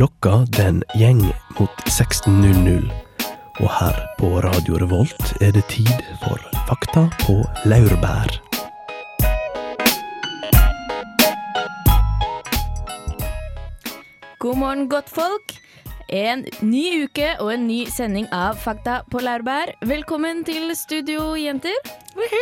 Klokka 0.00 0.46
den 0.56 0.78
gjeng 0.96 1.18
mot 1.58 1.80
16.00. 1.84 2.86
Og 3.60 3.66
her 3.68 3.96
på 4.16 4.30
Radio 4.40 4.78
Revolt 4.80 5.34
er 5.44 5.50
det 5.52 5.66
tid 5.68 5.90
for 6.22 6.40
Fakta 6.70 7.02
på 7.20 7.34
laurbær. 7.68 8.32
God 14.40 14.56
morgen, 14.56 14.86
godtfolk. 14.88 15.52
En 16.08 16.46
ny 16.64 17.04
uke 17.04 17.34
og 17.36 17.52
en 17.58 17.66
ny 17.68 17.82
sending 17.92 18.30
av 18.32 18.56
Fakta 18.56 19.02
på 19.12 19.20
laurbær. 19.20 19.74
Velkommen 19.84 20.40
til 20.48 20.72
studio, 20.80 21.34
jenter. 21.36 21.76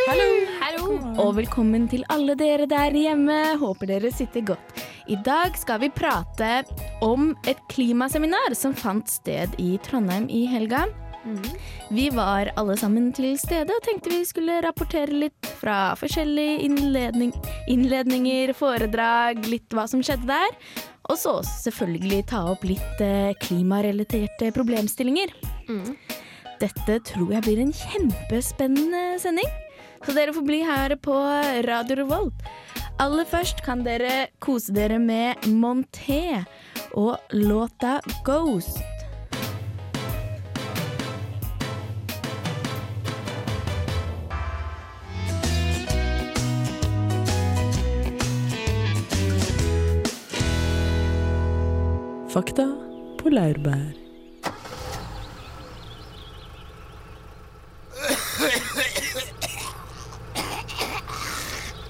Hallo. 0.07 0.29
Hallo. 0.63 0.95
Og 1.25 1.35
velkommen 1.41 1.91
til 1.91 2.07
alle 2.07 2.39
dere 2.39 2.71
der 2.71 2.95
hjemme. 2.95 3.41
Håper 3.59 3.91
dere 3.91 4.15
sitter 4.15 4.47
godt. 4.53 4.79
I 5.09 5.17
dag 5.25 5.57
skal 5.57 5.79
vi 5.81 5.89
prate 5.89 6.63
om 7.01 7.31
et 7.49 7.57
klimaseminar 7.71 8.53
som 8.53 8.75
fant 8.77 9.09
sted 9.09 9.55
i 9.57 9.71
Trondheim 9.81 10.27
i 10.29 10.43
helga. 10.45 10.83
Vi 11.89 12.05
var 12.13 12.51
alle 12.55 12.75
sammen 12.77 13.09
til 13.17 13.33
stede 13.41 13.73
og 13.73 13.81
tenkte 13.85 14.11
vi 14.13 14.21
skulle 14.25 14.59
rapportere 14.61 15.17
litt 15.25 15.49
fra 15.59 15.95
forskjellige 15.99 16.61
innledning, 16.67 17.33
innledninger, 17.67 18.53
foredrag, 18.57 19.41
litt 19.49 19.73
hva 19.73 19.87
som 19.89 20.05
skjedde 20.05 20.29
der. 20.29 20.53
Og 21.09 21.17
så 21.17 21.39
selvfølgelig 21.41 22.21
ta 22.29 22.43
opp 22.51 22.63
litt 22.69 23.01
eh, 23.01 23.33
klimarelaterte 23.41 24.51
problemstillinger. 24.53 25.33
Dette 26.61 26.99
tror 27.09 27.33
jeg 27.33 27.47
blir 27.47 27.65
en 27.65 27.73
kjempespennende 27.73 29.17
sending. 29.21 29.49
Så 30.05 30.13
dere 30.15 30.31
får 30.37 30.45
bli 30.47 30.61
her 30.63 30.93
på 31.01 31.17
Radio 31.65 32.03
Revolt. 32.03 32.45
Aller 32.99 33.23
først 33.23 33.61
kan 33.63 33.79
dere 33.85 34.27
kose 34.43 34.73
dere 34.75 34.97
med 34.99 35.45
Monté 35.47 36.43
og 36.99 37.15
låta 37.31 38.01
Ghost. 38.27 38.83
Fakta 52.29 52.67
på 53.21 53.31
laurbær. 53.31 53.95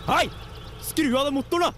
Hei! 0.06 0.30
Av 1.10 1.26
den 1.26 1.34
motoren, 1.34 1.72
da! 1.72 1.74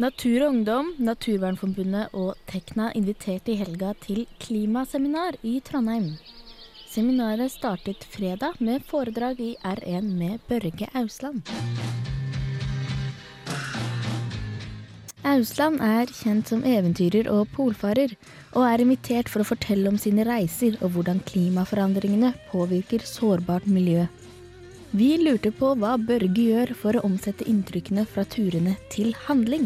Natur 0.00 0.46
og 0.46 0.54
Ungdom, 0.54 0.86
Naturvernforbundet 1.04 2.14
og 2.16 2.38
Tekna 2.48 2.86
inviterte 2.96 3.52
i 3.52 3.58
helga 3.60 3.90
til 4.00 4.22
klimaseminar 4.40 5.36
i 5.44 5.58
Trondheim. 5.66 6.14
Seminaret 6.88 7.52
startet 7.52 8.06
fredag 8.08 8.56
med 8.64 8.82
foredrag 8.88 9.42
i 9.44 9.52
R1 9.60 10.08
med 10.16 10.40
Børge 10.48 10.88
Ausland. 10.96 11.44
Ausland 15.28 15.84
er 15.84 16.08
kjent 16.08 16.48
som 16.48 16.64
eventyrer 16.64 17.28
og 17.28 17.52
polfarer, 17.52 18.16
og 18.56 18.64
er 18.64 18.80
invitert 18.80 19.28
for 19.28 19.44
å 19.44 19.50
fortelle 19.52 19.92
om 19.92 20.00
sine 20.00 20.24
reiser 20.24 20.80
og 20.80 20.96
hvordan 20.96 21.20
klimaforandringene 21.28 22.32
påvirker 22.48 23.04
sårbart 23.04 23.68
miljø. 23.68 24.08
Vi 24.94 25.16
lurte 25.18 25.50
på 25.50 25.72
hva 25.74 25.96
Børge 25.98 26.38
gjør 26.38 26.70
for 26.78 26.94
å 26.94 27.00
omsette 27.08 27.42
inntrykkene 27.50 28.04
fra 28.06 28.22
turene 28.30 28.76
til 28.94 29.08
handling. 29.24 29.64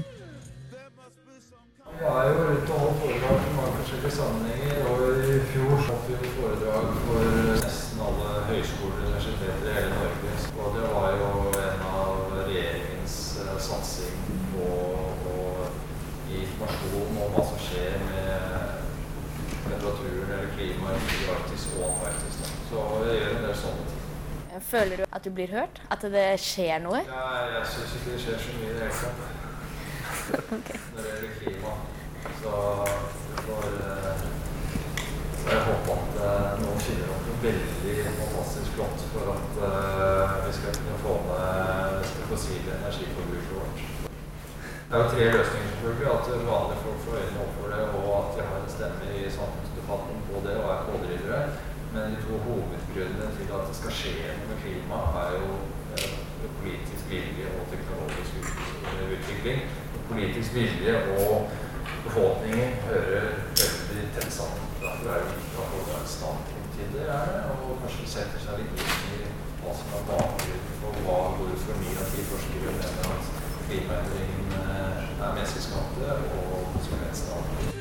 Vi 1.99 2.07
er 2.09 2.31
jo 2.31 2.47
ute 2.55 2.79
og 2.79 2.81
holder 2.81 2.97
foredrag 3.03 3.43
for 3.43 3.59
mange 3.59 3.75
forskjellige 3.83 4.13
sammenhenger, 4.17 4.79
og 4.89 5.03
i 5.19 5.37
fjor 5.51 5.75
holdt 5.91 6.09
vi 6.09 6.31
foredrag 6.39 6.89
for 7.03 7.29
nesten 7.51 8.01
alle 8.07 8.31
høyskoler 8.49 8.97
og 8.97 9.05
universiteter 9.05 9.69
i 9.69 9.77
hele 9.77 9.93
Norge. 9.99 10.33
Og 10.65 10.73
det 10.79 10.89
var 10.95 11.21
jo 11.21 11.31
en 11.67 11.87
av 11.91 12.35
regjeringens 12.39 13.21
eh, 13.45 13.55
satsing 13.69 14.27
på 14.55 14.73
å 15.35 15.69
gi 16.31 16.41
informasjon 16.47 17.23
om 17.27 17.37
hva 17.37 17.49
som 17.53 17.65
skjer 17.69 18.01
med 18.09 18.51
temperaturen 19.69 20.37
eller 20.41 20.51
klimaet 20.57 21.17
i 21.21 21.25
Arktis 21.37 21.69
og 21.75 21.89
Antarktis. 21.93 22.41
da. 22.41 22.53
Så 22.73 22.91
jeg 23.11 23.21
gjør 23.21 23.33
en 23.37 23.49
del 23.51 23.59
sånne 23.67 23.89
ting. 23.93 23.99
Føler 24.61 24.97
du 24.97 25.05
at 25.13 25.25
du 25.25 25.31
blir 25.31 25.51
hørt? 25.53 25.83
At 25.91 26.03
det 26.03 26.27
skjer 26.43 26.81
noe? 26.83 27.03
Ja, 27.07 27.27
jeg 27.55 27.67
syns 27.73 27.95
ikke 27.99 28.15
det 28.15 28.23
skjer 28.25 28.41
så 28.43 28.57
mye 28.57 28.71
i 28.71 28.75
det 28.75 28.81
hele 28.83 28.97
tatt. 29.03 29.21
Når 30.95 31.03
det 31.03 31.11
gjelder 31.13 31.33
klima. 31.39 31.73
Så 32.43 32.53
får 33.45 33.69
jeg 33.69 33.77
bare 35.47 35.61
håpe 35.69 35.95
at 35.95 36.19
eh, 36.29 36.57
noen 36.63 36.83
finner 36.85 37.13
opp 37.15 37.29
noe 37.29 37.39
veldig 37.45 37.95
fantastisk 38.19 38.75
flott 38.75 39.05
for 39.13 39.31
at 39.33 39.61
uh, 39.63 40.35
vi 40.45 40.53
skal 40.57 40.75
kunne 40.77 40.99
få 41.05 41.15
ned 41.29 42.11
det 42.19 42.27
fossile 42.33 42.75
energiforbruket 42.81 43.55
vårt. 43.55 43.79
Det 44.89 44.97
er 44.97 45.03
jo 45.03 45.09
tre 45.13 45.25
løsninger, 45.37 45.71
selvfølgelig. 45.73 46.11
At 46.17 46.29
vanlige 46.51 46.83
folk 46.85 47.01
får 47.07 47.19
øynene 47.23 47.43
opp 47.45 47.57
for 47.61 47.73
det, 47.73 47.81
og 48.01 48.13
at 48.19 48.31
de 48.37 48.47
har 48.51 48.61
en 48.61 48.71
stemme 48.77 49.09
i 49.21 49.25
samfunnsdebatten 49.39 50.23
på 50.29 50.45
det 50.47 50.55
og 50.63 50.71
er 50.75 50.87
pådrivere. 50.91 51.43
Men 51.93 52.15
de 52.15 52.19
to 52.27 52.39
hovedgrunnene 52.47 53.29
til 53.37 53.53
at 53.57 53.69
det 53.69 53.77
skal 53.81 53.95
skje 53.99 54.15
noe 54.39 54.49
med 54.51 54.59
klimaet, 54.63 55.15
er 55.23 55.31
jo 55.39 55.55
eh, 55.97 56.19
politisk 56.61 57.05
vilje 57.13 57.47
og 57.57 57.71
teknologisk 57.73 58.51
utvikling. 59.17 59.63
Politisk 60.11 60.55
vilje 60.59 60.95
og 61.17 61.49
befolkningen 62.05 62.77
hører 62.89 63.27
veldig 63.61 64.07
tett 64.17 64.33
sammen. 64.39 64.69
Derfor 64.83 65.15
er 65.15 65.25
det 65.25 65.33
viktig 65.33 65.63
å 65.63 65.69
holde 65.73 65.97
et 66.03 66.13
standpunkt 66.17 66.77
til 66.77 66.93
det, 66.99 67.09
og 67.55 67.81
kanskje 67.83 68.13
setter 68.17 68.45
seg 68.45 68.63
litt 68.63 68.85
inn 68.85 69.17
i 69.17 69.33
hva 69.63 69.75
som 69.81 69.97
er 69.99 70.07
bakgrunnen 70.13 70.77
for 70.83 71.03
hva, 71.07 71.19
hvorfor 71.41 71.83
mye 71.83 72.05
av 72.05 72.15
de 72.15 72.29
forskere 72.35 72.77
mener 72.79 73.11
at 73.17 73.35
klimaendringene 73.65 74.63
er 74.77 75.35
menneskeskapte 75.41 76.15
og 76.21 76.71
konsekvensene 76.77 77.41
av 77.41 77.53
det. 77.57 77.78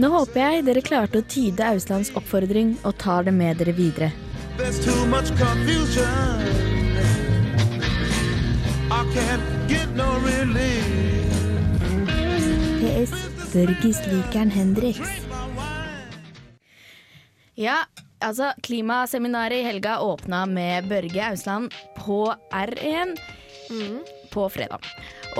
Nå 0.00 0.08
håper 0.08 0.40
jeg 0.40 0.64
dere 0.66 0.82
klarte 0.82 1.20
å 1.20 1.26
tyde 1.30 1.62
Auslands 1.62 2.10
oppfordring 2.18 2.72
og 2.82 2.96
tar 2.98 3.28
det 3.28 3.34
med 3.36 3.60
dere 3.62 3.74
videre. 3.76 4.10
There's 4.58 4.80
too 4.82 5.06
much 5.06 5.30
confusion. 5.38 6.42
I 8.90 9.04
can't 9.14 9.46
get 9.70 9.94
no 9.94 10.08
relief. 10.26 10.84
PS 12.82 13.14
Børgis 13.54 14.02
likeren 14.10 14.50
Hendrix. 14.50 14.98
Ja, 17.54 17.84
altså 18.18 18.50
Klimaseminaret 18.62 19.62
i 19.62 19.66
helga 19.68 20.00
åpna 20.00 20.46
med 20.46 20.88
Børge 20.90 21.22
Ausland 21.30 21.70
på 21.96 22.34
R1 22.50 23.14
på 24.32 24.48
fredag. 24.52 24.86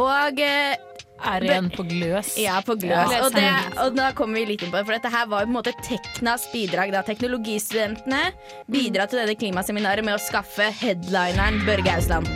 Og 0.01 0.41
er 0.45 0.78
R1 1.21 1.71
på 1.77 1.84
gløs. 1.84 2.34
Ja, 2.41 2.61
på 2.65 2.77
gløs. 2.81 3.12
og, 3.21 3.34
det, 3.34 3.49
og 3.83 3.97
da 3.97 4.11
kommer 4.17 4.41
vi 4.41 4.55
litt 4.55 4.65
inn 4.65 4.73
på 4.73 4.81
det, 4.81 4.87
for 4.89 4.97
dette 4.97 5.12
her 5.12 5.28
var 5.31 5.45
jo 5.45 5.51
på 5.51 5.53
en 5.53 5.59
måte 5.59 5.75
Teknas 5.84 6.47
bidrag. 6.53 6.93
da 6.95 7.03
Teknologistudentene 7.06 8.31
bidra 8.73 9.09
til 9.11 9.23
dette 9.23 9.37
klimaseminaret 9.41 10.06
med 10.06 10.17
å 10.17 10.23
skaffe 10.23 10.71
headlineren 10.81 11.61
Børge 11.69 11.99
Ausland. 11.99 12.31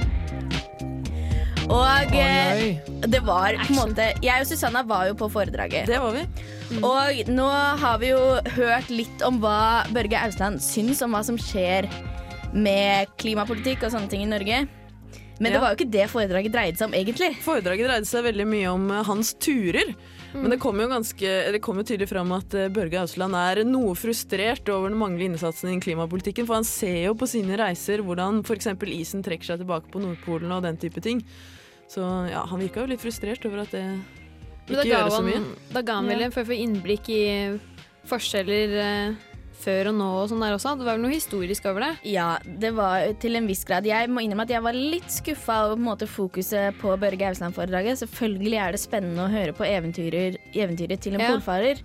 Og 1.65 1.81
oh, 1.81 3.07
det 3.09 3.21
var 3.25 3.57
på 3.57 3.71
en 3.73 3.79
måte 3.79 4.11
Jeg 4.21 4.43
og 4.43 4.49
Susanna 4.51 4.83
var 4.85 5.09
jo 5.09 5.15
på 5.17 5.31
foredraget. 5.33 5.89
Det 5.89 5.97
var 6.03 6.13
vi. 6.13 6.27
Og 6.85 7.31
nå 7.33 7.49
har 7.81 8.01
vi 8.03 8.13
jo 8.13 8.21
hørt 8.59 8.91
litt 8.93 9.25
om 9.25 9.41
hva 9.41 9.87
Børge 9.95 10.21
Ausland 10.27 10.61
syns 10.65 11.01
om 11.05 11.17
hva 11.17 11.23
som 11.25 11.41
skjer 11.41 11.89
med 12.53 13.09
klimapolitikk 13.21 13.87
og 13.87 13.95
sånne 13.97 14.13
ting 14.13 14.27
i 14.27 14.29
Norge. 14.29 14.65
Men 15.43 15.51
det 15.51 15.61
var 15.63 15.73
jo 15.73 15.79
ikke 15.81 15.91
det 15.91 16.05
foredraget 16.13 16.53
dreide 16.55 16.79
seg 16.79 16.91
om, 16.91 16.95
egentlig. 16.95 17.31
Foredraget 17.43 17.89
dreide 17.89 18.07
seg 18.09 18.27
veldig 18.29 18.47
mye 18.47 18.69
om 18.71 18.85
uh, 18.93 19.01
hans 19.09 19.33
turer. 19.43 19.95
Men 20.35 20.51
det 20.51 20.59
kom 20.63 20.79
jo 20.83 20.87
ganske, 20.91 21.33
det 21.55 21.61
kom 21.63 21.79
jo 21.79 21.87
tydelig 21.87 22.09
fram 22.11 22.31
at 22.37 22.55
uh, 22.55 22.69
Børge 22.75 23.01
Ausland 23.03 23.39
er 23.39 23.63
noe 23.67 23.97
frustrert 23.99 24.71
over 24.71 24.93
den 24.93 25.01
manglende 25.01 25.35
innsatsen 25.35 25.73
i 25.73 25.81
klimapolitikken. 25.83 26.47
For 26.47 26.61
han 26.61 26.69
ser 26.69 27.01
jo 27.09 27.17
på 27.19 27.29
sine 27.31 27.59
reiser 27.59 28.05
hvordan 28.07 28.45
f.eks. 28.47 28.71
isen 28.95 29.27
trekker 29.27 29.51
seg 29.51 29.63
tilbake 29.65 29.91
på 29.91 30.03
Nordpolen 30.03 30.55
og 30.55 30.63
den 30.67 30.79
type 30.79 31.03
ting. 31.03 31.25
Så 31.91 32.03
ja, 32.31 32.47
han 32.49 32.63
virka 32.63 32.85
jo 32.85 32.93
litt 32.95 33.03
frustrert 33.03 33.45
over 33.49 33.65
at 33.67 33.75
det 33.75 33.85
ikke 34.71 34.89
gjøres 34.89 35.19
så 35.19 35.25
mye. 35.25 35.45
da 35.75 35.83
ga 35.85 35.99
han 35.99 36.09
vel 36.09 36.25
en 36.25 36.35
form 36.35 36.49
for 36.49 36.57
innblikk 36.57 37.11
i 37.13 37.23
forskjeller 38.09 38.77
eh, 38.81 39.34
før 39.65 39.91
og 39.91 39.97
nå 39.99 40.09
og 40.23 40.29
sånn 40.31 40.45
der 40.45 40.55
også. 40.59 40.75
Det 40.79 40.87
var 40.87 40.99
vel 40.99 41.05
noe 41.07 41.15
historisk 41.17 41.67
over 41.71 41.87
det? 41.87 41.93
Ja, 42.13 42.29
det 42.45 42.71
var 42.77 43.09
til 43.23 43.37
en 43.41 43.49
viss 43.51 43.65
grad. 43.69 43.89
Jeg 43.89 44.11
må 44.13 44.23
innrømme 44.25 44.45
at 44.47 44.55
jeg 44.55 44.63
var 44.69 44.77
litt 44.77 45.11
skuffa 45.11 45.61
over 45.67 45.77
på 45.77 45.83
en 45.83 45.89
måte, 45.91 46.09
fokuset 46.11 46.79
på 46.81 46.95
Børge 47.01 47.31
Ausland-foredraget. 47.33 48.03
Selvfølgelig 48.05 48.59
er 48.69 48.77
det 48.77 48.83
spennende 48.85 49.25
å 49.27 49.33
høre 49.33 49.57
på 49.57 49.65
eventyrer, 49.69 50.37
eventyret 50.55 51.01
til 51.01 51.15
en 51.17 51.21
Ja. 51.25 51.33
polfarer. 51.35 51.81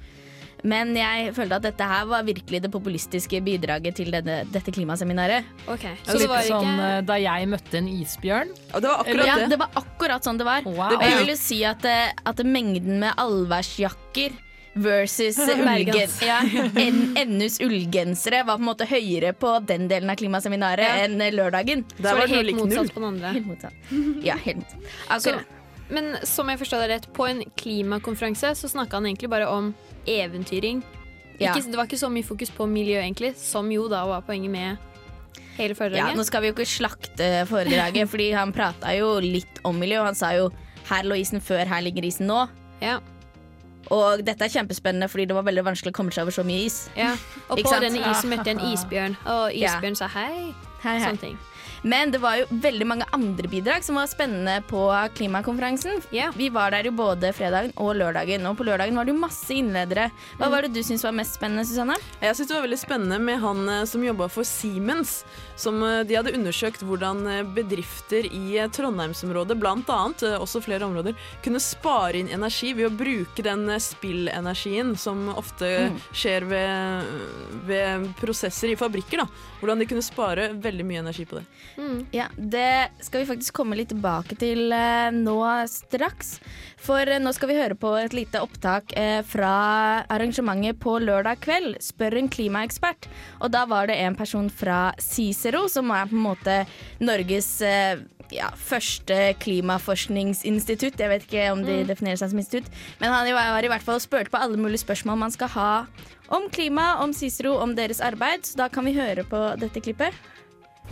Men 0.62 0.90
jeg 0.94 1.32
følte 1.38 1.56
at 1.56 1.62
dette 1.64 1.86
her 1.88 2.04
var 2.06 2.22
virkelig 2.28 2.60
det 2.66 2.70
populistiske 2.74 3.40
bidraget 3.46 3.96
til 3.96 4.12
denne, 4.12 4.42
dette 4.52 4.74
klimaseminaret. 4.76 5.46
Okay. 5.72 5.96
Så 6.04 6.12
Så 6.12 6.18
det 6.18 6.20
litt 6.26 6.30
var 6.34 6.42
sånn 6.50 6.68
ikke 6.74 6.90
eh, 6.98 7.02
da 7.08 7.16
jeg 7.16 7.48
møtte 7.48 7.78
en 7.80 7.88
isbjørn. 7.88 8.50
Og 8.76 8.82
det 8.84 8.90
var 8.92 9.00
akkurat 9.06 9.26
Ja, 9.30 9.36
det. 9.40 9.50
det 9.54 9.60
var 9.62 9.70
akkurat 9.80 10.22
sånn 10.28 10.38
det 10.38 10.46
var. 10.50 10.62
Wow. 10.68 10.98
Og 10.98 11.02
jeg 11.02 11.18
vil 11.22 11.32
jo 11.32 11.38
si 11.40 11.64
at, 11.64 11.86
eh, 11.86 12.12
at 12.26 12.44
mengden 12.44 13.00
med 13.00 13.16
allværsjakker 13.16 14.36
versus 14.80 15.38
ullgen, 15.56 16.10
ja, 16.24 16.40
en, 16.86 17.00
NUs 17.38 17.60
ullgensere 17.64 18.44
var 18.48 18.58
på 18.58 18.64
en 18.64 18.70
måte 18.70 18.88
høyere 18.90 19.34
på 19.38 19.54
den 19.68 19.88
delen 19.92 20.10
av 20.12 20.20
klimaseminaret 20.22 20.88
Ja. 20.88 21.06
enn 21.06 21.20
lørdagen. 21.36 21.86
Der 22.00 22.16
var 22.16 22.26
det 22.28 22.36
helt 22.36 22.50
lik 22.52 22.60
null. 22.60 22.68
motsatt 22.72 22.94
på 22.96 23.04
den 23.04 23.10
andre. 23.14 23.34
Helt 23.36 23.50
motsatt. 23.50 23.74
Ja, 24.26 24.38
helt 24.46 24.64
motsatt. 24.64 25.22
Så, 25.26 25.36
men 25.90 26.16
som 26.24 26.50
jeg 26.52 26.62
forstår 26.62 26.86
det 26.86 26.90
rett, 26.94 27.08
på 27.14 27.26
en 27.28 27.44
klimakonferanse 27.58 28.54
så 28.56 28.70
snakka 28.70 29.00
han 29.00 29.10
egentlig 29.10 29.30
bare 29.32 29.48
om 29.50 29.72
eventyring. 30.10 30.84
Ja. 31.40 31.54
Ikke, 31.56 31.70
det 31.72 31.80
var 31.80 31.88
ikke 31.88 32.00
så 32.02 32.10
mye 32.12 32.28
fokus 32.28 32.52
på 32.52 32.68
miljø, 32.68 33.00
egentlig, 33.00 33.34
som 33.40 33.70
jo 33.72 33.88
da 33.92 34.04
var 34.10 34.22
poenget 34.28 34.52
med 34.52 34.78
hele 35.60 35.76
foredraget. 35.76 36.14
Ja, 36.14 36.18
nå 36.18 36.24
skal 36.28 36.44
vi 36.44 36.52
jo 36.52 36.56
ikke 36.56 36.68
slakte 36.68 37.30
foredraget, 37.50 38.10
fordi 38.12 38.30
han 38.36 38.52
prata 38.56 38.92
jo 38.98 39.14
litt 39.24 39.62
om 39.68 39.80
miljø. 39.80 40.02
Han 40.04 40.16
sa 40.16 40.34
jo 40.36 40.50
'her 40.90 41.04
lå 41.08 41.16
isen 41.20 41.42
før, 41.42 41.66
her 41.68 41.82
ligger 41.82 42.06
isen 42.06 42.28
nå'. 42.28 42.48
Ja, 42.82 43.00
Og 43.92 44.22
dette 44.26 44.46
er 44.46 44.50
kjempespennende, 44.54 45.10
fordi 45.10 45.26
det 45.26 45.36
var 45.36 45.44
veldig 45.48 45.64
vanskelig 45.66 45.92
å 45.94 45.98
komme 45.98 46.12
seg 46.14 46.22
over 46.28 46.32
så 46.36 46.44
mye 46.46 46.66
is. 46.66 46.90
ja. 46.96 47.16
Og 47.50 47.58
på 47.58 47.80
denne 47.82 48.00
isen 48.12 48.30
møtte 48.30 48.46
jeg 48.52 48.58
en 48.60 48.66
isbjørn, 48.74 49.16
og 49.26 49.56
Ja. 49.56 49.76
isbjørn 49.78 49.96
sa 49.98 50.08
hei. 50.08 50.54
Hei, 50.84 51.00
hei. 51.00 51.08
Sånne 51.10 51.20
ting. 51.20 51.38
Men 51.82 52.12
det 52.12 52.22
var 52.24 52.40
jo 52.42 52.48
veldig 52.50 52.88
mange 52.88 53.08
andre 53.16 53.48
bidrag 53.52 53.84
som 53.86 54.00
var 54.00 54.10
spennende 54.12 54.60
på 54.68 54.84
klimakonferansen. 55.16 56.02
Yeah. 56.12 56.34
Vi 56.36 56.50
var 56.50 56.72
der 56.72 56.90
jo 56.90 56.94
både 56.96 57.32
fredagen 57.36 57.72
og 57.80 57.96
lørdagen, 58.00 58.46
og 58.50 58.58
på 58.60 58.68
lørdagen 58.68 58.98
var 58.98 59.08
det 59.08 59.14
jo 59.14 59.22
masse 59.22 59.54
innledere. 59.56 60.10
Hva 60.40 60.50
var 60.52 60.66
det 60.66 60.74
du 60.76 60.82
syntes 60.84 61.06
var 61.08 61.16
mest 61.16 61.38
spennende, 61.40 61.66
Susanne? 61.68 61.98
Jeg 62.22 62.36
synes 62.36 62.50
det 62.50 62.58
var 62.58 62.66
veldig 62.68 62.82
spennende 62.82 63.20
med 63.24 63.40
han 63.44 63.64
eh, 63.70 63.86
som 63.90 64.04
jobba 64.04 64.30
for 64.32 64.48
Siemens. 64.48 65.22
Som 65.60 65.82
eh, 65.84 66.02
de 66.08 66.18
hadde 66.18 66.36
undersøkt 66.36 66.84
hvordan 66.86 67.24
eh, 67.30 67.42
bedrifter 67.56 68.28
i 68.28 68.60
Trondheimsområdet, 68.76 69.58
blant 69.60 69.90
annet, 69.94 70.26
også 70.40 70.64
flere 70.64 70.88
områder, 70.88 71.18
kunne 71.46 71.64
spare 71.64 72.20
inn 72.20 72.32
energi 72.34 72.74
ved 72.78 72.90
å 72.90 72.96
bruke 72.96 73.46
den 73.46 73.68
spillenergien 73.84 74.96
som 75.00 75.28
ofte 75.34 75.90
skjer 76.12 76.48
ved, 76.50 77.14
ved 77.70 78.10
prosesser 78.20 78.74
i 78.74 78.80
fabrikker. 78.80 79.24
da. 79.24 79.28
Hvordan 79.60 79.82
de 79.82 79.90
kunne 79.90 80.06
spare 80.06 80.52
veldig 80.60 80.86
mye 80.88 81.04
energi 81.04 81.26
på 81.28 81.40
det. 81.40 81.46
Mm. 81.78 82.06
Ja, 82.12 82.28
Det 82.36 82.90
skal 83.06 83.22
vi 83.22 83.30
faktisk 83.30 83.54
komme 83.60 83.78
litt 83.80 83.92
tilbake 83.94 84.38
til 84.40 84.72
eh, 84.76 85.10
nå 85.16 85.38
straks. 85.70 86.38
For 86.80 87.08
eh, 87.08 87.22
nå 87.22 87.34
skal 87.36 87.52
vi 87.52 87.58
høre 87.60 87.78
på 87.80 87.94
et 88.00 88.16
lite 88.16 88.42
opptak 88.44 88.94
eh, 89.00 89.22
fra 89.28 90.04
arrangementet 90.12 90.80
på 90.82 90.98
lørdag 91.04 91.42
kveld. 91.46 91.80
Spør 91.84 92.20
en 92.20 92.32
klimaekspert. 92.32 93.10
Og 93.44 93.52
da 93.56 93.66
var 93.70 93.90
det 93.90 94.00
en 94.04 94.18
person 94.20 94.50
fra 94.50 94.90
Cicero, 95.00 95.68
som 95.72 95.92
er 95.96 96.10
på 96.10 96.18
en 96.18 96.26
måte 96.30 96.62
Norges 97.04 97.60
eh, 97.66 98.02
ja, 98.34 98.50
første 98.56 99.34
klimaforskningsinstitutt. 99.42 101.00
Jeg 101.00 101.12
vet 101.12 101.26
ikke 101.28 101.50
om 101.54 101.64
de 101.66 101.82
definerer 101.90 102.20
seg 102.22 102.34
som 102.34 102.42
institutt, 102.42 102.70
men 103.02 103.14
han 103.14 103.30
var 103.34 103.66
i 103.66 103.72
hvert 103.72 103.86
fall 103.86 104.02
spurte 104.04 104.34
på 104.34 104.42
alle 104.42 104.60
mulige 104.60 104.84
spørsmål 104.84 105.20
man 105.26 105.34
skal 105.34 105.52
ha 105.56 105.72
om 106.30 106.46
klima, 106.54 107.00
om 107.04 107.14
Cicero, 107.14 107.56
om 107.58 107.74
deres 107.78 108.02
arbeid. 108.06 108.46
Så 108.46 108.60
da 108.60 108.70
kan 108.70 108.86
vi 108.86 108.94
høre 108.98 109.26
på 109.26 109.40
dette 109.62 109.82
klippet. 109.82 110.14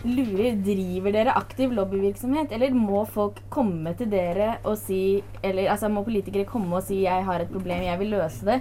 Lurer, 0.04 0.54
driver 0.62 1.12
dere 1.12 1.34
aktiv 1.34 1.72
lobbyvirksomhet, 1.74 2.52
eller 2.54 2.70
må 2.70 3.02
folk 3.10 3.40
komme 3.50 3.94
til 3.98 4.10
dere 4.12 4.60
og 4.62 4.76
si 4.78 5.22
Eller 5.42 5.72
altså, 5.72 5.90
må 5.90 6.04
politikere 6.06 6.46
komme 6.46 6.76
og 6.76 6.84
si 6.86 7.02
'jeg 7.02 7.24
har 7.24 7.40
et 7.40 7.50
problem, 7.50 7.82
jeg 7.82 7.98
vil 7.98 8.10
løse 8.10 8.46
det'? 8.46 8.60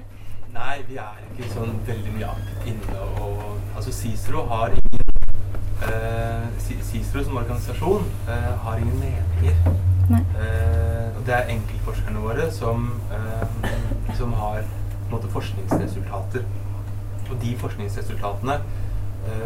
Nei, 0.54 0.78
vi 0.90 0.96
er 0.98 1.20
ikke 1.30 1.50
sånn 1.54 1.76
veldig 1.86 2.14
mye 2.18 2.32
inne 2.66 3.00
og 3.22 3.58
Altså 3.76 3.92
Cicero 3.94 4.46
har 4.50 4.68
ingen 4.74 5.06
eh, 5.86 6.48
Cicero 6.58 7.24
som 7.24 7.38
organisasjon 7.38 8.04
eh, 8.28 8.58
har 8.64 8.78
ingen 8.78 9.00
meninger. 9.00 9.78
Eh, 10.10 11.18
og 11.18 11.26
det 11.26 11.34
er 11.36 11.52
enkeltforskerne 11.52 12.20
våre 12.24 12.52
som, 12.52 13.02
eh, 13.12 13.70
som 14.16 14.34
har 14.34 14.62
på 14.62 15.06
en 15.06 15.12
måte, 15.12 15.28
forskningsresultater. 15.28 16.44
Og 17.30 17.42
de 17.42 17.56
forskningsresultatene 17.58 18.60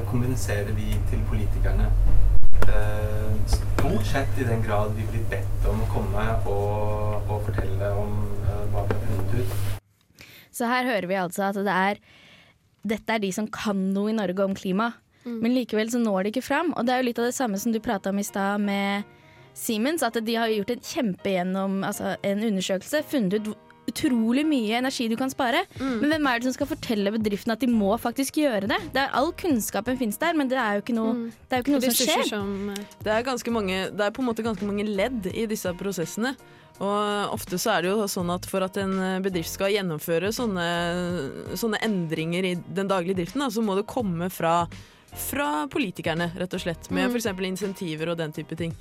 kommuniserer 0.09 0.73
vi 0.77 0.93
til 1.11 1.21
politikerne. 1.29 1.89
Eh, 2.67 3.35
stort 3.47 4.05
sett 4.05 4.39
i 4.39 4.45
den 4.47 4.61
grad 4.63 4.93
vi 4.95 5.05
blir 5.09 5.23
bedt 5.31 5.67
om 5.69 5.81
å 5.81 5.87
komme 5.91 6.25
og, 6.45 7.29
og 7.29 7.45
fortelle 7.47 7.93
om 7.97 8.17
eh, 8.45 8.65
hva 8.73 8.85
vi 8.89 8.97
har 8.97 9.05
funnet 9.07 9.37
ut. 9.39 10.25
Så 10.51 10.69
her 10.69 10.85
hører 10.85 11.07
vi 11.09 11.17
altså 11.17 11.47
at 11.49 11.61
det 11.65 11.77
er 11.77 12.01
dette 12.81 13.13
er 13.13 13.21
de 13.21 13.29
som 13.33 13.47
kan 13.53 13.79
noe 13.95 14.11
i 14.11 14.17
Norge 14.17 14.45
om 14.45 14.53
klima. 14.57 14.91
Men 15.21 15.53
likevel 15.53 15.91
så 15.93 15.99
når 16.01 16.23
de 16.23 16.31
ikke 16.31 16.41
fram. 16.41 16.71
Og 16.73 16.85
det 16.85 16.93
er 16.93 17.01
jo 17.01 17.07
litt 17.11 17.19
av 17.21 17.27
det 17.29 17.35
samme 17.37 17.59
som 17.61 17.73
du 17.73 17.77
prata 17.83 18.09
om 18.09 18.17
i 18.17 18.25
stad 18.25 18.63
med 18.63 19.05
Siemens. 19.53 20.01
At 20.01 20.17
de 20.17 20.37
har 20.37 20.49
gjort 20.49 20.73
en 20.73 20.87
kjempegjennom 20.87 21.83
altså 21.85 22.15
en 22.25 22.41
undersøkelse, 22.47 23.03
funnet 23.11 23.37
ut 23.37 23.51
utrolig 23.91 24.45
mye 24.47 24.79
energi 24.79 25.07
du 25.11 25.17
kan 25.19 25.31
spare. 25.33 25.63
Men 25.79 26.15
hvem 26.15 26.29
er 26.31 26.39
det 26.39 26.49
som 26.49 26.55
skal 26.55 26.71
fortelle 26.71 27.13
bedriften 27.15 27.53
at 27.53 27.61
de 27.63 27.69
må 27.71 27.91
faktisk 28.01 28.41
gjøre 28.41 28.71
det? 28.71 28.79
det 28.95 29.03
er, 29.03 29.11
all 29.17 29.31
kunnskapen 29.37 29.99
finnes 29.99 30.19
der, 30.21 30.37
men 30.37 30.49
det 30.51 30.59
er 30.61 30.79
jo 30.79 30.85
ikke 30.85 30.97
noe, 30.97 31.27
det 31.49 31.57
er 31.57 31.61
jo 31.61 31.67
ikke 31.67 31.75
noe 31.75 31.85
som 31.89 31.99
skjer. 31.99 32.25
som 32.29 32.73
eh, 32.73 32.81
Det 33.03 33.13
er, 33.13 33.53
mange, 33.53 33.83
det 33.91 34.07
er 34.07 34.15
på 34.15 34.23
en 34.23 34.29
måte 34.31 34.45
ganske 34.45 34.67
mange 34.67 34.87
ledd 34.87 35.29
i 35.33 35.45
disse 35.49 35.71
prosessene. 35.79 36.35
Og 36.81 37.35
ofte 37.35 37.59
så 37.61 37.75
er 37.75 37.83
det 37.83 37.91
jo 37.91 38.07
sånn 38.09 38.31
at 38.33 38.47
for 38.49 38.65
at 38.65 38.77
en 38.81 38.95
bedrift 39.21 39.51
skal 39.53 39.69
gjennomføre 39.73 40.31
sånne, 40.33 40.65
sånne 41.59 41.81
endringer 41.85 42.47
i 42.47 42.55
den 42.57 42.89
daglige 42.89 43.19
driften, 43.19 43.43
da, 43.43 43.51
så 43.53 43.61
må 43.65 43.75
det 43.77 43.85
komme 43.91 44.31
fra, 44.33 44.63
fra 45.13 45.67
politikerne, 45.67 46.29
rett 46.39 46.53
og 46.55 46.61
slett. 46.63 46.89
Med 46.91 47.09
Mm. 47.09 47.15
f.eks. 47.17 47.25
insentiver 47.47 48.09
og 48.09 48.17
den 48.17 48.31
type 48.31 48.55
ting. 48.57 48.73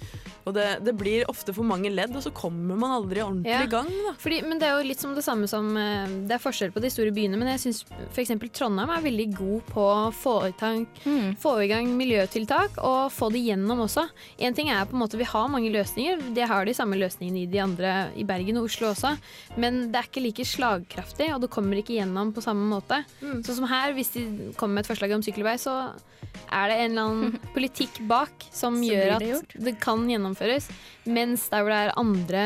Og 0.47 0.55
det, 0.55 0.85
det 0.85 0.95
blir 0.97 1.25
ofte 1.29 1.53
for 1.53 1.65
mange 1.65 1.91
ledd, 1.91 2.15
og 2.17 2.23
så 2.23 2.31
kommer 2.33 2.77
man 2.79 2.91
aldri 3.03 3.21
ordentlig 3.21 3.51
Ja. 3.51 3.63
i 3.63 3.67
gang. 3.67 3.87
Da. 3.89 4.13
Fordi, 4.19 4.43
men 4.47 4.59
det 4.59 4.69
er 4.69 4.79
jo 4.81 4.87
litt 4.89 5.01
som 5.01 5.15
det 5.15 5.25
samme 5.25 5.49
som 5.49 5.77
eh, 5.77 6.07
Det 6.07 6.33
er 6.37 6.39
forskjell 6.39 6.71
på 6.73 6.81
de 6.81 6.89
store 6.91 7.11
byene, 7.13 7.37
men 7.37 7.49
jeg 7.49 7.59
syns 7.65 7.85
f.eks. 8.15 8.31
Trondheim 8.53 8.91
er 8.91 9.03
veldig 9.03 9.29
god 9.37 9.67
på 9.67 9.81
å 9.83 10.13
få 10.15 10.37
i, 10.49 10.53
tank, 10.53 10.89
Mm. 11.05 11.37
få 11.37 11.57
i 11.65 11.69
gang 11.69 11.87
miljøtiltak 11.97 12.79
og 12.79 13.11
få 13.13 13.31
det 13.33 13.43
gjennom 13.45 13.81
også. 13.87 14.09
En 14.39 14.55
ting 14.55 14.69
er 14.71 14.85
på 14.87 14.95
en 14.95 15.01
måte 15.03 15.19
Vi 15.19 15.25
har 15.25 15.49
mange 15.49 15.71
løsninger. 15.73 16.33
De 16.35 16.41
har 16.47 16.65
de 16.65 16.73
samme 16.75 16.95
løsningene 16.97 17.43
i 17.43 17.47
de 17.51 17.59
andre 17.59 18.11
i 18.17 18.23
Bergen 18.25 18.57
og 18.59 18.65
Oslo 18.71 18.89
også, 18.95 19.19
men 19.57 19.91
det 19.93 19.99
er 19.99 20.09
ikke 20.09 20.23
like 20.23 20.45
slagkraftig, 20.47 21.35
og 21.35 21.41
det 21.43 21.51
kommer 21.51 21.77
ikke 21.83 21.99
gjennom 21.99 22.33
på 22.33 22.41
samme 22.43 22.65
måte. 22.71 23.05
Sånn 23.21 23.57
som 23.57 23.67
her, 23.67 23.93
hvis 23.93 24.13
de 24.15 24.53
kommer 24.57 24.75
med 24.81 24.85
et 24.87 24.97
forslag 24.97 25.13
om 25.15 25.23
sykkelvei, 25.23 25.57
så 25.59 25.93
er 26.51 26.71
det 26.71 26.77
en 26.83 26.91
eller 26.91 27.09
annen 27.09 27.37
politikk 27.55 28.01
bak 28.11 28.47
som 28.55 28.79
gjør 28.83 29.17
at 29.17 29.25
det 29.25 29.61
det 29.71 29.77
kan 29.83 30.03
gjennomføres. 30.09 30.69
Mens 31.11 31.47
der 31.51 31.65
hvor 31.65 31.73
det 31.73 31.79
er 31.81 31.99
andre 31.99 32.45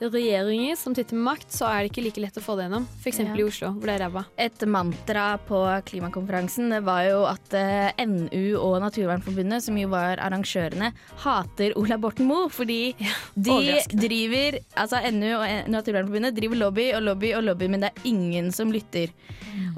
regjeringer 0.00 0.78
som 0.78 0.94
sitter 0.96 1.16
med 1.18 1.26
makt, 1.32 1.50
så 1.52 1.68
er 1.68 1.82
det 1.82 1.92
ikke 1.92 2.04
like 2.06 2.22
lett 2.22 2.38
å 2.38 2.44
få 2.44 2.56
det 2.58 2.66
gjennom. 2.66 2.86
F.eks. 3.00 3.20
Ja. 3.24 3.34
i 3.34 3.44
Oslo, 3.46 3.72
hvor 3.76 3.90
det 3.90 3.96
er 3.96 4.04
ræva. 4.06 4.24
Et 4.40 4.64
mantra 4.70 5.26
på 5.48 5.60
klimakonferansen 5.88 6.78
var 6.86 7.04
jo 7.08 7.22
at 7.28 7.56
eh, 7.58 8.04
NU 8.08 8.58
og 8.60 8.78
Naturvernforbundet, 8.84 9.64
som 9.64 9.78
jo 9.80 9.90
var 9.92 10.22
arrangørene, 10.24 10.92
hater 11.24 11.76
Ola 11.80 11.98
Borten 12.00 12.28
Moe. 12.28 12.48
Fordi 12.52 12.94
de 13.34 13.58
driver 13.92 14.58
Altså 14.78 15.00
NU 15.12 15.28
og 15.34 15.70
Naturvernforbundet 15.70 16.36
driver 16.36 16.60
lobby 16.60 16.88
og 16.96 17.02
lobby 17.06 17.32
og 17.36 17.44
lobby, 17.48 17.68
men 17.70 17.82
det 17.84 17.90
er 17.92 18.10
ingen 18.10 18.52
som 18.54 18.72
lytter. 18.72 19.12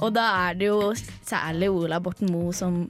Og 0.01 0.13
da 0.17 0.27
er 0.49 0.59
det 0.61 0.71
jo 0.71 0.91
særlig 0.97 1.71
Ola 1.73 2.01
Borten 2.03 2.31
Moe 2.33 2.55
som 2.57 2.85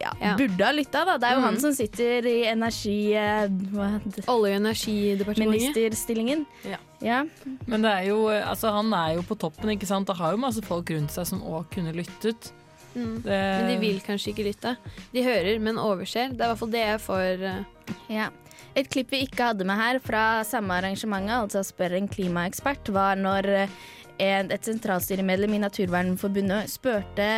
ja, 0.00 0.12
Ja. 0.20 0.34
burde 0.36 0.64
ha 0.64 0.72
lytta, 0.72 1.04
da. 1.08 1.16
Det 1.20 1.28
er 1.28 1.36
jo 1.36 1.40
mm. 1.42 1.46
han 1.48 1.60
som 1.60 1.74
sitter 1.76 2.26
i 2.26 2.36
energi... 2.50 3.12
eh, 3.14 3.48
Olje- 3.50 4.28
og 4.28 4.46
energidepartementet. 4.48 5.74
ministerstillingen. 5.76 6.46
Ja. 6.64 6.78
ja. 7.04 7.20
Men 7.66 7.82
det 7.84 7.90
er 7.90 8.08
jo, 8.10 8.24
altså, 8.28 8.72
han 8.76 8.92
er 8.96 9.14
jo 9.18 9.22
på 9.28 9.38
toppen, 9.38 9.70
ikke 9.76 9.88
sant. 9.88 10.08
Det 10.08 10.16
har 10.16 10.32
jo 10.32 10.40
masse 10.40 10.62
folk 10.66 10.90
rundt 10.90 11.12
seg 11.14 11.28
som 11.28 11.42
òg 11.42 11.68
kunne 11.74 11.92
lyttet. 11.96 12.52
Mm. 12.94 13.20
Det, 13.22 13.30
Men 13.30 13.68
de 13.70 13.78
vil 13.78 14.00
kanskje 14.02 14.32
ikke 14.32 14.48
lytte. 14.48 14.76
De 15.14 15.22
hører, 15.22 15.58
men 15.62 15.78
overser. 15.78 16.32
Det 16.34 16.40
er 16.42 16.48
i 16.48 16.52
hvert 16.54 16.62
fall 16.64 16.72
det 16.74 16.86
jeg 16.86 17.02
får 17.06 17.44
eh, 17.52 17.64
Ja. 18.10 18.30
Et 18.78 18.86
klipp 18.86 19.10
vi 19.10 19.24
ikke 19.24 19.48
hadde 19.48 19.64
med 19.66 19.74
her 19.78 19.98
fra 19.98 20.44
samme 20.46 20.76
arrangementet, 20.78 21.32
altså 21.34 21.62
Spør 21.66 21.96
en 21.98 22.06
klimaekspert, 22.10 22.90
var 22.94 23.18
når 23.18 23.48
eh, 23.64 23.72
en, 24.20 24.50
et 24.52 24.68
sentralstyremedlem 24.68 25.56
i 25.56 25.62
Naturvernforbundet 25.64 26.70
spurte 26.72 27.28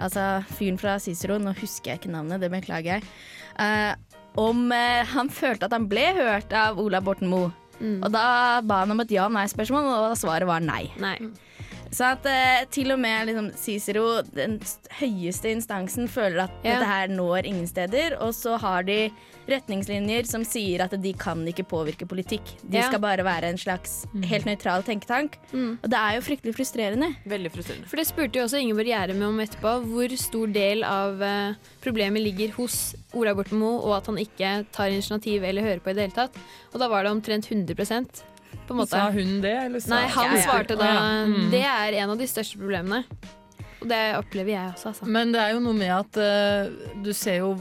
altså 0.00 0.26
fyren 0.54 0.78
fra 0.80 0.96
Cicero, 1.02 1.38
nå 1.42 1.54
husker 1.58 1.94
jeg 1.94 2.02
ikke 2.02 2.14
navnet, 2.14 2.42
det 2.42 2.52
beklager 2.52 2.98
jeg, 2.98 3.08
uh, 3.58 3.94
om 4.40 4.68
uh, 4.70 5.02
han 5.10 5.32
følte 5.34 5.66
at 5.66 5.74
han 5.74 5.88
ble 5.90 6.06
hørt 6.16 6.54
av 6.54 6.80
Ola 6.80 7.02
Borten 7.04 7.30
Moe. 7.32 7.50
mm. 7.80 8.00
Og 8.06 8.10
da 8.14 8.24
ba 8.62 8.84
han 8.84 8.94
om 8.94 9.02
et 9.02 9.14
ja-nei-spørsmål, 9.16 9.90
og 10.10 10.18
svaret 10.20 10.48
var 10.48 10.62
nei. 10.64 10.86
Nei. 11.02 11.16
Så 11.90 12.06
at 12.12 12.26
eh, 12.30 12.64
til 12.70 12.92
og 12.94 13.00
med 13.02 13.26
liksom, 13.26 13.48
Cicero, 13.58 14.20
den 14.34 14.60
høyeste 15.00 15.50
instansen, 15.50 16.06
føler 16.08 16.44
at 16.44 16.52
Ja. 16.62 16.76
dette 16.78 16.86
her 16.86 17.08
når 17.08 17.46
ingen 17.50 17.66
steder. 17.66 18.14
Og 18.22 18.30
så 18.36 18.56
har 18.62 18.82
de 18.86 19.10
retningslinjer 19.50 20.26
som 20.30 20.44
sier 20.46 20.84
at 20.84 20.94
de 21.02 21.12
kan 21.18 21.42
ikke 21.50 21.64
påvirke 21.66 22.06
politikk. 22.06 22.44
De 22.62 22.78
Ja. 22.78 22.86
skal 22.88 23.00
bare 23.02 23.24
være 23.26 23.48
en 23.50 23.58
slags 23.58 24.06
helt 24.22 24.46
nøytral 24.46 24.84
tenketank. 24.86 25.34
Mm. 25.52 25.78
Og 25.82 25.90
det 25.90 25.98
er 25.98 26.14
jo 26.14 26.20
fryktelig 26.20 26.54
frustrerende. 26.54 27.16
Veldig 27.26 27.50
frustrerende. 27.50 27.88
For 27.90 27.96
det 27.96 28.06
spurte 28.06 28.38
jo 28.38 28.44
også 28.44 28.60
Ingeborg 28.62 28.86
Gjerme 28.86 29.26
om 29.26 29.40
etterpå, 29.40 29.74
hvor 29.90 30.16
stor 30.16 30.46
del 30.46 30.84
av 30.84 31.20
eh, 31.20 31.54
problemet 31.82 32.22
ligger 32.22 32.52
hos 32.54 32.94
Ola 33.14 33.34
Borten 33.34 33.58
Moe, 33.58 33.80
og 33.82 33.96
at 33.96 34.06
han 34.06 34.16
ikke 34.22 34.66
tar 34.70 34.86
initiativ 34.94 35.42
eller 35.42 35.62
hører 35.62 35.80
på 35.82 35.90
i 35.90 35.94
det 35.94 36.06
hele 36.06 36.14
tatt. 36.28 36.36
Og 36.72 36.78
da 36.78 36.86
var 36.86 37.02
det 37.02 37.10
omtrent 37.10 37.50
100 37.50 38.22
på 38.66 38.74
en 38.74 38.80
måte. 38.82 38.94
Sa 38.94 39.10
hun 39.14 39.40
det, 39.44 39.56
eller 39.66 39.82
sa 39.82 39.96
Nei, 39.96 40.06
han 40.14 40.36
ja. 40.36 40.40
svarte 40.46 40.78
da 40.78 40.88
ja. 40.88 41.04
Mm. 41.26 41.50
det 41.52 41.66
er 41.66 42.00
en 42.04 42.14
av 42.14 42.20
de 42.20 42.30
største 42.30 42.60
problemene. 42.60 43.04
Og 43.80 43.88
det 43.88 44.00
opplever 44.18 44.54
jeg 44.54 44.72
også, 44.74 44.92
altså. 44.92 45.08
Men 45.08 45.34
det 45.34 45.42
er 45.42 45.54
jo 45.54 45.62
noe 45.64 45.76
med 45.76 45.92
at 45.94 46.18
uh, 46.20 46.96
du 47.04 47.14
ser 47.16 47.42
jo 47.44 47.54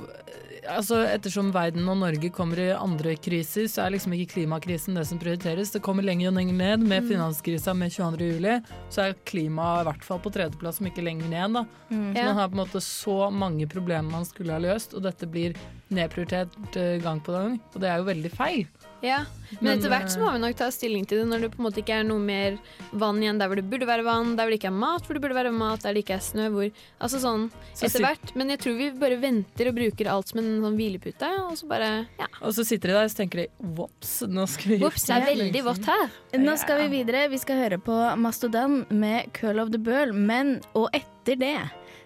Altså, 0.69 0.99
Ettersom 1.07 1.47
verden 1.55 1.87
og 1.89 1.95
Norge 1.97 2.29
kommer 2.35 2.59
i 2.61 2.67
andre 2.75 3.15
kriser, 3.17 3.63
så 3.71 3.85
er 3.85 3.95
liksom 3.95 4.13
ikke 4.13 4.35
klimakrisen 4.35 4.97
det 4.99 5.05
som 5.09 5.17
prioriteres. 5.17 5.71
Det 5.73 5.81
kommer 5.81 6.05
lenger 6.05 6.29
og 6.29 6.35
lenger 6.37 6.57
ned. 6.59 6.83
Med 6.91 7.07
finanskrisa 7.09 7.73
med 7.73 7.95
22. 7.95 8.27
juli, 8.35 8.57
så 8.93 9.07
er 9.07 9.15
klima 9.25 9.79
i 9.79 9.87
hvert 9.87 10.05
fall 10.05 10.21
på 10.21 10.29
tredjeplass, 10.35 10.81
om 10.83 10.91
ikke 10.91 11.07
lenger 11.07 11.31
ned. 11.31 11.57
da. 11.57 11.63
Så 11.89 12.27
man 12.27 12.37
har 12.37 12.51
på 12.51 12.59
en 12.59 12.61
måte 12.61 12.83
så 12.85 13.17
mange 13.33 13.65
problemer 13.71 14.11
man 14.11 14.27
skulle 14.29 14.53
ha 14.53 14.61
løst, 14.61 14.93
og 14.93 15.07
dette 15.07 15.31
blir 15.31 15.57
nedprioritert 15.89 16.77
eh, 16.77 16.99
gang 17.01 17.23
på 17.23 17.33
gang. 17.33 17.57
Og 17.73 17.81
det 17.81 17.89
er 17.89 18.03
jo 18.03 18.09
veldig 18.11 18.33
feil. 18.35 18.67
Ja, 19.01 19.23
men, 19.49 19.63
Men, 19.63 19.79
etter 19.79 19.89
hvert 19.93 20.11
så 20.11 20.19
eh, 20.19 20.23
må 20.25 20.31
vi 20.35 20.41
nok 20.43 20.57
ta 20.59 20.67
stilling 20.73 21.05
til 21.09 21.21
det 21.21 21.27
når 21.29 21.45
det 21.45 21.49
på 21.53 21.61
en 21.61 21.65
måte 21.69 21.81
ikke 21.81 22.01
er 22.01 22.05
noe 22.05 22.21
mer 22.21 22.57
vann 22.91 23.21
igjen 23.23 23.39
der 23.39 23.49
hvor 23.49 23.59
det 23.59 23.65
burde 23.71 23.87
være 23.89 24.05
vann, 24.05 24.35
der 24.37 24.45
hvor 24.45 24.53
det 24.53 24.59
ikke 24.59 24.69
er 24.69 24.75
mat 24.75 25.07
hvor 25.07 25.17
det 25.17 25.23
burde 25.23 25.37
være 25.37 25.53
mat, 25.55 25.85
der 25.85 25.95
det 25.95 26.03
ikke 26.03 26.17
er 26.17 26.25
snø 26.25 26.49
hvor 26.53 26.67
Altså 26.99 27.21
sånn 27.23 27.47
Så 27.73 27.87
etter 27.87 28.03
hvert. 28.03 28.33
Men 28.37 28.51
jeg 28.53 28.61
tror 28.63 28.75
vi 28.77 28.89
bare 28.99 29.17
venter 29.21 29.71
og 29.71 29.77
bruker 29.79 30.11
alt 30.11 30.31
som 30.31 30.41
en 30.41 30.51
sånn 30.65 30.77
hvilepute, 30.77 31.31
og 31.47 31.55
så 31.59 31.69
bare 31.71 31.89
Ja. 32.19 32.27
Og 32.43 32.53
så 32.55 32.65
sitter 32.67 32.91
de 32.91 32.97
der 32.97 33.07
og 33.07 33.13
så 33.13 33.21
tenker 33.23 33.43
de 33.43 33.73
vops, 33.79 34.13
nå 34.27 34.45
skal 34.51 34.75
vi 34.75 34.81
Vops, 34.83 35.07
det 35.07 35.17
er 35.17 35.27
veldig 35.29 35.63
vått 35.65 35.89
her. 35.89 36.05
Nå 36.39 36.55
skal 36.59 36.83
vi 36.83 36.87
videre. 36.99 37.27
Vi 37.31 37.39
skal 37.41 37.63
høre 37.63 37.79
på 37.81 37.95
Mastodon 38.19 38.83
med 38.89 39.31
'Curl 39.33 39.63
of 39.63 39.71
the 39.71 39.79
Burl'. 39.79 40.13
Men 40.13 40.59
og 40.73 40.89
etter 40.93 41.39
det 41.39 41.57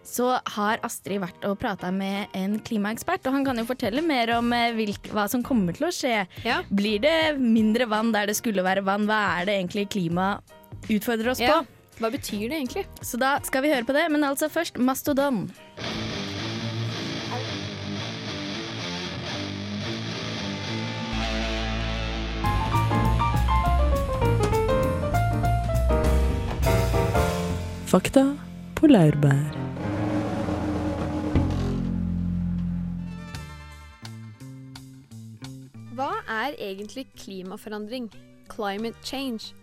så 0.03 0.33
har 0.55 0.81
Astrid 0.83 1.22
vært 1.24 1.45
og 1.48 1.57
prata 1.62 1.89
med 1.95 2.33
en 2.38 2.57
klimaekspert, 2.60 3.25
og 3.27 3.38
han 3.38 3.45
kan 3.48 3.57
jo 3.62 3.65
fortelle 3.69 4.03
mer 4.05 4.33
om 4.38 4.51
eh, 4.55 4.74
hvilk, 4.75 5.10
hva 5.15 5.27
som 5.31 5.43
kommer 5.45 5.75
til 5.77 5.88
å 5.88 5.93
skje. 5.95 6.25
Ja. 6.45 6.62
Blir 6.69 7.00
det 7.03 7.15
mindre 7.39 7.88
vann 7.91 8.12
der 8.15 8.27
det 8.29 8.36
skulle 8.39 8.65
være 8.65 8.83
vann? 8.86 9.07
Hva 9.10 9.22
er 9.39 9.48
det 9.50 9.57
egentlig 9.62 9.88
klima 9.95 10.33
utfordrer 10.89 11.31
oss 11.33 11.39
Ja. 11.43 11.62
på? 11.62 11.79
Hva 12.01 12.10
betyr 12.10 12.50
det 12.50 12.57
egentlig? 12.57 12.86
Så 13.05 13.19
da 13.22 13.36
skal 13.45 13.62
vi 13.63 13.69
høre 13.72 13.86
på 13.86 13.93
det, 13.93 14.07
men 14.12 14.24
altså 14.25 14.50
først 14.50 14.79
Mastodon. 14.81 15.45
Fakta 27.93 28.24
på 28.75 28.88
laurbær. 28.89 29.62
Er 36.53 36.72
egentlig 36.72 37.07
klimaforandring? 37.17 38.10
Climate 38.51 39.00
change. 39.03 39.53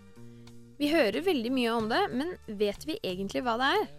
Vi 0.81 0.89
hører 0.91 1.21
veldig 1.25 1.51
mye 1.53 1.73
om 1.77 1.89
det, 1.91 2.01
men 2.13 2.35
vet 2.59 2.87
vi 2.89 2.99
egentlig 3.05 3.43
hva 3.45 3.57
det 3.61 3.71
er? 3.79 3.89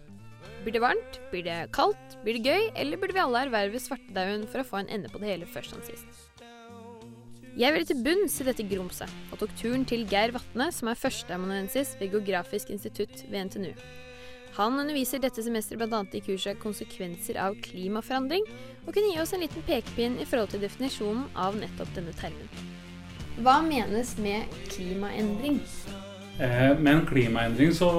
Blir 0.63 0.75
det 0.75 0.83
varmt? 0.83 1.19
Blir 1.31 1.43
det 1.45 1.57
kaldt? 1.75 2.17
Blir 2.23 2.37
det 2.37 2.43
gøy? 2.47 2.69
Eller 2.79 2.99
burde 2.99 3.15
vi 3.15 3.23
alle 3.23 3.45
erverve 3.47 3.79
svartedauden 3.79 4.45
for 4.51 4.63
å 4.63 4.67
få 4.67 4.81
en 4.81 4.91
ende 4.91 5.11
på 5.11 5.21
det 5.23 5.31
hele 5.31 5.49
først 5.49 5.75
som 5.75 5.83
sist? 5.87 6.29
Jeg 7.53 7.69
ville 7.75 7.85
til 7.85 7.99
bunns 8.01 8.39
i 8.41 8.47
dette 8.47 8.65
grumset, 8.65 9.11
og 9.29 9.37
tok 9.43 9.51
turen 9.59 9.83
til 9.85 10.07
Geir 10.09 10.33
Vatne, 10.33 10.71
som 10.73 10.89
er 10.89 10.97
førsteamanuensis 10.97 11.93
ved 11.99 12.15
Geografisk 12.15 12.71
institutt 12.73 13.27
ved 13.29 13.51
NTNU. 13.51 13.75
Han 14.57 14.77
underviser 14.77 15.21
dette 15.21 15.41
semesteret 15.41 15.81
bl.a. 15.81 16.03
i 16.13 16.21
kurset 16.21 16.59
'Konsekvenser 16.61 17.37
av 17.41 17.55
klimaforandring', 17.61 18.45
og 18.85 18.93
kunne 18.93 19.09
gi 19.13 19.21
oss 19.21 19.33
en 19.33 19.41
liten 19.45 19.65
pekepinn 19.65 20.19
i 20.21 20.25
forhold 20.25 20.49
til 20.53 20.65
definisjonen 20.65 21.29
av 21.35 21.57
nettopp 21.57 21.93
denne 21.95 22.13
termen. 22.17 22.49
Hva 23.41 23.61
menes 23.65 24.13
med 24.21 24.45
klimaendring? 24.69 25.59
Eh, 26.39 26.77
Med 26.79 26.93
en 26.93 27.05
klimaendring 27.05 27.73
så 27.73 27.89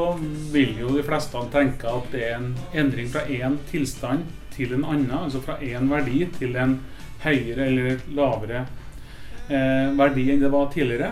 vil 0.52 0.76
jo 0.78 0.92
de 0.94 1.02
fleste 1.06 1.40
tenke 1.50 1.90
at 1.90 2.06
det 2.12 2.22
er 2.28 2.36
en 2.38 2.52
endring 2.74 3.08
fra 3.10 3.24
én 3.26 3.56
tilstand 3.70 4.28
til 4.54 4.76
en 4.76 4.84
annen, 4.86 5.10
altså 5.10 5.42
fra 5.42 5.56
én 5.58 5.90
verdi 5.90 6.24
til 6.38 6.54
en 6.56 6.76
høyere 7.24 7.66
eller 7.66 8.04
lavere 8.14 8.64
eh, 9.48 9.90
verdi 9.98 10.28
enn 10.30 10.44
det 10.44 10.52
var 10.54 10.70
tidligere. 10.70 11.10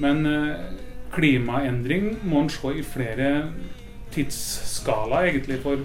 Men 0.00 0.26
eh, 0.28 0.76
klimaendring 1.16 2.18
må 2.28 2.44
en 2.44 2.52
se 2.52 2.74
i 2.76 2.84
flere 2.84 3.30
tidsskalaer, 4.12 5.30
egentlig. 5.32 5.62
For 5.64 5.80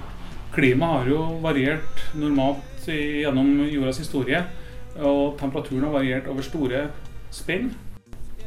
klima 0.56 0.98
har 0.98 1.10
jo 1.10 1.24
variert 1.44 2.04
normalt 2.20 2.86
gjennom 2.86 3.64
jordas 3.70 4.04
historie, 4.04 4.44
og 5.00 5.40
temperaturen 5.40 5.88
har 5.88 5.96
variert 5.96 6.28
over 6.32 6.46
store 6.46 6.86
spenn. 7.36 7.74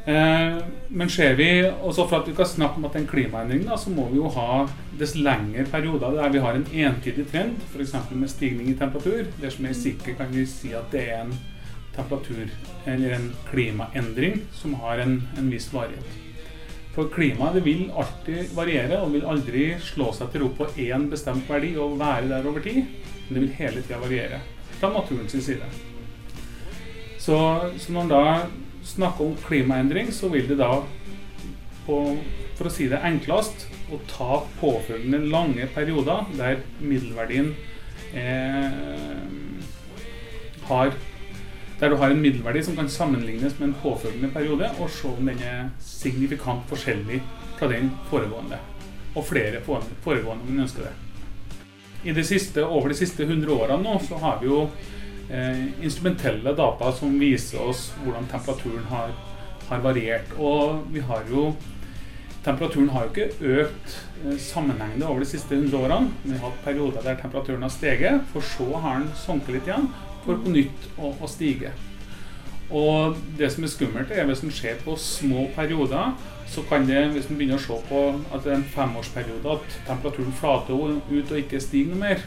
Eh, 0.08 0.58
men 0.88 1.10
ser 1.12 1.34
vi, 1.36 1.48
også 1.68 2.06
for 2.08 2.22
at 2.22 2.28
vi 2.30 2.36
kan 2.36 2.48
snakke 2.48 2.80
om 2.80 2.86
at 2.88 2.94
det 2.94 3.02
er 3.02 3.04
en 3.04 3.10
klimaendring, 3.10 3.66
da, 3.68 3.76
så 3.76 3.92
må 3.92 4.06
vi 4.08 4.16
jo 4.16 4.30
ha 4.32 4.62
dess 4.98 5.12
lengre 5.18 5.66
perioder 5.68 6.16
der 6.16 6.32
vi 6.32 6.40
har 6.44 6.56
en 6.56 6.64
entydig 6.72 7.26
trend, 7.28 7.58
f.eks. 7.68 7.92
med 8.10 8.32
stigning 8.32 8.70
i 8.72 8.78
temperatur. 8.78 9.26
Det 9.40 9.52
som 9.52 9.68
er 9.68 9.76
sikkert, 9.76 10.16
kan 10.22 10.32
vi 10.32 10.46
si 10.48 10.72
at 10.76 10.88
det 10.94 11.04
er 11.12 11.26
en 11.26 11.34
temperatur 11.98 12.48
eller 12.86 13.18
en 13.18 13.28
klimaendring 13.50 14.40
som 14.54 14.78
har 14.80 15.02
en, 15.02 15.20
en 15.36 15.50
viss 15.52 15.68
varighet. 15.74 16.16
For 16.94 17.10
klimaet 17.12 17.60
vil 17.66 17.90
alltid 17.94 18.54
variere 18.56 19.02
og 19.04 19.12
vil 19.12 19.26
aldri 19.28 19.66
slå 19.82 20.08
seg 20.16 20.32
til 20.32 20.42
ro 20.42 20.48
på 20.56 20.70
én 20.82 21.04
bestemt 21.12 21.46
verdi 21.50 21.74
og 21.78 21.98
være 22.00 22.30
der 22.30 22.48
over 22.48 22.64
tid. 22.64 22.80
Men 23.28 23.36
det 23.36 23.42
vil 23.44 23.52
hele 23.58 23.84
tida 23.84 24.00
variere 24.00 24.40
fra 24.80 24.90
naturens 24.94 25.36
side. 25.36 25.68
Så, 27.18 27.36
så 27.76 27.92
når 27.92 28.00
man 28.00 28.10
da 28.10 28.22
snakker 28.88 29.26
om 29.26 29.36
klimaendring, 29.44 30.12
så 30.12 30.30
vil 30.32 30.48
det 30.48 30.58
da, 30.60 30.72
på, 31.86 31.98
for 32.58 32.68
å 32.68 32.72
si 32.72 32.88
det 32.90 33.02
enklest, 33.04 33.68
å 33.92 34.00
ta 34.10 34.42
påfølgende 34.60 35.22
lange 35.32 35.68
perioder 35.72 36.26
der 36.36 36.62
middelverdien 36.80 37.54
eh, 38.16 38.82
har 40.68 40.92
der 41.80 41.92
du 41.92 41.96
har 41.96 42.10
en 42.10 42.20
middelverdi 42.20 42.62
som 42.66 42.76
kan 42.76 42.88
sammenlignes 42.90 43.58
med 43.58 43.68
en 43.68 43.74
påfølgende 43.82 44.32
periode, 44.34 44.70
og 44.80 44.90
se 44.90 45.08
om 45.08 45.28
den 45.30 45.42
er 45.46 45.68
signifikant 45.78 46.64
forskjellig 46.66 47.20
fra 47.58 47.68
den 47.70 47.92
foregående. 48.10 48.58
Og 49.14 49.26
flere 49.26 49.60
foregående 49.62 50.42
om 50.42 50.50
en 50.54 50.64
ønsker 50.64 50.88
det. 50.88 50.94
I 52.10 52.14
det 52.14 52.26
siste, 52.26 52.64
over 52.66 52.90
de 52.90 52.98
siste 52.98 53.22
100 53.22 53.52
årene 53.54 53.82
nå, 53.82 53.94
så 54.02 54.18
har 54.18 54.40
vi 54.42 54.50
jo 54.50 54.64
eh, 55.30 55.64
instrumentelle 55.84 56.54
data 56.56 56.92
som 56.92 57.18
viser 57.20 57.62
oss 57.62 57.88
hvordan 58.02 58.28
temperaturen 58.30 58.86
har, 58.90 59.12
har 59.68 59.82
variert. 59.84 60.32
Og 60.38 60.86
vi 60.92 61.04
har 61.04 61.26
jo 61.30 61.52
Temperaturen 62.38 62.88
har 62.94 63.02
jo 63.04 63.08
ikke 63.10 63.48
økt 63.60 63.94
eh, 64.24 64.36
sammenhengende 64.40 65.08
over 65.10 65.20
de 65.20 65.26
siste 65.28 65.56
100 65.56 65.74
årene. 65.76 66.12
Vi 66.22 66.36
har 66.36 66.46
hatt 66.46 66.62
perioder 66.64 67.02
der 67.04 67.18
temperaturen 67.18 67.66
har 67.66 67.72
steget, 67.74 68.22
for 68.32 68.40
så 68.40 68.68
har 68.78 69.02
den 69.02 69.10
sunket 69.18 69.56
litt 69.56 69.68
igjen, 69.68 69.88
for 70.24 70.38
på 70.44 70.52
nytt 70.54 70.86
å, 70.96 71.10
å 71.18 71.28
stige. 71.28 71.74
Og 72.70 73.18
det 73.38 73.50
som 73.52 73.64
er 73.64 73.72
skummelt, 73.72 74.10
er 74.12 74.26
hvis 74.28 74.44
en 74.44 74.54
ser 74.54 74.80
på 74.84 74.94
små 75.00 75.48
perioder, 75.56 76.14
så 76.48 76.64
kan 76.68 76.86
det, 76.88 77.02
hvis 77.12 77.28
en 77.28 77.36
begynner 77.40 77.58
å 77.58 77.64
se 77.66 77.78
på 77.88 78.02
at 78.32 78.44
det 78.44 78.52
er 78.52 78.58
en 78.62 78.66
femårsperiode, 78.74 79.58
at 79.58 79.78
temperaturen 79.88 80.36
flater 80.36 80.76
ut 81.10 81.32
og 81.32 81.40
ikke 81.42 81.60
stiger 81.64 81.92
noe 81.92 82.02
mer, 82.06 82.24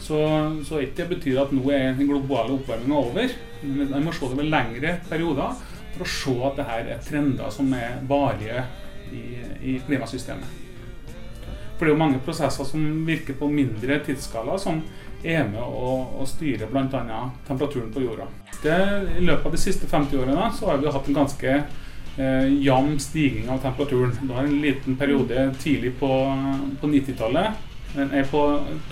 så, 0.00 0.18
så 0.66 0.80
ikke 0.82 1.02
det 1.02 1.10
betyr 1.14 1.42
at 1.44 1.52
nå 1.54 1.62
er 1.72 1.94
den 1.96 2.08
globale 2.10 2.56
oppvarminga 2.58 2.98
over. 2.98 3.36
En 3.64 4.04
må 4.04 4.12
se 4.12 4.26
det 4.26 4.34
over 4.34 4.48
lengre 4.48 4.98
perioder 5.08 5.62
for 5.94 6.04
å 6.04 6.10
se 6.10 6.34
at 6.48 6.58
det 6.58 6.68
her 6.68 6.90
er 6.94 7.06
trender 7.06 7.54
som 7.54 7.70
er 7.76 8.02
varige 8.08 8.66
i, 9.14 9.24
i 9.62 9.78
klimasystemet. 9.86 10.60
For 11.74 11.86
det 11.86 11.90
er 11.90 11.96
jo 11.96 12.02
mange 12.04 12.22
prosesser 12.22 12.66
som 12.68 12.82
virker 13.06 13.36
på 13.38 13.48
mindre 13.50 13.98
tidsskala, 14.06 14.58
som 14.62 14.82
er 15.24 15.46
med 15.48 15.62
å, 15.62 15.94
å 16.20 16.26
styre 16.28 16.68
bl.a. 16.70 17.20
temperaturen 17.48 17.90
på 17.94 18.04
jorda. 18.04 18.28
Det, 18.62 18.76
I 19.18 19.24
løpet 19.24 19.48
av 19.48 19.56
de 19.56 19.60
siste 19.60 19.88
50 19.90 20.20
årene 20.22 20.50
så 20.54 20.70
har 20.70 20.80
vi 20.82 20.92
hatt 20.94 21.08
en 21.10 21.18
ganske 21.18 21.54
eh, 21.54 22.48
jevn 22.62 22.98
stigning 23.02 23.50
av 23.50 23.62
temperaturen. 23.64 24.14
Det 24.20 24.30
var 24.30 24.46
en 24.46 24.60
liten 24.62 24.98
periode 25.00 25.48
tidlig 25.62 25.96
på, 26.00 26.10
på 26.80 26.92
90-tallet, 26.92 27.50
nei, 27.50 27.73
på 28.30 28.42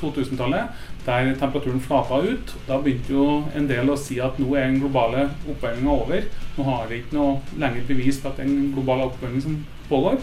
2000-tallet, 0.00 0.82
der 1.06 1.34
temperaturen 1.34 1.80
flata 1.80 2.20
ut. 2.22 2.54
Da 2.68 2.78
begynte 2.78 3.12
jo 3.12 3.26
en 3.56 3.66
del 3.68 3.90
å 3.90 3.98
si 3.98 4.20
at 4.22 4.38
nå 4.38 4.54
er 4.54 4.68
den 4.68 4.80
globale 4.82 5.28
oppvarminga 5.50 5.90
over. 5.94 6.28
Nå 6.56 6.66
har 6.68 6.86
vi 6.90 7.00
ikke 7.02 7.18
noe 7.18 7.58
lenger 7.58 7.88
bevis 7.88 8.20
på 8.22 8.30
at 8.30 8.38
det 8.38 8.46
er 8.46 8.52
en 8.52 8.72
global 8.74 9.06
oppvarming 9.08 9.42
som 9.42 9.58
pågår. 9.88 10.20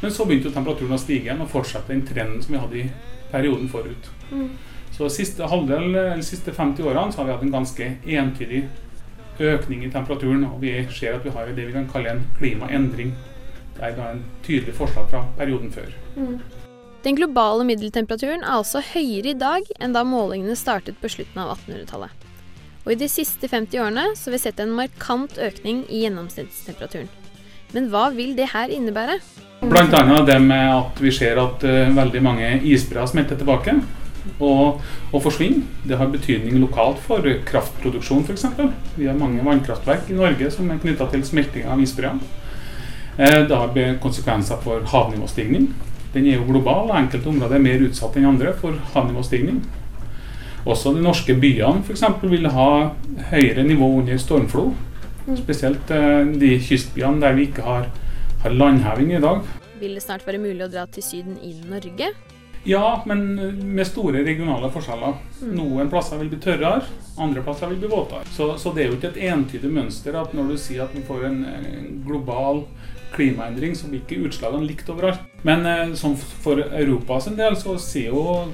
Men 0.00 0.14
så 0.14 0.26
begynte 0.28 0.50
jo 0.50 0.54
temperaturen 0.54 0.94
å 0.94 1.00
stige 1.00 1.26
igjen 1.26 1.42
og 1.42 1.50
fortsette 1.50 1.90
den 1.90 2.04
trenden 2.06 2.42
som 2.44 2.54
vi 2.54 2.60
hadde 2.62 2.82
i 2.82 2.90
perioden 3.32 3.70
forut. 3.72 4.10
Mm. 4.30 4.50
Så 4.94 5.08
siste 5.12 5.46
halvdel, 5.46 5.90
eller 5.94 6.22
siste 6.26 6.52
50 6.54 6.86
årene 6.86 7.12
så 7.12 7.22
har 7.22 7.28
vi 7.28 7.34
hatt 7.36 7.42
en 7.46 7.54
ganske 7.54 7.90
entydig 8.18 8.62
økning 9.38 9.84
i 9.86 9.90
temperaturen, 9.94 10.44
og 10.48 10.62
vi 10.62 10.72
ser 10.90 11.18
at 11.18 11.26
vi 11.26 11.34
har 11.34 11.50
det 11.54 11.66
vi 11.68 11.74
kan 11.74 11.90
kalle 11.90 12.16
en 12.16 12.24
klimaendring. 12.38 13.12
Det 13.76 13.84
er 13.86 13.94
da 13.94 14.08
en 14.12 14.24
tydelig 14.42 14.74
forslag 14.74 15.06
fra 15.10 15.22
perioden 15.38 15.70
før. 15.72 15.92
Mm. 16.16 16.40
Den 17.04 17.14
globale 17.14 17.62
middeltemperaturen 17.66 18.42
er 18.42 18.56
altså 18.58 18.80
høyere 18.82 19.30
i 19.30 19.38
dag 19.38 19.68
enn 19.78 19.94
da 19.94 20.02
målingene 20.02 20.56
startet 20.58 20.98
på 20.98 21.10
slutten 21.12 21.38
av 21.38 21.54
1800-tallet. 21.54 22.26
Og 22.82 22.94
i 22.94 22.98
de 22.98 23.08
siste 23.12 23.46
50 23.50 23.78
årene 23.84 24.04
så 24.16 24.28
har 24.28 24.34
vi 24.34 24.40
sett 24.42 24.62
en 24.64 24.74
markant 24.74 25.38
økning 25.38 25.84
i 25.92 26.02
gjennomsnittstemperaturen. 26.06 27.10
Men 27.76 27.90
hva 27.92 28.08
vil 28.16 28.34
det 28.34 28.50
her 28.54 28.72
innebære? 28.72 29.18
Annet 29.62 30.26
det 30.26 30.38
med 30.42 30.72
at 30.72 31.00
vi 31.02 31.12
ser 31.14 31.38
at 31.42 31.64
uh, 31.66 31.94
veldig 31.94 32.22
mange 32.24 32.50
isbreer 32.66 33.10
smelter 33.10 33.38
tilbake 33.38 33.76
og, 34.38 34.80
og 35.12 35.22
forsvinner. 35.22 35.66
Det 35.86 35.98
har 36.00 36.10
betydning 36.10 36.58
lokalt 36.62 36.98
for 37.04 37.26
kraftproduksjon 37.46 38.24
f.eks. 38.24 38.46
Vi 38.96 39.06
har 39.06 39.18
mange 39.18 39.44
vannkraftverk 39.44 40.10
i 40.10 40.18
Norge 40.18 40.50
som 40.54 40.70
er 40.70 40.80
knytta 40.82 41.10
til 41.12 41.26
smelting 41.26 41.68
av 41.70 41.82
isbreer. 41.82 42.18
Uh, 43.18 43.42
Det 43.50 43.54
har 43.54 44.00
konsekvenser 44.02 44.58
for 44.64 44.88
havnivåstigning. 44.94 45.68
Den 46.14 46.26
er 46.26 46.38
jo 46.38 46.46
global, 46.48 46.88
og 46.88 46.96
enkelte 46.96 47.28
områder 47.28 47.58
er 47.58 47.64
mer 47.64 47.84
utsatt 47.84 48.16
enn 48.16 48.30
andre 48.30 48.54
for 48.56 48.76
havnivåstigning. 48.94 49.60
Også 50.68 50.92
de 50.96 51.02
norske 51.04 51.36
byene 51.38 51.84
f.eks. 51.84 52.04
vil 52.28 52.48
ha 52.52 52.68
høyere 53.30 53.64
nivå 53.64 53.88
under 54.00 54.20
stormflo. 54.20 54.70
Spesielt 55.38 55.90
eh, 55.92 56.24
de 56.40 56.54
kystbyene 56.64 57.20
der 57.22 57.36
vi 57.36 57.48
ikke 57.50 57.64
har, 57.66 57.90
har 58.42 58.56
landheving 58.56 59.14
i 59.16 59.22
dag. 59.22 59.44
Vil 59.78 59.94
det 59.94 60.02
snart 60.02 60.24
være 60.26 60.40
mulig 60.42 60.64
å 60.64 60.72
dra 60.72 60.86
til 60.90 61.04
Syden 61.04 61.36
i 61.44 61.52
Norge? 61.68 62.10
Ja, 62.64 63.02
men 63.06 63.22
med 63.74 63.86
store 63.86 64.24
regionale 64.26 64.70
forskjeller. 64.74 65.18
Mm. 65.42 65.52
Noen 65.56 65.90
plasser 65.92 66.20
vil 66.20 66.30
bli 66.32 66.40
tørrere, 66.42 66.82
andre 67.18 67.42
plasser 67.46 67.70
vil 67.70 67.80
bli 67.82 67.90
våtere. 67.92 68.26
Så, 68.34 68.50
så 68.58 68.72
det 68.74 68.84
er 68.84 68.90
jo 68.90 68.98
ikke 68.98 69.12
et 69.14 69.22
entydig 69.30 69.70
mønster 69.72 70.18
at 70.18 70.34
når 70.36 70.52
du 70.52 70.60
sier 70.60 70.84
at 70.84 70.94
vi 70.96 71.04
får 71.06 71.28
en, 71.30 71.42
en 71.48 71.90
global 72.06 72.64
klimaendring, 73.14 73.76
så 73.76 73.88
blir 73.88 74.02
ikke 74.02 74.28
utslagene 74.28 74.68
likt 74.68 74.90
overalt. 74.92 75.22
Men 75.46 75.66
eh, 75.66 75.94
som 75.96 76.16
for 76.18 76.60
Europa 76.66 77.20
sin 77.24 77.38
del 77.38 77.56
så 77.56 77.78
sier 77.80 78.12
jo 78.12 78.48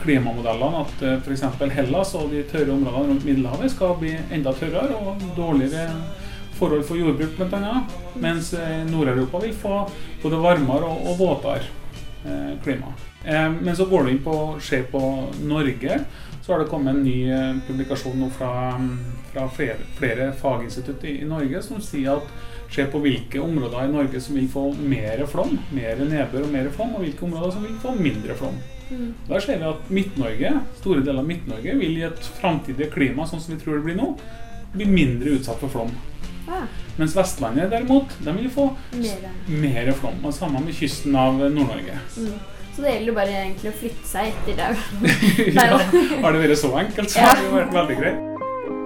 klimamodellene 0.00 0.84
at 0.84 1.04
eh, 1.04 1.18
f.eks. 1.20 1.44
Hellas 1.74 2.14
og 2.18 2.30
de 2.32 2.44
tørre 2.50 2.74
områdene 2.76 3.14
rundt 3.14 3.26
Middelhavet 3.28 3.74
skal 3.74 3.96
bli 4.00 4.14
enda 4.30 4.54
tørrere 4.56 4.96
og 5.00 5.30
dårligere 5.36 5.88
forhold 6.60 6.84
for 6.88 7.00
jordbruk 7.00 7.36
bl.a. 7.38 7.84
Mens 8.20 8.52
eh, 8.54 8.82
Nord-Europa 8.90 9.44
vil 9.44 9.54
få 9.56 9.84
både 10.22 10.42
varmere 10.42 10.88
og, 10.88 11.06
og 11.12 11.22
våtere 11.24 11.64
eh, 12.24 12.52
klima. 12.64 12.92
Eh, 13.24 13.52
men 13.52 13.76
så 13.76 13.86
går 13.86 14.04
du 14.04 14.10
inn 14.10 14.22
på 14.24 14.36
Se 14.64 14.82
på 14.82 15.00
Norge, 15.44 16.00
så 16.42 16.52
har 16.52 16.62
det 16.62 16.70
kommet 16.70 16.94
en 16.96 17.04
ny 17.04 17.18
eh, 17.30 17.58
publikasjon 17.66 18.16
nå 18.20 18.30
fra, 18.32 18.52
fra 19.32 19.48
flere, 19.54 19.76
flere 19.98 20.32
faginstitutt 20.40 21.04
i, 21.04 21.20
i 21.20 21.28
Norge 21.28 21.62
som 21.62 21.82
sier 21.84 22.16
at 22.16 22.32
se 22.70 22.86
på 22.86 23.00
hvilke 23.02 23.40
områder 23.42 23.88
i 23.88 23.92
Norge 23.92 24.20
som 24.22 24.36
vil 24.38 24.48
få 24.50 24.68
mer 24.78 25.24
flom, 25.30 25.56
mer 25.74 25.98
nedbør 26.00 26.46
og 26.46 26.52
mer 26.52 26.68
flom, 26.74 26.94
og 26.94 27.04
hvilke 27.04 27.26
områder 27.26 27.56
som 27.56 27.66
vil 27.66 27.80
få 27.82 27.96
mindre 27.98 28.36
flom. 28.38 28.60
Der 29.28 29.42
ser 29.42 29.58
vi 29.58 29.66
at 29.68 29.90
Midt-Norge, 29.90 30.52
store 30.80 31.02
deler 31.06 31.22
av 31.22 31.26
Midt-Norge 31.26 31.74
vil 31.78 31.98
i 31.98 32.06
et 32.08 32.30
framtidig 32.40 32.90
klima 32.94 33.26
sånn 33.26 33.42
som 33.42 33.54
vi 33.54 33.60
tror 33.60 33.78
det 33.78 33.86
blir 33.86 33.98
nå, 33.98 34.08
bli 34.74 34.86
mindre 34.86 35.36
utsatt 35.38 35.60
for 35.62 35.70
flom. 35.70 35.92
Ah. 36.50 36.66
Mens 36.98 37.14
Vestlandet 37.14 37.70
derimot, 37.70 38.16
de 38.18 38.34
vil 38.34 38.50
få 38.50 38.66
Mer. 38.98 39.28
mer 39.46 39.92
flom. 39.98 40.18
Og 40.24 40.34
samme 40.34 40.62
med 40.64 40.74
kysten 40.74 41.14
av 41.14 41.38
Nord-Norge. 41.38 42.00
Mm. 42.18 42.34
Så 42.74 42.84
det 42.84 42.92
gjelder 42.94 43.10
jo 43.10 43.16
bare 43.16 43.36
egentlig 43.42 43.70
å 43.72 43.76
flytte 43.80 44.06
seg 44.08 44.30
etter 44.30 44.58
det. 44.60 44.68
ja, 45.58 45.78
har 46.22 46.34
det 46.36 46.42
vært 46.44 46.60
så 46.60 46.70
enkelt, 46.80 47.12
så 47.12 47.22
Ja. 47.22 47.30
har 47.34 47.42
det 47.42 47.52
vært 47.56 47.76
veldig 47.78 47.96
greit. 48.00 48.26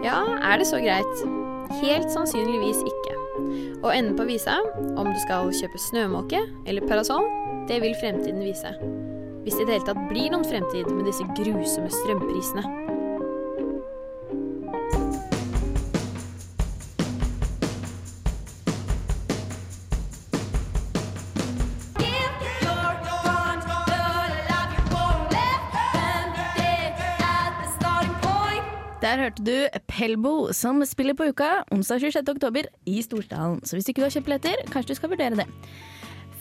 Ja, 0.05 0.19
er 0.53 0.61
det 0.61 0.69
så 0.69 0.81
greit? 0.83 1.25
Helt 1.81 2.11
sannsynligvis 2.13 2.81
ikke. 2.85 3.15
Og 3.85 3.91
enden 3.93 4.17
på 4.17 4.27
visa, 4.29 4.59
om 4.97 5.09
du 5.11 5.19
skal 5.25 5.51
kjøpe 5.53 5.81
snømåke 5.81 6.41
eller 6.69 6.87
parasoll, 6.89 7.27
det 7.69 7.81
vil 7.85 7.97
fremtiden 8.01 8.41
vise. 8.45 8.73
Hvis 9.45 9.57
det 9.59 9.65
i 9.65 9.69
det 9.69 9.77
hele 9.79 9.89
tatt 9.89 10.05
blir 10.09 10.31
noen 10.33 10.47
fremtid 10.49 10.89
med 10.93 11.05
disse 11.09 11.25
grusomme 11.37 11.91
strømprisene. 11.93 12.65
Der 29.05 29.21
hørte 29.21 29.43
du 29.45 29.81
Pelbo, 29.85 30.53
som 30.57 30.79
spiller 30.89 31.13
på 31.13 31.27
Uka 31.29 31.59
onsdag 31.75 32.01
26. 32.07 32.31
oktober 32.33 32.69
i 32.89 33.03
Storsdalen. 33.05 33.59
Så 33.61 33.77
hvis 33.77 33.91
ikke 33.91 34.01
du 34.01 34.07
har 34.07 34.15
kjøpt 34.15 34.31
billetter, 34.31 34.63
kanskje 34.73 34.95
du 34.95 34.97
skal 34.97 35.11
vurdere 35.13 35.37
det. 35.43 35.45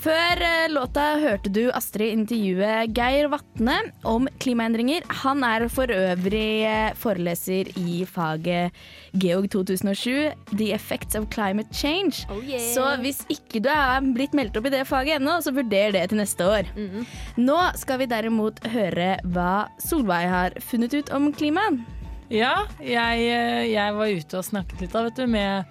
Før 0.03 0.39
eh, 0.43 0.69
låta 0.71 1.03
hørte 1.19 1.51
du 1.51 1.61
Astrid 1.75 2.11
intervjue 2.15 2.69
Geir 2.95 3.27
Vatne 3.31 3.75
om 4.07 4.29
klimaendringer. 4.43 5.03
Han 5.23 5.43
er 5.47 5.65
for 5.71 5.91
øvrig 5.91 6.63
eh, 6.67 6.95
foreleser 6.99 7.71
i 7.79 8.03
faget 8.07 8.71
Geog 9.19 9.49
2007, 9.51 10.31
The 10.55 10.69
Effects 10.75 11.19
of 11.19 11.27
Climate 11.35 11.71
Change. 11.75 12.23
Oh 12.31 12.39
yeah. 12.39 12.63
Så 12.75 12.85
hvis 13.03 13.19
ikke 13.31 13.59
du 13.63 13.71
er 13.71 14.07
blitt 14.15 14.35
meldt 14.39 14.59
opp 14.59 14.67
i 14.67 14.75
det 14.75 14.85
faget 14.87 15.19
ennå, 15.19 15.41
så 15.43 15.51
vurder 15.55 15.95
det 15.97 16.05
til 16.11 16.19
neste 16.19 16.47
år. 16.47 16.71
Mhm. 16.79 17.03
Nå 17.43 17.59
skal 17.79 17.99
vi 18.03 18.07
derimot 18.11 18.63
høre 18.71 19.17
hva 19.35 19.65
Solveig 19.83 20.31
har 20.31 20.57
funnet 20.63 20.95
ut 20.95 21.11
om 21.15 21.27
klimaet. 21.35 21.83
Ja, 22.31 22.65
jeg, 22.81 23.25
eh, 23.27 23.65
jeg 23.73 23.95
var 23.97 24.07
ute 24.07 24.39
og 24.39 24.45
snakket 24.47 24.81
litt 24.81 24.93
da, 24.95 25.03
vet 25.07 25.19
du, 25.19 25.25
med, 25.29 25.65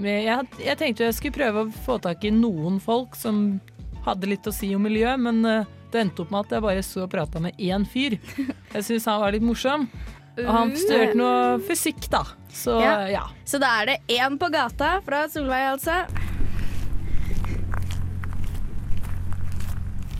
med 0.00 0.24
jeg, 0.24 0.46
jeg 0.64 0.78
tenkte 0.80 1.04
jeg 1.08 1.18
skulle 1.18 1.36
prøve 1.36 1.66
å 1.66 1.74
få 1.84 1.98
tak 2.02 2.24
i 2.24 2.32
noen 2.34 2.80
folk 2.82 3.18
som 3.18 3.60
hadde 4.06 4.30
litt 4.30 4.46
å 4.48 4.54
si 4.54 4.72
om 4.74 4.82
miljø, 4.86 5.12
men 5.20 5.44
eh, 5.44 5.68
det 5.92 6.04
endte 6.04 6.24
opp 6.24 6.32
med 6.32 6.46
at 6.46 6.56
jeg 6.56 6.64
bare 6.64 6.86
så 6.86 7.04
og 7.04 7.12
prata 7.12 7.42
med 7.42 7.58
én 7.60 7.84
fyr. 7.88 8.16
Jeg 8.72 8.86
syns 8.86 9.08
han 9.10 9.20
var 9.22 9.34
litt 9.34 9.44
morsom. 9.44 9.88
Og 10.40 10.46
han 10.54 10.70
studerte 10.78 11.18
noe 11.18 11.58
fysikk, 11.66 12.06
da. 12.12 12.22
Så 12.54 12.78
Ja. 12.80 12.94
ja. 13.10 13.24
Så 13.44 13.58
da 13.60 13.72
er 13.82 13.90
det 13.90 13.96
én 14.14 14.38
på 14.40 14.48
gata 14.54 15.00
fra 15.04 15.24
Solveig, 15.28 15.66
altså. 15.74 16.04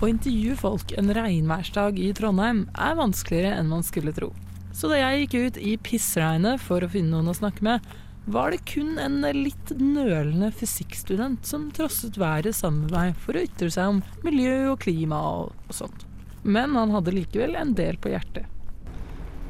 Å 0.01 0.09
intervjue 0.09 0.57
folk 0.57 0.93
en 0.99 1.12
regnværsdag 1.14 1.99
i 2.01 2.11
Trondheim 2.16 2.64
er 2.75 2.95
vanskeligere 2.99 3.57
enn 3.61 3.69
man 3.71 3.85
skulle 3.87 4.14
tro. 4.16 4.33
Så 4.81 4.88
da 4.88 4.97
jeg 4.97 5.27
gikk 5.27 5.35
ut 5.37 5.59
i 5.61 5.75
pissregnet 5.77 6.62
for 6.64 6.81
å 6.81 6.88
finne 6.88 7.12
noen 7.12 7.29
å 7.29 7.37
snakke 7.37 7.61
med, 7.66 7.85
var 8.33 8.55
det 8.55 8.62
kun 8.64 8.97
en 9.03 9.19
litt 9.37 9.73
nølende 9.77 10.49
fysikkstudent 10.57 11.45
som 11.45 11.66
trosset 11.77 12.16
været 12.21 12.57
sammen 12.57 12.87
med 12.87 12.95
meg 12.95 13.19
for 13.21 13.37
å 13.37 13.43
ytre 13.45 13.69
seg 13.75 13.90
om 13.93 14.01
miljø 14.25 14.71
og 14.71 14.79
klima 14.87 15.19
og, 15.35 15.53
sånt. 15.69 16.07
Men 16.49 16.79
han 16.81 16.95
hadde 16.97 17.12
likevel 17.12 17.59
en 17.61 17.75
del 17.77 18.01
på 18.01 18.14
hjertet. 18.14 18.49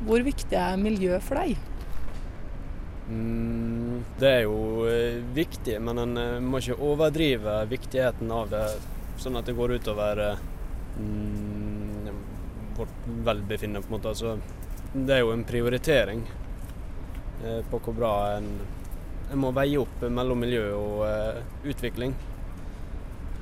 Hvor 0.08 0.26
viktig 0.26 0.58
er 0.58 0.80
miljø 0.82 1.20
for 1.22 1.38
deg? 1.38 1.54
Mm, 3.10 4.00
det 4.18 4.32
er 4.32 4.42
jo 4.48 4.86
eh, 4.90 5.20
viktig, 5.36 5.76
men 5.82 6.06
en 6.08 6.18
eh, 6.18 6.38
må 6.42 6.58
ikke 6.58 6.80
overdrive 6.90 7.60
viktigheten 7.70 8.34
av 8.34 8.50
det, 8.50 8.64
sånn 9.22 9.38
at 9.38 9.46
det 9.46 9.54
går 9.58 9.76
utover 9.78 10.24
eh, 10.26 10.42
mm, 10.98 12.10
vårt 12.80 13.06
velbefinnende, 13.30 13.84
på 13.86 13.92
en 13.92 13.98
måte. 14.00 14.14
Altså, 14.14 14.59
det 14.92 15.14
er 15.14 15.22
jo 15.22 15.34
en 15.34 15.44
prioritering 15.46 16.24
eh, 17.44 17.60
på 17.70 17.78
hvor 17.84 17.94
bra 17.94 18.14
en, 18.38 18.48
en 19.30 19.42
må 19.42 19.52
veie 19.54 19.78
opp 19.78 20.02
mellom 20.10 20.42
miljø 20.42 20.64
og 20.74 21.04
eh, 21.06 21.42
utvikling. 21.70 22.16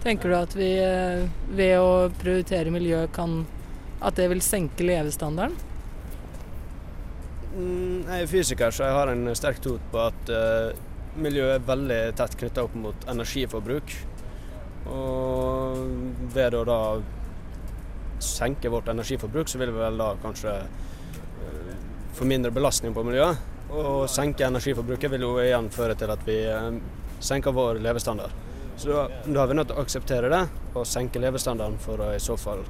Tenker 0.02 0.30
du 0.30 0.36
at 0.38 0.54
vi 0.56 0.68
eh, 0.82 1.24
ved 1.48 1.78
å 1.80 2.10
prioritere 2.20 2.70
miljø 2.74 3.06
kan 3.14 3.40
At 3.98 4.14
det 4.14 4.28
vil 4.30 4.42
senke 4.44 4.84
levestandarden? 4.86 5.56
Mm, 7.56 8.04
Jeg 8.06 8.22
er 8.22 8.30
fysiker, 8.30 8.70
så 8.70 8.84
jeg 8.86 8.94
har 8.94 9.10
en 9.10 9.32
sterk 9.34 9.58
tro 9.64 9.72
på 9.90 10.04
at 10.04 10.30
eh, 10.30 10.76
miljø 11.18 11.48
er 11.56 11.64
veldig 11.66 12.02
tett 12.20 12.36
knytta 12.38 12.62
opp 12.68 12.76
mot 12.78 13.08
energiforbruk. 13.10 13.96
Og 14.94 15.80
ved 16.34 16.54
å 16.54 16.62
da 16.68 16.80
senke 18.22 18.70
vårt 18.70 18.92
energiforbruk, 18.92 19.50
så 19.50 19.58
vil 19.58 19.72
vi 19.74 19.82
vel 19.82 19.98
da 19.98 20.12
kanskje 20.22 20.54
få 22.18 22.26
mindre 22.28 22.50
belastning 22.54 22.94
på 22.94 23.04
miljøet. 23.06 23.38
Og 23.68 24.08
senke 24.10 24.46
energiforbruket 24.46 25.12
vil 25.12 25.26
jo 25.26 25.34
igjen 25.42 25.68
føre 25.72 25.96
til 25.98 26.10
at 26.12 26.22
vi 26.26 26.38
eh, 26.48 26.78
senker 27.20 27.54
vår 27.54 27.82
levestandard. 27.84 28.34
Så 28.78 28.90
da, 28.92 29.06
da 29.26 29.42
er 29.42 29.50
vi 29.50 29.56
nødt 29.58 29.70
til 29.70 29.78
å 29.78 29.82
akseptere 29.82 30.30
det 30.32 30.44
og 30.72 30.86
senke 30.86 31.20
levestandarden 31.22 31.78
for 31.82 32.00
å 32.02 32.12
i 32.14 32.22
så 32.22 32.36
fall 32.38 32.62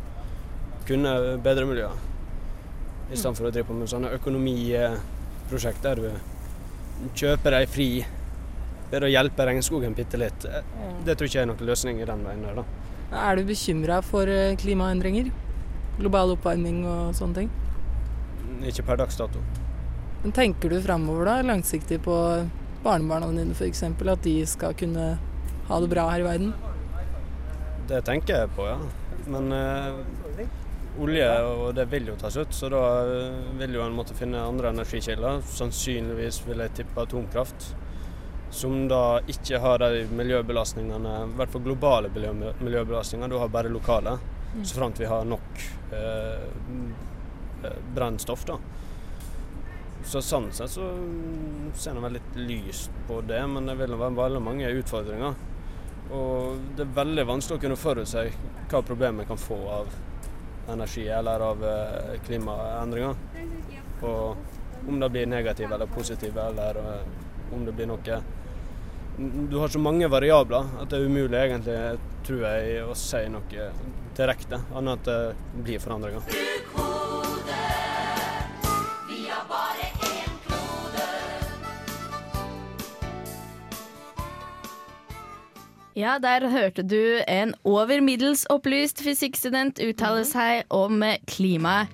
kunne 0.89 1.13
bedre 1.45 1.69
miljøet. 1.69 2.07
For 3.13 3.49
å 3.49 3.53
drive 3.53 3.67
på 3.69 3.77
med 3.77 3.89
sånne 3.89 4.13
økonomiprosjekt 4.17 5.85
der 5.85 6.01
du 6.01 7.13
kjøper 7.17 7.57
deg 7.57 7.71
fri 7.73 7.89
ved 8.91 9.05
å 9.05 9.13
hjelpe 9.13 9.47
regnskogen 9.49 9.97
bitte 9.97 10.21
litt. 10.21 10.49
Det 11.05 11.15
tror 11.15 11.29
ikke 11.29 11.39
jeg 11.39 11.45
er 11.45 11.51
noen 11.53 11.69
løsning 11.69 12.01
i 12.01 12.09
den 12.09 12.25
veien 12.25 12.45
der, 12.45 12.61
da. 12.63 12.65
Er 13.29 13.39
du 13.39 13.47
bekymra 13.49 14.01
for 14.05 14.29
eh, 14.29 14.57
klimaendringer? 14.61 15.31
Global 16.01 16.35
oppvarming 16.35 16.83
og 16.89 17.17
sånne 17.17 17.43
ting? 17.43 17.53
Ikke 18.67 18.85
per 18.87 18.99
dags 19.01 19.19
dato. 19.19 19.43
Men 20.23 20.35
tenker 20.35 20.73
du 20.73 20.81
framover 20.83 21.29
da, 21.29 21.37
langsiktig 21.47 22.01
på 22.03 22.15
barnebarna 22.83 23.31
dine 23.35 23.55
f.eks., 23.55 23.85
at 23.87 24.25
de 24.25 24.39
skal 24.47 24.75
kunne 24.79 25.11
ha 25.69 25.81
det 25.83 25.91
bra 25.93 26.09
her 26.11 26.25
i 26.25 26.27
verden? 26.27 26.55
Det 27.89 28.01
tenker 28.05 28.43
jeg 28.43 28.51
på, 28.57 28.67
ja. 28.67 28.79
Men 29.29 29.53
eh, 29.53 30.49
olje 30.99 31.29
og 31.45 31.69
det 31.77 31.87
vil 31.93 32.11
jo 32.11 32.17
tas 32.21 32.37
ut, 32.37 32.55
så 32.55 32.71
da 32.73 32.83
eh, 33.05 33.37
vil 33.61 33.77
jo 33.79 33.85
en 33.85 33.97
måtte 33.97 34.17
finne 34.19 34.43
andre 34.43 34.73
energikilder. 34.75 35.43
Sannsynligvis 35.49 36.43
vil 36.49 36.65
jeg 36.65 36.75
tippe 36.81 37.05
atomkraft. 37.05 37.71
Som 38.51 38.87
da 38.89 39.21
ikke 39.29 39.61
har 39.61 39.83
de 39.83 40.07
miljøbelastningene, 40.17 41.15
i 41.27 41.37
hvert 41.37 41.53
fall 41.53 41.67
globale 41.67 42.09
miljøbelastninger. 42.11 43.29
Du 43.29 43.37
har 43.43 43.53
bare 43.53 43.73
lokale. 43.73 44.17
Så 44.63 44.79
framt 44.79 45.01
vi 45.01 45.09
har 45.09 45.27
nok 45.29 45.65
eh, 45.93 46.47
brennstoff, 47.95 48.45
da. 48.49 48.59
Så 50.09 50.23
sånn 50.25 50.47
sett 50.55 50.73
så 50.73 50.87
ser 51.77 51.97
jeg 51.97 52.03
vel 52.05 52.17
litt 52.17 52.37
lyst 52.39 52.95
på 53.09 53.21
det, 53.29 53.41
men 53.51 53.67
det 53.69 53.75
vil 53.81 53.97
være 53.99 54.17
veldig 54.17 54.43
mange 54.43 54.71
utfordringer. 54.79 55.35
Og 56.15 56.63
det 56.77 56.87
er 56.87 56.95
veldig 56.97 57.25
vanskelig 57.29 57.59
å 57.59 57.63
kunne 57.67 57.77
forutse 57.81 58.23
hva 58.71 58.81
problemet 58.87 59.29
kan 59.29 59.41
få 59.41 59.59
av 59.81 59.91
energi 60.73 61.05
eller 61.13 61.45
av 61.45 61.65
eh, 61.65 62.15
klimaendringer. 62.25 63.15
Og 64.07 64.89
om 64.89 65.01
det 65.01 65.11
blir 65.13 65.27
negative 65.27 65.75
eller 65.75 65.93
positive, 65.93 66.47
eller 66.53 66.81
eh, 66.81 67.53
om 67.53 67.65
det 67.65 67.73
blir 67.73 67.89
noe 67.89 68.21
Du 69.19 69.57
har 69.59 69.69
så 69.69 69.81
mange 69.83 70.09
variabler 70.09 70.69
at 70.81 70.91
det 70.91 71.01
er 71.01 71.09
umulig 71.11 71.39
egentlig, 71.41 71.79
tror 72.25 72.45
jeg, 72.47 72.83
å 72.87 72.95
si 72.95 73.25
noe 73.33 73.71
direkte, 74.17 74.63
annet 74.79 75.01
at 75.01 75.09
det 75.11 75.63
blir 75.65 75.83
forandringer. 75.83 77.18
Ja, 85.99 86.19
der 86.23 86.47
hørte 86.53 86.85
du 86.87 87.19
en 87.27 87.57
over 87.67 87.99
middels 88.05 88.45
opplyst 88.53 89.03
fysikkstudent 89.03 89.81
uttale 89.83 90.23
seg 90.29 90.69
om 90.71 91.03
klimaet. 91.27 91.91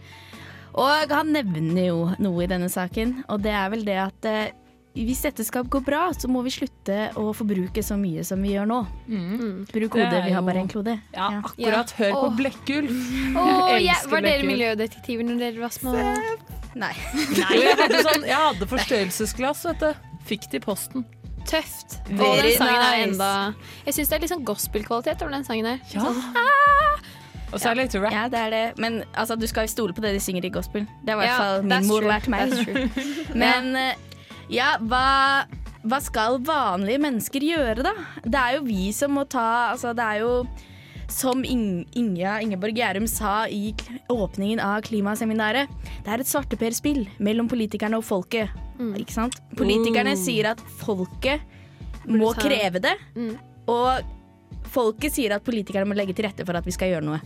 Og 0.75 1.13
han 1.15 1.31
nevner 1.33 1.87
jo 1.87 1.99
noe 2.19 2.45
i 2.45 2.51
denne 2.51 2.69
saken, 2.69 3.21
og 3.31 3.45
det 3.47 3.55
er 3.55 3.71
vel 3.71 3.85
det 3.87 3.97
at 4.03 4.27
eh, 4.27 4.53
hvis 4.95 5.23
dette 5.25 5.47
skal 5.47 5.67
gå 5.71 5.81
bra, 5.87 6.09
så 6.15 6.29
må 6.31 6.43
vi 6.47 6.53
slutte 6.55 7.09
å 7.19 7.31
forbruke 7.35 7.83
så 7.83 7.97
mye 7.99 8.23
som 8.27 8.43
vi 8.45 8.53
gjør 8.53 8.69
nå. 8.71 8.81
Bruk 9.73 9.73
Det 9.73 10.05
hodet, 10.05 10.19
er 10.21 10.29
vi 10.29 10.35
har 10.37 10.45
bare 10.47 10.63
en 10.63 10.71
klode. 10.71 10.95
Ja, 11.15 11.31
akkurat. 11.41 11.95
Hør 11.99 12.15
på 12.15 12.29
Åh. 12.29 12.37
Blekkulf. 12.39 12.95
Åh, 13.43 13.75
ja, 13.83 13.99
var 14.11 14.27
dere 14.27 14.47
miljødetektiver 14.47 15.31
når 15.31 15.43
dere 15.47 15.65
var 15.65 15.75
små? 15.75 15.97
Nei. 16.75 16.93
Nei. 16.93 16.95
jeg 17.55 17.77
hadde, 17.81 18.05
sånn, 18.07 18.29
jeg 18.29 18.39
hadde 18.39 18.71
forstørrelsesglass, 18.77 19.67
vet 19.73 19.83
du. 19.87 20.09
Fikk 20.29 20.51
det 20.53 20.63
i 20.63 20.67
posten. 20.69 21.07
Tøft. 21.49 21.99
Og 22.09 22.19
Very 22.19 22.51
den 22.51 22.59
sangen 22.59 22.81
er 22.81 22.95
nice. 22.97 23.09
enda 23.11 23.31
Jeg 23.87 23.95
syns 23.99 24.09
det 24.11 24.17
er 24.17 24.23
litt 24.25 24.33
sånn 24.33 24.45
gospel-kvalitet 24.49 25.23
over 25.25 25.35
den 25.37 25.45
sangen 25.47 25.67
her. 25.69 25.83
Ja. 25.93 26.05
Sånn, 26.07 26.23
Og 27.55 27.61
så 27.61 27.71
er 27.71 27.77
det 27.79 27.85
litt 27.85 27.95
rap. 28.03 28.13
Ja, 28.15 28.25
det 28.33 28.39
er 28.41 28.51
det. 28.51 28.63
Men 28.83 29.03
altså, 29.15 29.37
du 29.39 29.47
skal 29.47 29.69
jo 29.69 29.73
stole 29.75 29.95
på 29.95 30.03
det 30.03 30.15
de 30.17 30.23
synger 30.23 30.45
i 30.49 30.51
gospel. 30.51 30.89
Det 31.07 31.15
har 31.15 31.21
i 31.21 31.27
hvert 31.29 31.43
fall 31.43 31.69
min 31.71 31.87
mor 31.87 32.03
true. 32.03 32.11
lært 32.11 32.27
meg. 32.33 32.55
Men 33.45 33.69
eh, 33.79 34.17
ja, 34.51 34.73
hva, 34.83 35.45
hva 35.85 36.01
skal 36.03 36.41
vanlige 36.45 36.99
mennesker 37.05 37.47
gjøre, 37.47 37.85
da? 37.87 37.93
Det 38.25 38.41
er 38.41 38.57
jo 38.59 38.65
vi 38.67 38.89
som 38.97 39.15
må 39.15 39.23
ta 39.31 39.47
Altså, 39.75 39.93
det 39.95 40.03
er 40.03 40.25
jo 40.25 40.33
som 41.13 41.45
Ing 41.45 41.85
Inga 41.97 42.39
Ingeborg 42.45 42.77
Gjærum 42.79 43.07
sa 43.11 43.45
i 43.49 43.75
åpningen 44.13 44.61
av 44.63 44.83
klimaseminaret, 44.87 45.71
det 46.05 46.13
er 46.13 46.23
et 46.23 46.31
svarteperspill 46.31 47.05
mellom 47.19 47.49
politikerne 47.51 47.99
og 48.01 48.07
folket. 48.07 48.53
Mm. 48.79 48.95
Ikke 49.01 49.17
sant? 49.17 49.39
Politikerne 49.59 50.17
mm. 50.17 50.21
sier 50.21 50.53
at 50.55 50.63
folket 50.81 51.45
må 52.05 52.35
kreve 52.37 52.83
det, 52.85 52.97
Mm. 53.15 53.37
og 53.67 54.03
folket 54.75 55.15
sier 55.15 55.35
at 55.37 55.45
politikerne 55.47 55.87
må 55.89 55.97
legge 55.97 56.15
til 56.17 56.27
rette 56.27 56.45
for 56.47 56.59
at 56.59 56.67
vi 56.67 56.75
skal 56.75 56.91
gjøre 56.93 57.07
noe. 57.07 57.21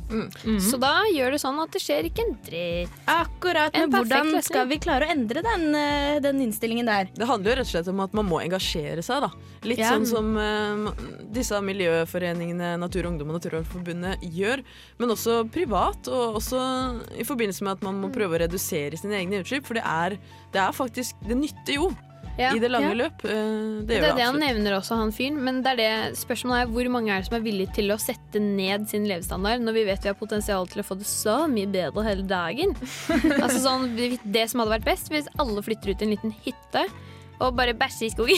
Så 0.62 0.78
da 0.80 0.92
gjør 1.10 1.34
det 1.34 1.40
sånn 1.42 1.58
at 1.62 1.72
det 1.74 1.80
skjer 1.82 2.08
ikke 2.10 2.24
en 2.26 2.34
dritt. 2.46 2.98
Akkurat, 3.08 3.72
men 3.74 3.92
hvordan 3.94 4.28
løsning. 4.30 4.46
skal 4.46 4.68
vi 4.70 4.78
klare 4.84 5.08
å 5.08 5.12
endre 5.16 5.42
den, 5.46 5.66
eh, 5.74 6.18
den 6.24 6.42
innstillingen 6.44 6.86
der? 6.88 7.08
Det 7.16 7.28
handler 7.28 7.52
jo 7.52 7.56
rett 7.62 7.68
og 7.68 7.72
slett 7.72 7.88
om 7.92 8.00
at 8.04 8.14
man 8.18 8.28
må 8.28 8.40
engasjere 8.44 9.02
seg. 9.04 9.20
da. 9.24 9.30
Litt 9.66 9.78
Ja. 9.82 9.92
sånn 9.96 10.06
som 10.06 10.36
uh, 10.36 10.92
disse 11.34 11.58
miljøforeningene 11.64 12.76
Natur 12.78 13.06
og 13.06 13.12
Ungdom 13.12 13.30
og 13.32 13.40
Naturvernforbundet 13.40 14.22
gjør. 14.22 14.62
Men 14.98 15.08
også 15.14 15.40
privat, 15.50 16.06
og 16.08 16.36
også 16.38 16.60
i 17.18 17.24
forbindelse 17.26 17.62
med 17.66 17.72
at 17.78 17.82
man 17.82 18.00
må 18.02 18.12
prøve 18.14 18.36
å 18.38 18.42
redusere 18.46 18.98
sine 18.98 19.18
egne 19.18 19.40
utslipp. 19.42 19.66
For 19.66 19.74
det 19.74 19.84
er, 19.84 20.18
det 20.52 20.60
er 20.62 20.72
faktisk 20.72 21.16
Det 21.26 21.36
nytter 21.36 21.74
jo 21.74 21.88
Ja. 22.38 22.52
i 22.54 22.60
det 22.62 22.68
lange 22.70 22.92
Ja. 22.92 22.94
løp. 22.94 23.24
Eh, 23.24 23.30
det 23.82 23.86
Det 23.88 23.96
er 23.98 24.00
det 24.06 24.16
det 24.16 24.24
han 24.24 24.38
nevner 24.38 24.76
også, 24.78 24.94
han 24.96 25.10
fyren. 25.10 25.40
Men 25.42 25.62
det 25.62 25.72
er 25.72 25.76
det 25.76 26.16
spørsmålet 26.16 26.62
er 26.62 26.70
hvor 26.70 26.88
mange 26.94 27.10
er 27.10 27.18
det 27.20 27.26
som 27.26 27.36
er 27.36 27.42
villige 27.42 27.74
til 27.74 27.90
å 27.90 27.98
sette 27.98 28.38
ned 28.40 28.88
sin 28.88 29.04
levestandard, 29.10 29.60
når 29.60 29.74
vi 29.74 29.84
vet 29.84 30.02
vi 30.02 30.08
har 30.12 30.14
potensial 30.14 30.66
til 30.70 30.82
å 30.82 30.86
få 30.86 30.98
det 30.98 31.06
så 31.10 31.48
mye 31.50 31.66
bedre 31.66 32.04
hele 32.06 32.22
dagen. 32.22 32.76
altså 33.42 33.58
sånn, 33.58 33.96
Det 34.24 34.48
som 34.50 34.60
hadde 34.60 34.78
vært 34.78 34.84
best, 34.86 35.10
hvis 35.10 35.26
alle 35.38 35.62
flytter 35.62 35.90
ut 35.90 36.02
i 36.02 36.04
en 36.04 36.14
liten 36.14 36.34
hytte 36.44 36.86
og 37.40 37.54
bare 37.54 37.72
bæsje 37.74 38.06
i 38.06 38.10
skogen. 38.10 38.34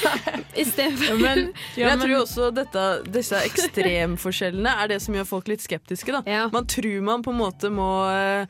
Istedenfor 0.56 1.18
Men, 1.20 1.52
Men 1.76 1.88
jeg 1.88 1.98
tror 2.00 2.12
jo 2.12 2.20
også 2.24 2.46
dette, 2.56 2.84
disse 3.12 3.36
ekstremforskjellene 3.36 4.72
er 4.82 4.88
det 4.94 5.00
som 5.04 5.14
gjør 5.16 5.26
folk 5.28 5.48
litt 5.52 5.60
skeptiske. 5.64 6.12
da. 6.12 6.22
Ja. 6.28 6.46
Man 6.52 6.66
tror 6.70 7.00
man 7.04 7.22
på 7.24 7.32
en 7.34 7.40
måte 7.40 7.70
må 7.72 7.88
eh, 8.12 8.46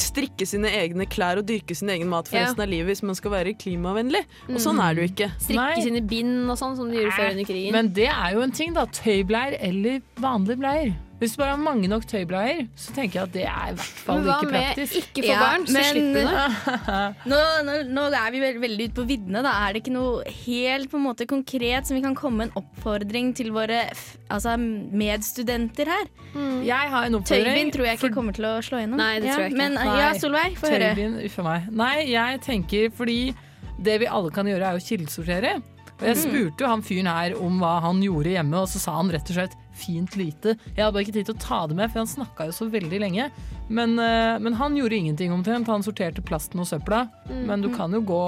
strikke 0.00 0.46
sine 0.48 0.70
egne 0.72 1.06
klær 1.06 1.38
og 1.38 1.46
dyrke 1.46 1.74
sin 1.76 1.88
egen 1.92 2.08
mat 2.08 2.28
for 2.28 2.36
Ja. 2.38 2.46
resten 2.46 2.62
av 2.62 2.68
livet 2.68 2.86
hvis 2.96 3.02
man 3.02 3.14
skal 3.14 3.30
være 3.30 3.54
klimavennlig. 3.54 4.24
Og 4.48 4.56
sånn 4.62 4.80
er 4.80 4.94
det 4.94 5.02
jo 5.02 5.08
ikke. 5.14 5.30
strikke 5.38 5.56
Nei. 5.76 5.80
sine 5.82 6.00
bind 6.08 6.50
og 6.50 6.56
sånn, 6.58 6.76
som 6.76 6.90
de 6.90 6.96
gjorde 6.96 7.12
før 7.16 7.30
under 7.30 7.44
krigen. 7.44 7.72
men 7.72 7.92
det 7.92 8.08
er 8.08 8.32
jo 8.32 8.40
en 8.40 8.50
ting, 8.52 8.72
da. 8.74 8.86
Tøybleier 8.86 9.56
eller 9.60 10.00
vanlige 10.18 10.56
bleier. 10.58 10.94
Hvis 11.16 11.32
du 11.32 11.38
bare 11.40 11.54
har 11.54 11.60
mange 11.64 11.88
nok 11.88 12.04
tøybleier, 12.04 12.66
så 12.76 12.92
tenker 12.92 13.16
jeg 13.22 13.22
at 13.24 13.32
det 13.32 13.44
er 13.48 13.70
i 13.72 13.76
hvert 13.78 14.00
fall 14.04 14.18
Men 14.20 14.26
hva 14.28 14.34
med 14.44 14.50
praktisk. 14.52 14.96
ikke 15.00 15.22
få 15.24 15.30
Ja, 15.30 15.38
barn, 15.40 15.62
så 15.64 15.72
men- 15.72 15.86
slipper 15.94 16.20
du 16.20 16.28
det? 16.28 17.06
Nå, 17.32 17.38
nå, 17.64 17.76
nå 17.96 18.02
er 18.20 18.30
vi 18.34 18.40
veld, 18.42 18.58
veldig 18.60 18.88
ute 18.90 18.96
på 18.98 19.06
viddene. 19.08 19.42
Da 19.46 19.52
er 19.64 19.72
det 19.72 19.80
ikke 19.82 19.94
noe 19.94 20.24
helt 20.44 20.90
på 20.92 20.98
en 21.00 21.06
måte 21.06 21.26
konkret 21.30 21.88
som 21.88 21.96
vi 21.96 22.02
kan 22.04 22.14
komme 22.18 22.36
med 22.42 22.50
en 22.50 22.60
oppfordring 22.60 23.32
til 23.38 23.48
våre 23.56 23.78
f- 23.94 24.18
altså, 24.28 24.58
medstudenter 24.60 25.88
her. 25.88 26.10
Jeg 26.66 26.90
har 26.92 27.06
en 27.08 27.16
oppfordring. 27.20 27.48
Tøybind 27.48 27.72
tror 27.76 27.88
jeg 27.88 27.98
ikke 28.00 28.12
kommer 28.14 28.36
til 28.36 28.44
å 28.50 28.54
slå 28.64 28.82
gjennom. 28.82 29.00
Nei, 29.00 29.14
det 29.24 29.30
tror 29.32 29.46
jeg 29.46 29.52
ikke. 29.54 29.60
Men 29.62 29.78
Nei. 29.80 29.86
ja, 30.02 30.10
Solveig, 30.20 30.58
få 30.60 30.72
høre. 30.74 30.92
Tøybind, 30.94 31.20
uff 31.28 31.38
a 31.40 31.46
meg. 31.48 31.70
Nei, 31.84 31.94
jeg 32.12 32.40
tenker 32.44 32.90
fordi 32.96 33.18
det 33.88 33.98
vi 34.04 34.06
alle 34.08 34.30
kan 34.36 34.48
gjøre 34.48 34.72
er 34.74 34.78
å 34.78 34.84
kildesortere. 34.84 35.56
Og 35.96 36.04
jeg 36.10 36.18
spurte 36.20 36.60
jo 36.60 36.68
han 36.68 36.82
fyren 36.84 37.08
her 37.08 37.34
om 37.40 37.56
hva 37.62 37.78
han 37.80 38.02
gjorde 38.04 38.34
hjemme, 38.36 38.58
og 38.60 38.68
så 38.68 38.80
sa 38.82 38.98
han 38.98 39.08
rett 39.14 39.30
og 39.32 39.38
slett 39.38 39.54
fint 39.76 40.16
lite. 40.18 40.56
Jeg 40.74 40.82
hadde 40.84 40.94
bare 40.96 41.06
ikke 41.06 41.16
tid 41.18 41.30
til 41.30 41.36
å 41.36 41.44
ta 41.46 41.62
det 41.70 41.78
med, 41.78 41.92
for 41.92 42.02
han 42.02 42.10
snakka 42.10 42.48
jo 42.48 42.56
så 42.56 42.68
veldig 42.72 43.00
lenge. 43.02 43.30
Men, 43.68 43.98
eh, 43.98 44.36
men 44.42 44.56
han 44.60 44.76
gjorde 44.78 45.00
ingenting 45.00 45.34
omtrent. 45.34 45.70
Han 45.72 45.84
sorterte 45.86 46.24
plasten 46.24 46.62
og 46.62 46.70
søpla. 46.70 47.06
Men 47.46 47.64
du 47.64 47.72
kan 47.74 47.92
jo 47.92 48.00
gå 48.06 48.22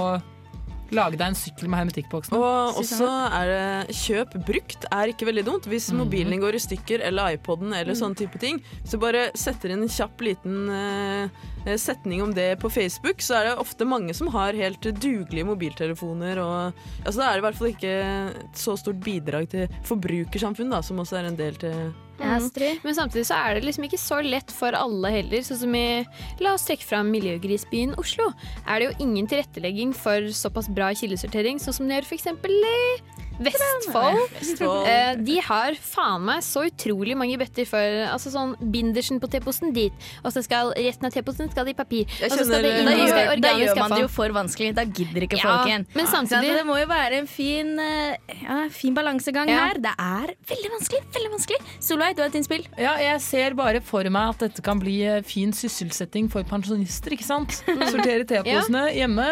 Lage 0.94 1.18
deg 1.20 1.26
en 1.28 1.36
sykkel 1.36 1.68
med 1.68 1.82
hermetikkboksen. 1.82 2.36
Og 2.38 2.78
også 2.80 3.08
er 3.36 3.50
det 3.50 3.96
kjøp 3.98 4.36
brukt 4.48 4.86
er 4.88 5.12
ikke 5.12 5.28
veldig 5.28 5.44
dumt. 5.44 5.68
Hvis 5.68 5.90
mobilen 5.92 6.32
din 6.32 6.42
går 6.42 6.56
i 6.56 6.62
stykker, 6.64 7.04
eller 7.04 7.36
iPoden, 7.36 7.74
eller 7.76 7.98
sånne 7.98 8.16
type 8.16 8.40
ting, 8.40 8.62
så 8.88 9.00
bare 9.00 9.28
setter 9.38 9.74
inn 9.74 9.84
en 9.84 9.92
kjapp 9.92 10.24
liten 10.24 10.72
uh, 10.72 11.76
setning 11.76 12.24
om 12.24 12.32
det 12.36 12.54
på 12.62 12.72
Facebook, 12.72 13.20
så 13.24 13.38
er 13.38 13.50
det 13.50 13.54
ofte 13.60 13.88
mange 13.88 14.16
som 14.16 14.32
har 14.32 14.56
helt 14.56 14.90
dugelige 15.02 15.48
mobiltelefoner. 15.50 16.40
Og, 16.40 16.82
altså, 17.04 17.20
det 17.20 17.28
er 17.28 17.38
i 17.40 17.46
hvert 17.46 17.60
fall 17.60 17.72
ikke 17.74 17.94
et 18.32 18.60
så 18.64 18.76
stort 18.80 19.00
bidrag 19.04 19.48
til 19.52 19.80
forbrukersamfunn, 19.88 20.72
da, 20.72 20.80
som 20.84 21.04
også 21.04 21.20
er 21.20 21.32
en 21.32 21.38
del 21.38 21.60
til 21.60 21.88
Astrid? 22.20 22.80
Men 22.84 22.94
samtidig 22.94 23.26
så 23.26 23.34
er 23.38 23.54
det 23.54 23.64
liksom 23.64 23.84
ikke 23.84 23.98
så 23.98 24.20
lett 24.24 24.50
for 24.50 24.72
alle 24.72 25.10
heller. 25.10 25.38
Sånn 25.46 25.60
som 25.62 25.74
i 25.74 26.04
La 26.40 26.54
oss 26.54 26.64
trekke 26.68 26.84
fram 26.84 27.10
miljøgrisbyen 27.12 27.96
Oslo. 27.98 28.32
Er 28.66 28.80
det 28.80 28.90
jo 28.90 29.06
ingen 29.06 29.26
tilrettelegging 29.26 29.94
for 29.94 30.28
såpass 30.32 30.68
bra 30.68 30.90
kildesortering, 30.94 31.58
sånn 31.58 31.74
som 31.74 31.88
de 31.88 31.94
gjør 31.94 32.08
f.eks. 32.08 32.26
i 32.26 33.18
Vestfold. 33.38 34.18
Vestfold. 34.34 34.88
Eh, 34.90 35.12
de 35.22 35.36
har 35.46 35.76
faen 35.78 36.24
meg 36.26 36.42
så 36.42 36.64
utrolig 36.66 37.14
mange 37.18 37.36
bøtter 37.38 37.68
for 37.70 37.98
altså 38.08 38.32
sånn 38.34 38.56
bindersen 38.74 39.20
på 39.22 39.30
teposten 39.30 39.70
dit, 39.76 39.94
og 40.24 40.32
så 40.34 40.42
skal 40.42 40.72
resten 40.74 41.06
av 41.06 41.14
teposten 41.14 41.50
skal 41.52 41.70
i 41.70 41.74
papir. 41.78 42.08
Og 42.18 42.34
så 42.34 42.42
skal 42.48 42.66
det 42.66 42.72
inn 42.80 42.88
Da 42.90 42.96
og 42.96 43.12
skal 43.12 43.42
da 43.44 43.52
gjør 43.62 43.78
man 43.78 43.94
det 43.94 44.00
jo 44.02 44.08
for 44.10 44.34
vanskelig. 44.34 44.72
Da 44.74 44.84
gidder 44.84 45.28
ikke 45.28 45.38
Ja, 45.38 45.44
folk 45.52 45.70
igjen. 45.70 45.86
men 45.94 46.06
samtidig- 46.10 46.50
Så 46.50 46.58
det 46.58 46.66
må 46.66 46.80
jo 46.80 46.86
være 46.90 47.12
en 47.22 47.26
fin, 47.26 47.78
eh, 47.78 48.16
ja, 48.42 48.68
fin 48.70 48.94
balansegang 48.94 49.48
Ja. 49.48 49.68
her. 49.68 49.74
Det 49.74 49.94
er 49.98 50.34
veldig 50.50 50.70
vanskelig. 50.74 51.02
veldig 51.14 51.30
vanskelig. 51.30 51.60
Solveig, 51.78 52.07
du 52.16 52.22
har 52.22 52.28
et 52.30 52.36
innspill. 52.38 52.64
Ja, 52.78 52.94
jeg 53.02 53.20
ser 53.24 53.54
bare 53.58 53.80
for 53.84 54.06
meg 54.12 54.34
at 54.34 54.38
dette 54.46 54.62
kan 54.64 54.78
bli 54.82 55.00
eh, 55.06 55.20
fin 55.26 55.52
sysselsetting 55.52 56.28
for 56.32 56.42
pensjonister, 56.48 57.12
ikke 57.16 57.26
sant? 57.26 57.60
Sortere 57.66 58.24
teposene 58.32 58.86
hjemme. 58.94 59.28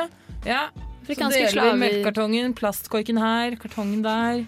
Ja. 0.46 0.68
Så 1.06 1.12
Afrikanske 1.12 1.44
deler 1.52 1.68
vi 1.72 1.78
melkekartongen, 1.84 2.54
plastkorken 2.58 3.18
her, 3.22 3.54
kartongen 3.62 4.00
der. 4.02 4.40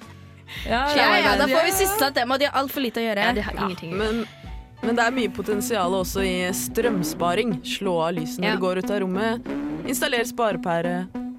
Ja, 0.67 0.81
Ja, 0.97 1.07
ja, 1.23 1.37
da 1.39 1.47
får 1.47 1.65
vi 1.69 1.73
sysselsatt 1.77 2.17
dem, 2.17 2.31
og 2.35 2.41
de 2.41 2.49
har 2.49 2.57
altfor 2.59 2.83
lite 2.83 2.99
å 2.99 3.05
gjøre. 3.05 3.23
Ja, 3.29 3.33
de 3.37 3.45
har 3.47 3.55
ingenting 3.63 3.93
å 3.95 4.01
gjøre. 4.03 4.25
Men, 4.25 4.49
men 4.83 4.99
det 4.99 5.05
er 5.07 5.15
mye 5.15 5.31
potensial 5.37 5.95
også 6.01 6.25
i 6.27 6.35
strømsparing. 6.55 7.59
Slå 7.67 7.95
av 8.09 8.17
lyset 8.19 8.43
når 8.43 8.49
Ja. 8.51 8.57
du 8.59 8.65
går 8.67 8.83
ut 8.83 8.91
av 8.91 9.01
rommet. 9.05 9.49
Installer 9.87 10.27
sparepære. 10.27 10.97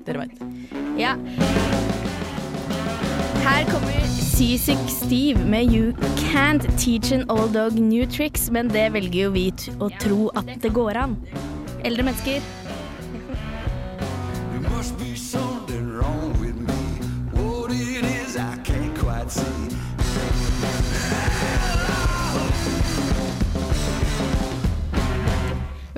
Dere 0.07 0.23
veit. 0.23 0.39
Ja. 0.99 1.17
Her 3.43 3.65
kommer 3.71 4.28
Seasick 4.39 4.79
Steve 4.87 5.45
med 5.45 5.65
You 5.65 5.91
Can't 6.15 6.77
Teach 6.77 7.11
an 7.11 7.29
Old 7.29 7.53
Dog 7.53 7.73
New 7.73 8.05
Tricks, 8.05 8.49
men 8.51 8.69
det 8.69 8.85
velger 8.93 9.25
jo 9.25 9.31
vi 9.35 9.41
å 9.83 9.89
tro 9.99 10.29
at 10.31 10.53
det 10.63 10.71
går 10.71 10.95
an. 10.95 11.17
Eldre 11.83 12.05
mennesker. 12.07 12.39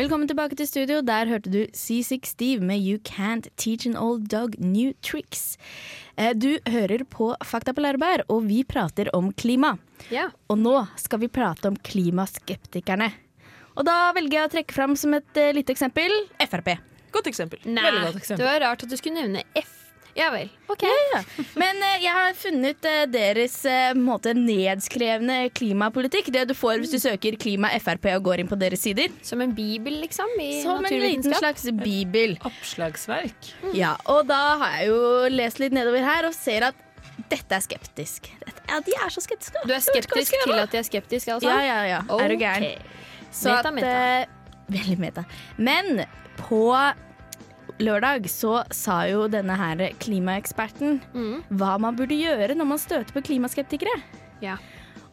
Velkommen 0.02 0.28
tilbake 0.28 0.56
til 0.56 0.68
studio. 0.68 1.02
Der 1.02 1.30
hørte 1.30 1.52
du 1.54 1.66
C6 1.78 2.26
Steve 2.26 2.66
med 2.66 2.82
You 2.82 2.98
Can't 2.98 3.54
Teach 3.58 3.86
an 3.86 3.98
Old 3.98 4.32
Dog 4.34 4.58
New 4.58 4.94
Tricks. 5.04 5.58
Eh, 6.22 6.36
Du 6.38 6.52
hører 6.70 7.02
på 7.10 7.32
Fakta 7.46 7.74
på 7.74 7.82
Lærebær, 7.82 8.24
og 8.30 8.44
vi 8.46 8.62
prater 8.68 9.10
om 9.18 9.32
klima. 9.34 9.74
Ja. 10.14 10.28
Og 10.52 10.60
nå 10.62 10.76
skal 11.02 11.24
vi 11.24 11.30
prate 11.34 11.72
om 11.72 11.78
klimaskeptikerne. 11.82 13.10
Og 13.80 13.86
da 13.88 14.12
velger 14.14 14.38
jeg 14.42 14.50
å 14.50 14.52
trekke 14.58 14.76
fram 14.76 14.96
som 15.00 15.16
et 15.18 15.38
eh, 15.40 15.50
lite 15.56 15.74
eksempel 15.74 16.12
Frp. 16.44 16.74
Godt 17.12 17.28
eksempel. 17.32 17.60
Nei, 17.66 17.88
godt 18.06 18.20
eksempel. 18.22 18.40
det 18.44 18.48
var 18.48 18.60
rart 18.68 18.84
at 18.86 18.92
du 18.92 18.98
skulle 19.00 19.18
nevne 19.24 19.42
F. 19.58 19.72
Ja 20.18 20.28
vel. 20.34 20.50
OK. 20.72 20.84
Men 21.60 21.80
eh, 21.88 21.98
jeg 22.04 22.12
har 22.16 22.34
funnet 22.36 22.88
eh, 22.88 23.04
deres 23.12 23.54
eh, 23.70 23.94
måte 23.96 24.34
nedskrevne 24.36 25.50
klimapolitikk. 25.56 26.30
Det 26.36 26.44
du 26.50 26.54
får 26.58 26.82
hvis 26.84 26.92
du 26.96 27.00
søker 27.00 27.38
klima 27.40 27.72
Frp 27.80 28.10
og 28.18 28.24
går 28.28 28.44
inn 28.44 28.50
på 28.52 28.58
deres 28.60 28.84
sider. 28.84 29.12
Som 29.24 29.44
en 29.46 29.54
bibel, 29.56 30.00
liksom? 30.04 30.32
I 30.40 30.62
Som 30.66 30.84
en 30.84 30.92
liten 30.92 31.30
naturvitenskap? 31.32 31.40
slags 31.40 31.68
bibel. 31.84 32.38
Oppslagsverk. 32.48 33.52
Ja, 33.78 33.96
og 34.12 34.26
da 34.32 34.40
har 34.62 34.80
jeg 34.82 34.90
jo 34.92 35.02
lest 35.32 35.62
litt 35.64 35.76
nedover 35.76 36.04
her 36.06 36.28
og 36.30 36.36
ser 36.36 36.68
at 36.72 36.88
dette 37.32 37.56
er 37.56 37.64
skeptisk. 37.64 38.28
Dette, 38.44 38.64
ja, 38.68 38.80
de 38.84 38.96
er 38.98 39.12
så 39.14 39.22
skeptiske. 39.24 39.62
Du 39.68 39.72
er 39.76 39.84
skeptisk 39.84 40.36
til 40.44 40.58
at 40.58 40.72
de 40.74 40.80
er 40.82 40.88
skeptiske, 40.88 41.36
altså? 41.38 41.52
Ja, 41.52 41.62
ja, 41.64 41.80
ja. 41.88 42.02
Er 42.20 42.34
du 42.34 42.36
gæren? 42.42 42.66
Ok. 42.68 42.98
Så 43.32 43.48
Meta, 43.48 43.70
at, 43.70 43.76
meta. 43.78 43.92
eh, 44.28 44.74
veldig 44.76 44.98
meta. 45.00 45.24
Men 45.56 46.04
på 46.42 46.66
lørdag 47.84 48.28
så 48.32 48.64
sa 48.74 49.02
jo 49.10 49.28
denne 49.28 49.56
her 49.58 49.92
klimaeksperten 50.00 51.02
Mm. 51.14 51.44
hva 51.58 51.78
man 51.80 51.96
burde 51.96 52.16
gjøre 52.18 52.56
når 52.56 52.66
man 52.66 52.78
støter 52.80 53.12
på 53.14 53.22
klimaskeptikere. 53.26 54.02
Ja. 54.42 54.58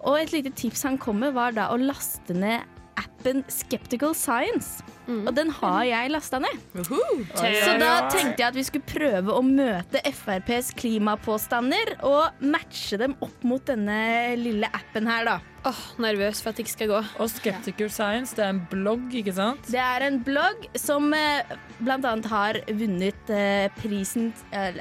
Og 0.01 0.21
et 0.21 0.33
lite 0.33 0.51
tips 0.55 0.83
han 0.85 0.97
kom 0.99 1.19
med, 1.21 1.35
var 1.35 1.53
da 1.53 1.69
å 1.73 1.77
laste 1.81 2.31
ned 2.35 2.63
appen 2.97 3.18
Skeptical 3.53 4.15
Science. 4.17 4.85
Mm. 5.09 5.23
Og 5.25 5.33
den 5.37 5.51
har 5.57 5.83
jeg 5.89 6.11
lasta 6.13 6.41
ned. 6.43 6.59
Så 6.85 7.75
da 7.81 7.93
tenkte 8.13 8.43
jeg 8.43 8.49
at 8.51 8.59
vi 8.59 8.65
skulle 8.67 8.89
prøve 8.89 9.33
å 9.33 9.45
møte 9.45 10.03
FrPs 10.05 10.75
klimapåstander 10.77 11.97
og 12.07 12.43
matche 12.45 13.01
dem 13.01 13.17
opp 13.25 13.47
mot 13.49 13.65
denne 13.69 14.01
lille 14.37 14.69
appen 14.77 15.09
her, 15.09 15.25
da. 15.29 15.39
Åh, 15.67 15.81
nervøs 15.99 16.39
for 16.41 16.53
at 16.53 16.59
det 16.59 16.65
ikke 16.65 16.75
skal 16.77 16.91
gå. 16.93 16.99
Og 17.19 17.31
Skeptical 17.33 17.89
Science, 17.91 18.37
det 18.37 18.45
er 18.45 18.53
en 18.55 18.61
blogg, 18.71 19.09
ikke 19.21 19.35
sant? 19.35 19.67
Det 19.67 19.81
er 19.83 20.05
en 20.07 20.21
blogg 20.25 20.69
som 20.79 21.11
eh, 21.17 21.57
annet 21.89 22.29
har 22.31 22.61
vunnet 22.69 23.33
eh, 23.35 23.67
prisen 23.81 24.31
eh, 24.55 24.79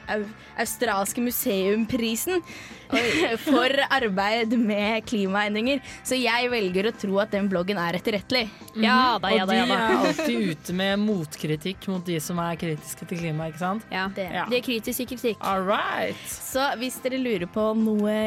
Australske 0.61 1.23
museumprisen 1.25 2.43
for 3.47 3.81
arbeid 3.89 4.53
med 4.61 5.07
klimaendringer. 5.09 5.81
Så 6.05 6.19
jeg 6.19 6.51
velger 6.53 6.91
å 6.91 6.95
tro 6.95 7.17
at 7.25 7.33
den 7.33 7.49
bloggen 7.51 7.81
er 7.81 7.97
etterrettelig. 7.97 8.36
Ja 8.77 9.17
da, 9.21 9.31
ja 9.33 9.43
og 9.43 9.49
da, 9.49 9.53
de 9.53 9.59
ja 9.59 9.67
da. 9.69 9.77
er 9.77 10.07
alltid 10.11 10.49
ute 10.51 10.77
med 10.77 11.03
motkritikk 11.03 11.87
mot 11.91 12.05
de 12.07 12.17
som 12.23 12.39
er 12.43 12.57
kritiske 12.59 13.07
til 13.09 13.21
klima, 13.23 13.49
ikke 13.51 13.63
sant? 13.63 13.85
Ja. 13.93 14.07
Det. 14.15 14.27
Ja. 14.33 14.47
Det 14.51 14.61
er 14.61 14.65
kritisk 14.65 15.05
kritikk. 15.09 15.37
All 15.41 15.65
right. 15.65 16.25
Så 16.29 16.65
hvis 16.81 16.99
dere 17.03 17.21
lurer 17.21 17.49
på 17.49 17.71
noe 17.77 18.17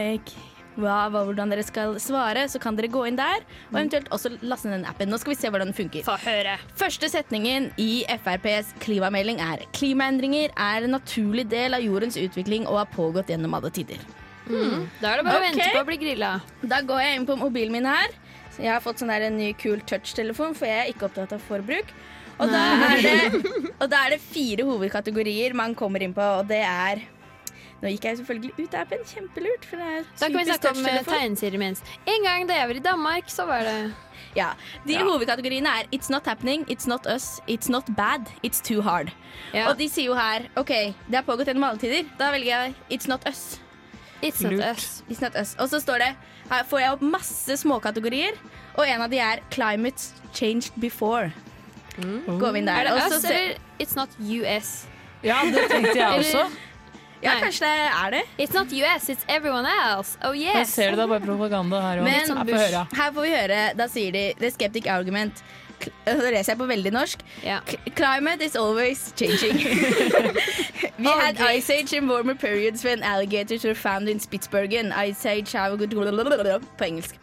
hva, 0.80 1.08
hva, 1.10 1.24
hvordan 1.26 1.50
dere 1.52 1.64
skal 1.66 1.96
svare, 2.02 2.46
så 2.48 2.60
kan 2.62 2.76
dere 2.78 2.90
gå 2.92 3.02
inn 3.08 3.18
der, 3.18 3.42
og 3.70 3.76
eventuelt 3.80 4.08
også 4.14 4.32
laste 4.40 4.70
ned 4.70 4.80
den 4.80 4.88
appen. 4.88 5.10
Nå 5.10 5.18
skal 5.20 5.34
vi 5.34 5.38
se 5.40 5.50
hvordan 5.50 5.72
den 5.72 5.76
funker. 5.76 6.06
Få 6.06 6.16
høre. 6.22 6.56
Første 6.78 7.10
setningen 7.12 7.70
i 7.80 7.90
FrPs 8.22 8.72
klimamelding 8.84 9.42
er 9.44 9.66
klimaendringer 9.76 10.54
er 10.54 10.86
en 10.86 10.96
naturlig 10.96 11.48
del 11.50 11.76
av 11.76 11.84
jordens 11.84 12.18
utvikling 12.20 12.68
og 12.70 12.82
har 12.84 12.90
pågått 12.94 13.32
gjennom 13.34 13.58
alle 13.58 13.72
tider. 13.74 14.00
Da 14.50 15.12
er 15.12 15.20
det 15.20 15.26
bare 15.26 15.38
å 15.38 15.44
vente 15.44 15.68
på 15.70 15.82
å 15.84 15.86
bli 15.86 15.98
grilla. 16.00 16.32
Da 16.66 16.80
går 16.86 17.04
jeg 17.04 17.18
inn 17.18 17.26
på 17.28 17.36
mobilen 17.38 17.74
min 17.76 17.86
her. 17.86 18.14
Jeg 18.60 18.72
har 18.74 18.82
fått 18.84 19.00
sånn 19.00 19.12
der 19.12 19.28
en 19.28 19.38
ny 19.40 19.52
kul 19.58 19.80
touch-telefon, 19.88 20.54
for 20.58 20.68
jeg 20.68 20.82
er 20.84 20.90
ikke 20.92 21.08
opptatt 21.08 21.32
av 21.36 21.40
forbruk. 21.48 21.94
Og 22.40 22.48
da, 22.48 22.60
er 22.88 23.00
det, 23.04 23.40
og 23.82 23.88
da 23.92 24.04
er 24.06 24.14
det 24.14 24.20
fire 24.24 24.64
hovedkategorier 24.68 25.52
man 25.56 25.74
kommer 25.76 26.00
inn 26.04 26.14
på, 26.16 26.24
og 26.40 26.46
det 26.50 26.62
er 26.64 27.02
Nå 27.80 27.88
gikk 27.94 28.04
jeg 28.04 28.16
selvfølgelig 28.18 28.50
ut 28.66 28.74
av 28.76 28.82
appen, 28.84 29.04
kjempelurt. 29.08 29.62
For 29.64 29.80
det 29.80 29.86
er 29.88 30.02
Da 30.20 30.26
kan 30.28 30.34
vi 30.36 30.42
snakke 30.50 30.72
om 30.74 30.88
eh, 30.90 30.98
tegneserier 31.06 31.54
imens. 31.56 31.78
En 32.04 32.26
gang 32.26 32.42
da 32.44 32.58
jeg 32.58 32.68
var 32.68 32.76
i 32.76 32.82
Danmark, 32.84 33.30
så 33.32 33.46
var 33.48 33.64
det 33.64 33.76
Ja, 34.36 34.50
De 34.84 34.98
hovedkategoriene 35.00 35.72
er 35.80 35.88
It's 35.96 36.12
not 36.12 36.28
happening, 36.28 36.66
It's 36.68 36.84
not 36.90 37.08
us, 37.08 37.40
It's 37.48 37.72
not 37.72 37.88
bad, 37.96 38.28
It's 38.44 38.60
too 38.60 38.82
hard. 38.84 39.14
ja. 39.54 39.70
Og 39.70 39.78
de 39.80 39.88
sier 39.88 40.10
jo 40.10 40.18
her 40.18 40.44
OK, 40.60 40.74
det 41.08 41.16
har 41.16 41.24
pågått 41.24 41.48
gjennom 41.48 41.64
alle 41.70 41.80
tider. 41.80 42.04
Da 42.20 42.28
velger 42.36 42.52
jeg 42.52 42.74
It's 42.92 43.08
not 43.08 43.24
us. 43.28 43.58
It's 44.20 44.44
not 44.44 44.60
us. 44.60 45.02
It's 45.08 45.24
not 45.24 45.32
us. 45.40 45.56
Og 45.56 45.72
så 45.72 45.80
står 45.80 46.04
det 46.04 46.10
Her 46.50 46.64
får 46.66 46.80
jeg 46.82 46.94
opp 46.96 47.02
masse 47.06 47.56
småkategorier, 47.62 48.38
og 48.74 48.86
en 48.86 49.04
av 49.04 49.10
de 49.12 49.20
er 49.22 49.42
Climate 49.54 50.10
changed 50.34 50.74
before. 50.82 51.30
Går 52.00 52.52
vi 52.54 52.62
inn 52.62 52.66
der. 52.70 52.80
Er 52.80 52.88
det 52.88 52.92
Og 52.96 53.00
så 53.12 53.18
us 53.20 53.24
eller 53.24 53.54
It's 53.80 53.96
not 53.96 54.08
US? 54.18 54.70
Ja, 55.22 55.38
det 55.44 55.68
tenkte 55.70 55.94
jeg 55.98 56.18
også. 56.18 56.44
Ja, 57.20 57.34
Nei. 57.34 57.40
kanskje 57.44 57.68
det 57.68 57.88
er 57.92 58.10
det. 58.14 58.20
It's 58.40 58.54
not 58.56 58.70
US, 58.72 59.08
it's 59.12 59.24
everyone 59.28 59.68
else. 59.68 60.16
Oh 60.24 60.32
Jeg 60.32 60.62
yes. 60.62 60.72
ser 60.72 60.90
du 60.90 60.96
det 60.96 61.04
er 61.04 61.10
bare 61.12 61.20
propaganda 61.26 61.80
her 61.84 62.00
òg. 62.00 62.08
Her 62.96 63.12
får 63.12 63.20
vi 63.26 63.32
høre, 63.34 63.58
da 63.76 63.86
sier 63.92 64.12
de 64.16 64.22
The 64.40 64.50
skeptic 64.54 64.88
argument. 64.88 65.42
Da 66.06 66.14
leser 66.34 66.52
jeg 66.52 66.58
på 66.58 66.66
veldig 66.66 66.92
norsk. 66.92 67.18
Ja. 67.44 67.58
Climate 67.96 68.44
is 68.44 68.56
always 68.56 69.12
changing. 69.16 69.56
We 71.00 71.08
had 71.08 71.34
Okay. 71.40 71.56
ice 71.58 71.70
age 71.70 71.92
and 71.96 72.08
warmer 72.10 72.34
periods 72.34 72.84
when 72.84 73.02
alligators 73.02 73.64
were 73.64 73.74
found 73.74 74.08
in 74.08 74.18
Spitsbergen. 74.20 74.92
Ice 74.92 75.24
age 75.26 75.52
have 75.52 75.72
a 75.72 75.76
good 75.76 75.90
på 76.78 76.84
engelsk. 76.84 77.14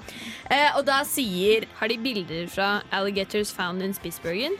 Eh, 0.52 0.78
og 0.78 0.86
da 0.88 1.04
sier 1.06 1.66
Har 1.76 1.88
de 1.88 1.98
bilder 1.98 2.48
fra 2.48 2.82
alligators 2.92 3.52
found 3.54 3.84
in 3.84 3.94
Spitsbergen? 3.94 4.52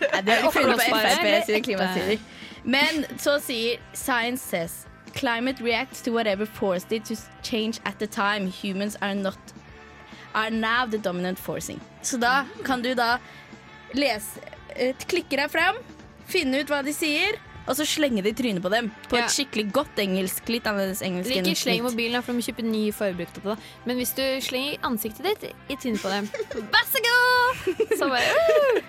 Det 0.00 0.28
er 0.34 0.50
funnet 0.50 0.80
på 0.88 0.96
FrP 0.96 1.46
sine 1.46 1.62
klimasider. 1.62 2.18
Men 2.64 3.04
så 3.18 3.38
sier 3.40 3.76
Science 3.94 4.42
says 4.42 4.86
Climate 5.16 5.60
reacts 5.64 6.02
to 6.02 6.12
whatever 6.12 6.44
forced 6.46 6.92
it 6.92 7.04
to 7.04 7.14
change 7.42 7.80
at 7.84 7.94
the 7.98 8.06
time. 8.06 8.46
Humans 8.62 8.96
are 9.00 9.14
not 9.14 9.38
are 10.34 10.50
now 10.50 10.86
the 10.86 10.98
dominant 10.98 11.38
forcing. 11.38 11.80
Så 12.02 12.16
da 12.20 12.44
kan 12.64 12.82
du 12.82 12.94
da 12.94 13.18
lese 13.94 14.40
eh, 14.76 14.94
Klikke 15.10 15.36
deg 15.40 15.50
frem, 15.52 15.78
finne 16.30 16.60
ut 16.62 16.68
hva 16.70 16.82
de 16.86 16.92
sier, 16.94 17.38
og 17.68 17.76
så 17.78 17.84
slenge 17.86 18.22
det 18.24 18.32
i 18.32 18.36
trynet 18.38 18.62
på 18.64 18.70
dem. 18.72 18.88
På 19.10 19.18
Ja. 19.18 19.24
et 19.26 19.34
skikkelig 19.34 19.66
godt 19.74 19.98
engelsk. 20.02 20.48
Litt 20.50 20.64
annerledes 20.66 21.02
engelsk 21.06 21.30
Eller 21.30 21.50
ikke 21.52 21.60
sleng 21.60 21.82
mobilen, 21.84 22.22
for 22.22 22.32
de 22.32 22.38
må 22.40 22.46
kjøpe 22.46 22.64
ny 22.66 22.84
forbrukt. 22.94 23.36
av 23.44 23.50
det. 23.52 23.56
Men 23.86 23.96
hvis 24.00 24.14
du 24.16 24.22
slenger 24.42 24.78
ansiktet 24.82 25.26
ditt 25.28 25.52
i 25.68 25.76
trynet 25.76 26.02
på 26.02 26.10
dem, 26.10 26.30
vær 26.74 26.86
så 26.90 27.02
god! 27.04 27.98
Så 27.98 28.08
bare 28.10 28.32
uh, 28.46 28.80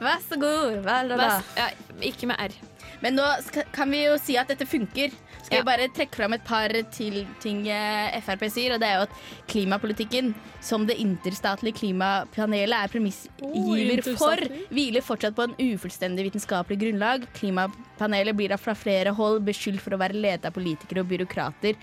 Vær 0.00 0.20
så 0.28 0.38
god. 0.38 0.76
Vær 0.84 1.08
la, 1.08 1.16
la. 1.18 1.30
ja, 1.56 1.70
Ikke 2.02 2.28
med 2.30 2.36
R. 2.38 2.54
Men 3.02 3.14
nå 3.18 3.24
skal, 3.46 3.66
kan 3.74 3.90
vi 3.94 4.04
jo 4.04 4.16
si 4.20 4.36
at 4.40 4.48
dette 4.50 4.66
funker. 4.66 5.12
Skal 5.42 5.58
Ja. 5.58 5.62
vi 5.62 5.66
bare 5.68 5.88
trekke 5.94 6.14
fram 6.18 6.32
et 6.34 6.44
par 6.44 6.68
til 6.92 7.26
ting 7.40 7.62
eh, 7.72 8.20
Frp 8.20 8.42
sier, 8.50 8.74
og 8.74 8.80
det 8.82 8.88
er 8.88 8.96
jo 8.98 9.04
at 9.06 9.14
klimapolitikken, 9.48 10.34
som 10.60 10.84
det 10.86 10.98
interstatlige 11.00 11.78
klimapanelet 11.78 12.74
er 12.76 12.90
premissgiver 12.92 14.02
for, 14.18 14.42
hviler 14.74 15.00
fortsatt 15.06 15.36
på 15.38 15.46
en 15.46 15.54
ufullstendig 15.56 16.26
vitenskapelig 16.28 16.78
grunnlag. 16.82 17.24
Klimapanelet 17.38 18.36
blir 18.36 18.48
da 18.52 18.58
fra 18.60 18.74
flere 18.74 19.14
hold 19.16 19.40
beskyldt 19.46 19.80
for 19.80 19.94
å 19.96 20.02
være 20.02 20.18
ledet 20.18 20.44
av 20.50 20.52
politikere 20.58 21.00
og 21.06 21.08
byråkrater. 21.14 21.78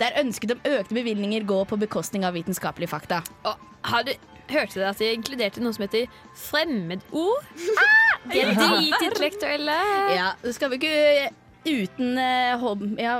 Der 0.00 0.16
ønsket 0.20 0.52
om 0.52 0.64
økte 0.68 0.96
bevilgninger 0.96 1.46
går 1.48 1.68
på 1.70 1.78
bekostning 1.80 2.26
av 2.28 2.36
vitenskapelige 2.36 2.92
fakta. 2.92 3.22
Og 3.48 3.68
har 3.90 4.08
du 4.08 4.12
Hørte 4.46 4.78
det 4.78 4.86
at 4.86 5.00
de 5.02 5.08
inkluderte 5.10 5.62
noe 5.62 5.74
som 5.74 5.82
heter 5.82 6.06
fremmedord? 6.38 7.48
Ah, 7.82 8.12
de 8.30 8.44
er 8.44 8.52
dritintellektuelle. 8.54 9.74
Ja, 10.14 10.28
skal 10.54 10.70
vi 10.70 10.78
ikke 10.78 11.32
uten, 11.66 12.12
eh, 12.22 12.66
ja, 13.02 13.16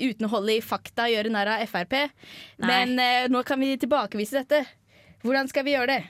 uten 0.00 0.30
hold 0.32 0.48
i 0.54 0.62
fakta 0.64 1.10
gjøre 1.12 1.32
narr 1.34 1.52
av 1.58 1.66
Frp. 1.68 1.98
Nei. 2.00 2.70
Men 2.70 2.96
eh, 2.96 3.28
nå 3.28 3.44
kan 3.44 3.60
vi 3.60 3.74
tilbakevise 3.76 4.40
dette. 4.40 4.64
Hvordan 5.24 5.52
skal 5.52 5.68
vi 5.68 5.76
gjøre 5.76 5.98
det? 5.98 6.00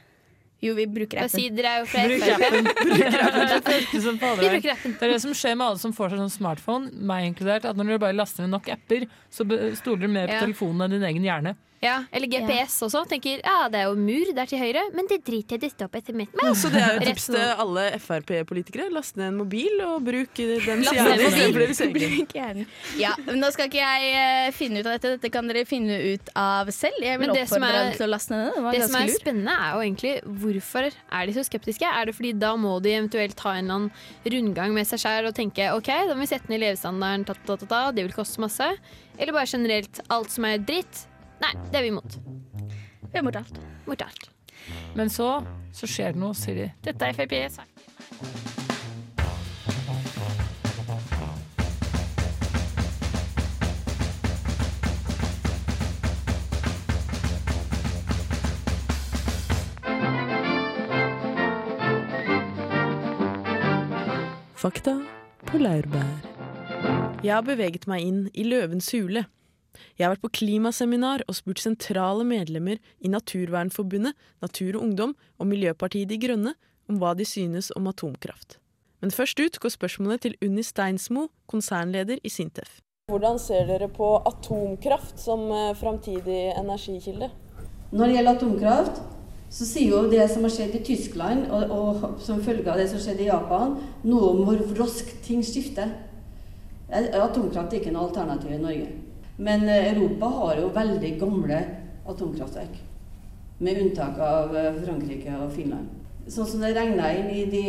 Jo, 0.62 0.74
vi 0.74 0.86
bruker 0.86 1.18
appen. 1.18 1.28
Si 1.34 1.48
dere 1.52 1.66
er 1.74 1.80
jo 1.82 1.86
fra 1.90 2.04
Bruk 2.08 2.22
appen. 2.34 2.64
Bruk 2.64 3.16
appen. 3.20 3.88
Vi 4.40 4.48
bruker 4.48 4.70
appen. 4.72 4.94
Det 4.98 5.02
er 5.08 5.12
det 5.12 5.20
som 5.20 5.34
skjer 5.36 5.56
med 5.58 5.66
alle 5.66 5.78
som 5.82 5.92
får 5.92 6.14
seg 6.14 6.22
sånn 6.22 6.32
smartphone, 6.32 6.92
meg 7.04 7.26
inkludert, 7.32 7.66
at 7.68 7.76
når 7.76 7.90
dere 7.92 8.02
bare 8.06 8.16
laster 8.16 8.46
ned 8.46 8.54
nok 8.54 8.70
apper, 8.72 9.04
så 9.34 9.44
stoler 9.76 10.06
du 10.06 10.08
mer 10.14 10.30
på 10.30 10.38
Ja. 10.38 10.40
telefonen 10.46 10.86
enn 10.86 10.96
din 10.96 11.04
egen 11.10 11.26
hjerne. 11.26 11.54
Ja, 11.84 11.98
eller 12.10 12.26
GPS 12.32 12.78
også. 12.86 13.04
Tenker 13.10 13.42
ja, 13.44 13.68
det 13.68 13.82
er 13.82 13.90
jo 13.90 13.96
mur 14.00 14.32
der 14.36 14.48
til 14.50 14.58
høyre, 14.62 14.82
men 14.96 15.06
det 15.10 15.20
driter 15.26 15.58
jeg 15.58 15.60
dette 15.60 15.64
Det 15.64 15.72
står 15.74 15.88
på 15.92 15.98
etter 16.00 16.16
mitt. 16.18 16.34
Ja, 16.42 16.50
så 16.56 16.68
det 16.72 16.80
er 16.82 16.96
jo 16.98 17.04
tips 17.08 17.26
til 17.30 17.44
alle 17.64 17.84
Frp-politikere. 18.02 18.88
Last 18.92 19.16
ned 19.16 19.28
en 19.32 19.38
mobil 19.40 19.80
og 19.84 20.02
bruk 20.06 20.32
den 20.36 20.60
siden. 20.84 22.66
Ja, 23.00 23.12
men 23.26 23.40
Nå 23.42 23.50
skal 23.54 23.68
ikke 23.68 23.80
jeg 23.82 24.14
eh, 24.18 24.50
finne 24.56 24.80
ut 24.80 24.86
av 24.88 24.96
dette. 24.96 25.14
Dette 25.18 25.30
kan 25.34 25.48
dere 25.50 25.64
finne 25.68 25.96
ut 26.14 26.30
av 26.38 26.70
selv. 26.74 27.00
Jeg 27.04 27.18
vil 27.20 27.28
Men 27.28 27.36
det 27.36 27.46
som 27.48 27.58
oppfordre 27.62 27.80
er- 27.80 27.90
dere 27.90 27.98
til 27.98 28.06
å 28.06 28.12
laste 28.12 28.34
ned 28.34 28.44
det. 28.44 28.64
Det 28.64 28.74
Det 28.74 28.88
som 28.88 28.98
er 29.00 29.14
spennende, 29.14 29.54
er 29.54 29.72
jo 29.74 29.84
egentlig 29.84 30.14
hvorfor 30.44 30.90
er 30.90 31.26
de 31.26 31.32
så 31.38 31.44
skeptiske? 31.48 31.86
Er 31.94 32.06
det 32.06 32.14
fordi 32.16 32.32
da 32.38 32.54
må 32.56 32.76
de 32.82 32.94
eventuelt 32.96 33.36
ta 33.36 33.54
en 33.54 33.64
eller 33.64 33.74
annen 33.74 33.90
rundgang 34.34 34.74
med 34.74 34.86
seg 34.86 34.98
sjøl 35.04 35.26
og 35.30 35.34
tenke 35.36 35.70
ok, 35.74 35.90
da 36.08 36.14
må 36.14 36.20
vi 36.24 36.30
sette 36.32 36.48
ned 36.52 36.60
levestandarden, 36.64 37.24
ta, 37.28 37.34
ta, 37.46 37.56
ta, 37.56 37.66
ta, 37.66 37.82
det 37.92 38.04
vil 38.06 38.12
koste 38.16 38.40
masse? 38.40 38.70
Eller 39.18 39.32
bare 39.32 39.46
generelt 39.46 40.00
alt 40.10 40.30
som 40.30 40.44
er 40.48 40.58
dritt? 40.58 41.06
Nei, 41.42 41.52
det 41.70 41.80
er 41.80 41.82
vi 41.82 41.92
imot. 41.92 42.18
Vi 43.10 43.18
er 43.18 43.24
mot 43.26 43.36
alt. 43.36 43.60
Mot 43.86 44.02
alt. 44.02 44.30
Men 44.94 45.10
så, 45.10 45.28
så 45.74 45.88
skjer 45.90 46.14
det 46.14 46.22
noe, 46.22 46.34
sier 46.38 46.62
de. 46.62 46.68
Dette 46.86 47.10
er 47.10 47.16
Frp 47.18 47.34
sak. 47.52 47.70
Fakta 64.64 64.94
på 65.44 65.58
laurbær. 65.60 66.30
Jeg 67.20 67.34
har 67.34 67.42
beveget 67.44 67.84
meg 67.90 68.00
inn 68.06 68.20
i 68.32 68.46
løvens 68.48 68.88
hule. 68.96 69.26
Jeg 69.98 70.06
har 70.06 70.14
vært 70.14 70.24
på 70.24 70.32
klimaseminar 70.40 71.24
og 71.28 71.38
spurt 71.38 71.62
sentrale 71.62 72.26
medlemmer 72.26 72.80
i 73.00 73.10
Naturvernforbundet, 73.12 74.14
Natur 74.42 74.78
og 74.78 74.82
Ungdom 74.88 75.14
og 75.38 75.50
Miljøpartiet 75.50 76.10
De 76.10 76.18
Grønne 76.20 76.54
om 76.90 77.00
hva 77.00 77.14
de 77.18 77.26
synes 77.28 77.70
om 77.76 77.88
atomkraft. 77.90 78.58
Men 79.00 79.12
først 79.12 79.40
ut 79.40 79.58
går 79.60 79.72
spørsmålet 79.72 80.24
til 80.24 80.36
Unni 80.44 80.62
Steinsmo, 80.64 81.28
konsernleder 81.50 82.22
i 82.24 82.32
Sintef. 82.32 82.80
Hvordan 83.12 83.36
ser 83.38 83.66
dere 83.68 83.90
på 83.92 84.14
atomkraft 84.24 85.20
som 85.20 85.50
framtidig 85.76 86.54
energikilde? 86.56 87.28
Når 87.92 88.06
det 88.06 88.14
gjelder 88.16 88.38
atomkraft, 88.38 89.02
så 89.54 89.66
sier 89.68 89.92
jo 89.92 90.10
det 90.10 90.24
som 90.32 90.42
har 90.42 90.50
skjedd 90.50 90.72
i 90.74 90.82
Tyskland, 90.82 91.44
og, 91.52 91.70
og 91.70 92.22
som 92.24 92.40
følge 92.42 92.66
av 92.70 92.80
det 92.80 92.88
som 92.90 93.02
skjedde 93.02 93.22
i 93.22 93.28
Japan, 93.28 93.76
noe 94.02 94.30
om 94.32 94.40
hvor 94.48 94.62
raskt 94.80 95.20
ting 95.26 95.44
skifter. 95.46 95.92
Eh, 96.88 97.12
Atomkraft 97.20 97.70
er 97.70 97.82
ikke 97.82 97.92
noe 97.94 98.08
alternativ 98.08 98.56
i 98.56 98.62
Norge. 98.62 98.88
Men 99.36 99.68
eh, 99.68 99.92
Europa 99.92 100.26
har 100.26 100.56
jo 100.56 100.68
veldig 100.68 101.18
gamle 101.18 101.60
atomkraftverk. 102.06 102.82
Med 103.58 103.82
unntak 103.82 104.18
av 104.18 104.56
eh, 104.56 104.74
Frankrike 104.84 105.38
og 105.42 105.52
Finland. 105.54 105.88
Sånn 106.30 106.46
som 106.48 106.62
det 106.62 106.72
regna 106.76 107.10
inn 107.12 107.26
i 107.34 107.42
de 107.50 107.64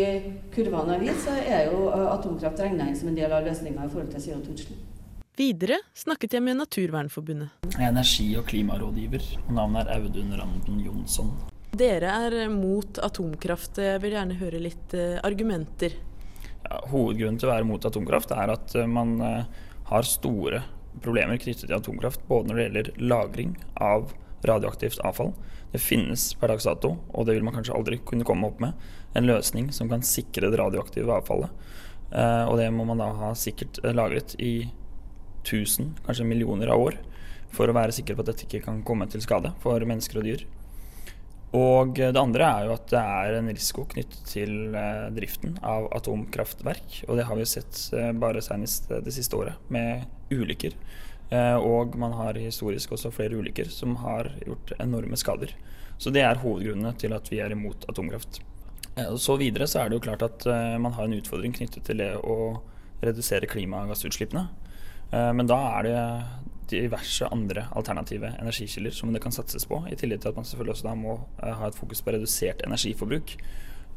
kurvene 0.54 0.96
jeg 0.96 1.00
har 1.00 1.06
vist, 1.08 1.26
så 1.26 1.34
er 1.42 1.72
jo 1.72 1.88
eh, 1.90 2.06
atomkraft 2.14 2.62
regna 2.62 2.90
inn 2.90 3.00
som 3.00 3.10
en 3.10 3.18
del 3.18 3.34
av 3.34 3.48
løsninga 3.48 3.88
i 3.88 3.90
forhold 3.90 4.14
til 4.14 4.28
CO2-utslipp. 4.28 4.92
Videre 5.36 5.82
snakket 5.98 6.38
jeg 6.38 6.46
med 6.46 6.62
Naturvernforbundet. 6.62 7.66
Jeg 7.74 7.82
er 7.82 7.90
energi- 7.90 8.38
og 8.40 8.46
klimarådgiver, 8.48 9.26
og 9.48 9.52
navnet 9.58 9.90
er 9.90 10.06
Audun 10.06 10.38
Randen 10.38 10.80
Jonsson. 10.86 11.34
Dere 11.76 12.14
er 12.30 12.46
mot 12.54 13.02
atomkraft. 13.04 13.82
Jeg 13.84 14.00
vil 14.06 14.16
gjerne 14.16 14.38
høre 14.40 14.62
litt 14.64 14.96
argumenter. 15.28 15.98
Ja, 16.64 16.78
hovedgrunnen 16.88 17.42
til 17.42 17.50
å 17.50 17.52
være 17.52 17.68
mot 17.68 17.84
atomkraft 17.90 18.32
er 18.32 18.54
at 18.54 18.78
man 18.88 19.18
har 19.90 20.08
store 20.08 20.64
problemer 21.04 21.40
knyttet 21.42 21.68
til 21.68 21.76
atomkraft, 21.78 22.24
både 22.30 22.50
når 22.50 22.58
det 22.58 22.66
gjelder 22.66 22.92
lagring 23.12 23.56
av 23.82 24.14
radioaktivt 24.46 25.02
avfall. 25.06 25.34
Det 25.72 25.82
finnes 25.84 26.28
per 26.40 26.54
dags 26.54 26.68
dato, 26.68 26.96
og 27.12 27.26
det 27.28 27.36
vil 27.36 27.46
man 27.46 27.56
kanskje 27.58 27.76
aldri 27.76 28.00
kunne 28.08 28.28
komme 28.28 28.48
opp 28.48 28.62
med, 28.64 28.76
en 29.16 29.28
løsning 29.28 29.72
som 29.76 29.90
kan 29.92 30.04
sikre 30.06 30.52
det 30.52 30.60
radioaktive 30.60 31.12
avfallet. 31.12 31.52
Eh, 32.12 32.44
og 32.48 32.60
det 32.60 32.70
må 32.72 32.86
man 32.88 33.02
da 33.02 33.10
ha 33.18 33.34
sikkert 33.38 33.82
eh, 33.84 33.96
lagret 33.96 34.36
i 34.40 34.70
tusen, 35.48 35.94
kanskje 36.06 36.28
millioner 36.28 36.72
av 36.74 36.84
år, 36.84 37.00
for 37.56 37.70
å 37.70 37.76
være 37.76 37.96
sikker 37.96 38.16
på 38.16 38.26
at 38.26 38.32
dette 38.32 38.48
ikke 38.48 38.66
kan 38.68 38.84
komme 38.88 39.08
til 39.12 39.24
skade 39.24 39.54
for 39.64 39.84
mennesker 39.88 40.22
og 40.22 40.28
dyr. 40.28 40.46
Og 41.56 41.96
det 41.96 42.20
andre 42.20 42.48
er 42.50 42.68
jo 42.68 42.74
at 42.76 42.90
det 42.92 43.02
er 43.02 43.38
en 43.38 43.52
risiko 43.52 43.86
knyttet 43.88 44.26
til 44.28 44.76
eh, 44.76 45.06
driften 45.16 45.56
av 45.64 45.88
atomkraftverk. 45.96 47.04
Og 47.08 47.20
det 47.20 47.28
har 47.30 47.38
vi 47.38 47.46
jo 47.46 47.52
sett 47.54 47.80
eh, 47.96 48.12
bare 48.12 48.44
senest 48.44 48.90
det 48.92 49.14
siste 49.16 49.40
året, 49.40 49.62
med 49.72 50.04
ulykker. 50.34 50.76
Eh, 51.30 51.56
og 51.56 51.96
man 52.02 52.18
har 52.18 52.42
historisk 52.42 52.98
også 52.98 53.14
flere 53.16 53.40
ulykker 53.40 53.72
som 53.72 53.96
har 54.04 54.34
gjort 54.44 54.76
enorme 54.80 55.18
skader. 55.22 55.56
Så 55.98 56.12
det 56.12 56.26
er 56.26 56.42
hovedgrunnene 56.42 56.92
til 57.00 57.16
at 57.16 57.32
vi 57.32 57.40
er 57.40 57.56
imot 57.56 57.88
atomkraft. 57.90 58.42
Eh, 58.96 59.16
så 59.16 59.36
videre 59.40 59.68
så 59.68 59.82
er 59.82 59.90
det 59.90 60.00
jo 60.00 60.06
klart 60.08 60.26
at 60.26 60.46
eh, 60.48 60.76
man 60.82 60.96
har 60.96 61.08
en 61.08 61.18
utfordring 61.18 61.56
knyttet 61.56 61.88
til 61.88 62.00
det 62.04 62.14
å 62.20 62.60
redusere 63.04 63.50
klimagassutslippene. 63.52 64.48
Eh, 65.12 65.32
men 65.36 65.50
da 65.50 65.60
er 65.78 65.88
det 65.88 66.00
diverse 66.72 67.28
andre 67.32 67.68
alternative 67.76 68.34
energikilder 68.42 68.96
som 68.96 69.14
det 69.14 69.22
kan 69.24 69.34
satses 69.36 69.68
på, 69.70 69.82
i 69.92 69.98
tillegg 70.00 70.24
til 70.24 70.32
at 70.32 70.40
man 70.40 70.48
selvfølgelig 70.48 70.76
også 70.78 70.88
da 70.90 70.96
må 71.00 71.16
eh, 71.44 71.54
ha 71.60 71.70
et 71.70 71.78
fokus 71.78 72.02
på 72.02 72.16
redusert 72.16 72.66
energiforbruk. 72.66 73.38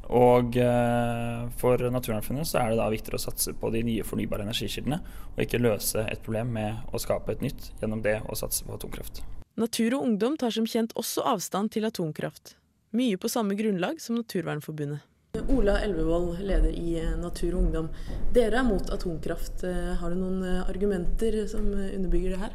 Og 0.08 0.56
eh, 0.56 1.48
for 1.60 1.82
Naturvernforbundet 1.92 2.48
så 2.48 2.62
er 2.62 2.72
det 2.72 2.78
da 2.80 2.88
viktigere 2.92 3.20
å 3.20 3.24
satse 3.26 3.52
på 3.60 3.72
de 3.74 3.82
nye 3.84 4.06
fornybare 4.06 4.46
energikildene, 4.46 5.00
og 5.34 5.42
ikke 5.44 5.60
løse 5.60 6.04
et 6.08 6.22
problem 6.24 6.54
med 6.56 6.94
å 6.94 7.00
skape 7.02 7.34
et 7.34 7.44
nytt 7.44 7.72
gjennom 7.82 8.04
det 8.04 8.20
å 8.24 8.38
satse 8.38 8.64
på 8.64 8.78
atomkraft. 8.78 9.20
Natur 9.58 9.98
og 9.98 10.06
Ungdom 10.06 10.38
tar 10.38 10.54
som 10.54 10.68
kjent 10.70 10.94
også 10.96 11.24
avstand 11.26 11.74
til 11.74 11.88
atomkraft. 11.88 12.54
Mye 12.96 13.18
på 13.20 13.28
samme 13.28 13.58
grunnlag 13.58 14.00
som 14.00 14.16
Naturvernforbundet. 14.16 15.04
Ola 15.36 15.80
Elvevold, 15.80 16.40
leder 16.40 16.70
i 16.70 16.98
eh, 17.00 17.16
Natur 17.20 17.54
og 17.54 17.60
Ungdom. 17.62 17.88
Dere 18.32 18.62
er 18.62 18.64
mot 18.64 18.90
atomkraft. 18.90 19.62
Eh, 19.68 19.94
Har 20.00 20.10
du 20.10 20.16
noen 20.16 20.40
eh, 20.40 20.62
argumenter 20.64 21.42
som 21.50 21.66
underbygger 21.68 22.32
det 22.32 22.40
her? 22.46 22.54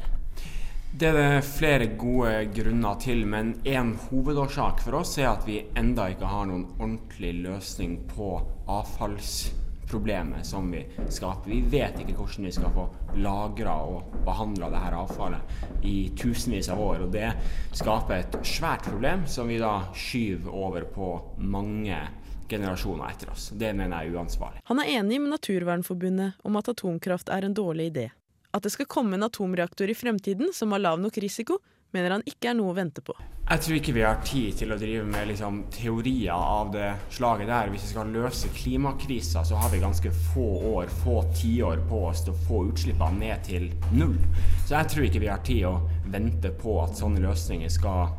Det 0.94 1.08
er 1.10 1.18
det 1.18 1.44
flere 1.46 1.86
gode 1.98 2.32
grunner 2.54 2.98
til, 3.02 3.24
men 3.30 3.56
en 3.66 3.92
hovedårsak 4.08 4.82
for 4.82 5.00
oss 5.00 5.16
er 5.18 5.30
at 5.32 5.46
vi 5.46 5.60
enda 5.78 6.08
ikke 6.10 6.30
har 6.30 6.46
noen 6.50 6.68
ordentlig 6.76 7.32
løsning 7.46 7.96
på 8.10 8.28
avfallsproblemet 8.70 10.46
som 10.46 10.70
vi 10.74 10.84
skaper. 11.14 11.50
Vi 11.50 11.62
vet 11.70 11.98
ikke 12.02 12.18
hvordan 12.18 12.46
vi 12.46 12.54
skal 12.58 12.74
få 12.74 12.88
lagra 13.22 13.74
og 13.86 14.18
behandla 14.26 14.70
dette 14.74 14.98
avfallet 14.98 15.86
i 15.86 15.96
tusenvis 16.18 16.70
av 16.74 16.82
år. 16.82 17.06
Og 17.06 17.14
det 17.14 17.30
skaper 17.74 18.18
et 18.20 18.38
svært 18.46 18.86
problem 18.90 19.26
som 19.30 19.50
vi 19.50 19.62
da 19.62 19.76
skyver 19.94 20.54
over 20.66 20.90
på 20.94 21.14
mange 21.38 22.02
generasjoner 22.48 23.10
etter 23.10 23.30
oss. 23.32 23.50
Det 23.54 23.72
mener 23.76 24.02
jeg 24.02 24.12
er 24.12 24.18
uansvarlig. 24.18 24.62
Han 24.70 24.82
er 24.82 24.92
enig 24.98 25.20
med 25.22 25.34
Naturvernforbundet 25.34 26.40
om 26.44 26.60
at 26.60 26.70
atomkraft 26.72 27.32
er 27.32 27.46
en 27.46 27.56
dårlig 27.56 27.90
idé. 27.92 28.08
At 28.54 28.62
det 28.62 28.74
skal 28.74 28.90
komme 28.90 29.18
en 29.18 29.26
atomreaktor 29.26 29.90
i 29.90 29.96
fremtiden 29.98 30.52
som 30.54 30.72
har 30.72 30.82
lav 30.84 31.00
nok 31.02 31.18
risiko, 31.18 31.58
mener 31.94 32.16
han 32.16 32.26
ikke 32.26 32.50
er 32.50 32.58
noe 32.58 32.72
å 32.72 32.76
vente 32.76 33.02
på. 33.04 33.14
Jeg 33.44 33.60
tror 33.60 33.76
ikke 33.76 33.92
vi 33.92 34.02
har 34.02 34.22
tid 34.24 34.54
til 34.56 34.72
å 34.72 34.78
drive 34.80 35.04
med 35.04 35.28
liksom, 35.28 35.58
teorier 35.74 36.32
av 36.32 36.70
det 36.72 36.88
slaget 37.12 37.50
der. 37.50 37.68
Hvis 37.72 37.84
vi 37.84 37.90
skal 37.92 38.14
løse 38.14 38.50
klimakrisa, 38.56 39.42
så 39.44 39.58
har 39.60 39.68
vi 39.72 39.82
ganske 39.82 40.12
få 40.32 40.46
år, 40.70 40.88
få 41.04 41.18
tiår 41.36 41.84
på 41.90 42.00
oss 42.08 42.24
til 42.24 42.32
å 42.32 42.44
få 42.48 42.62
utslippene 42.70 43.20
ned 43.20 43.44
til 43.46 43.68
null. 43.92 44.16
Så 44.64 44.78
jeg 44.78 44.90
tror 44.90 45.08
ikke 45.08 45.22
vi 45.26 45.30
har 45.30 45.44
tid 45.44 45.66
å 45.68 45.74
vente 46.14 46.54
på 46.56 46.78
at 46.82 46.96
sånne 46.98 47.20
løsninger 47.26 47.72
skal, 47.72 48.16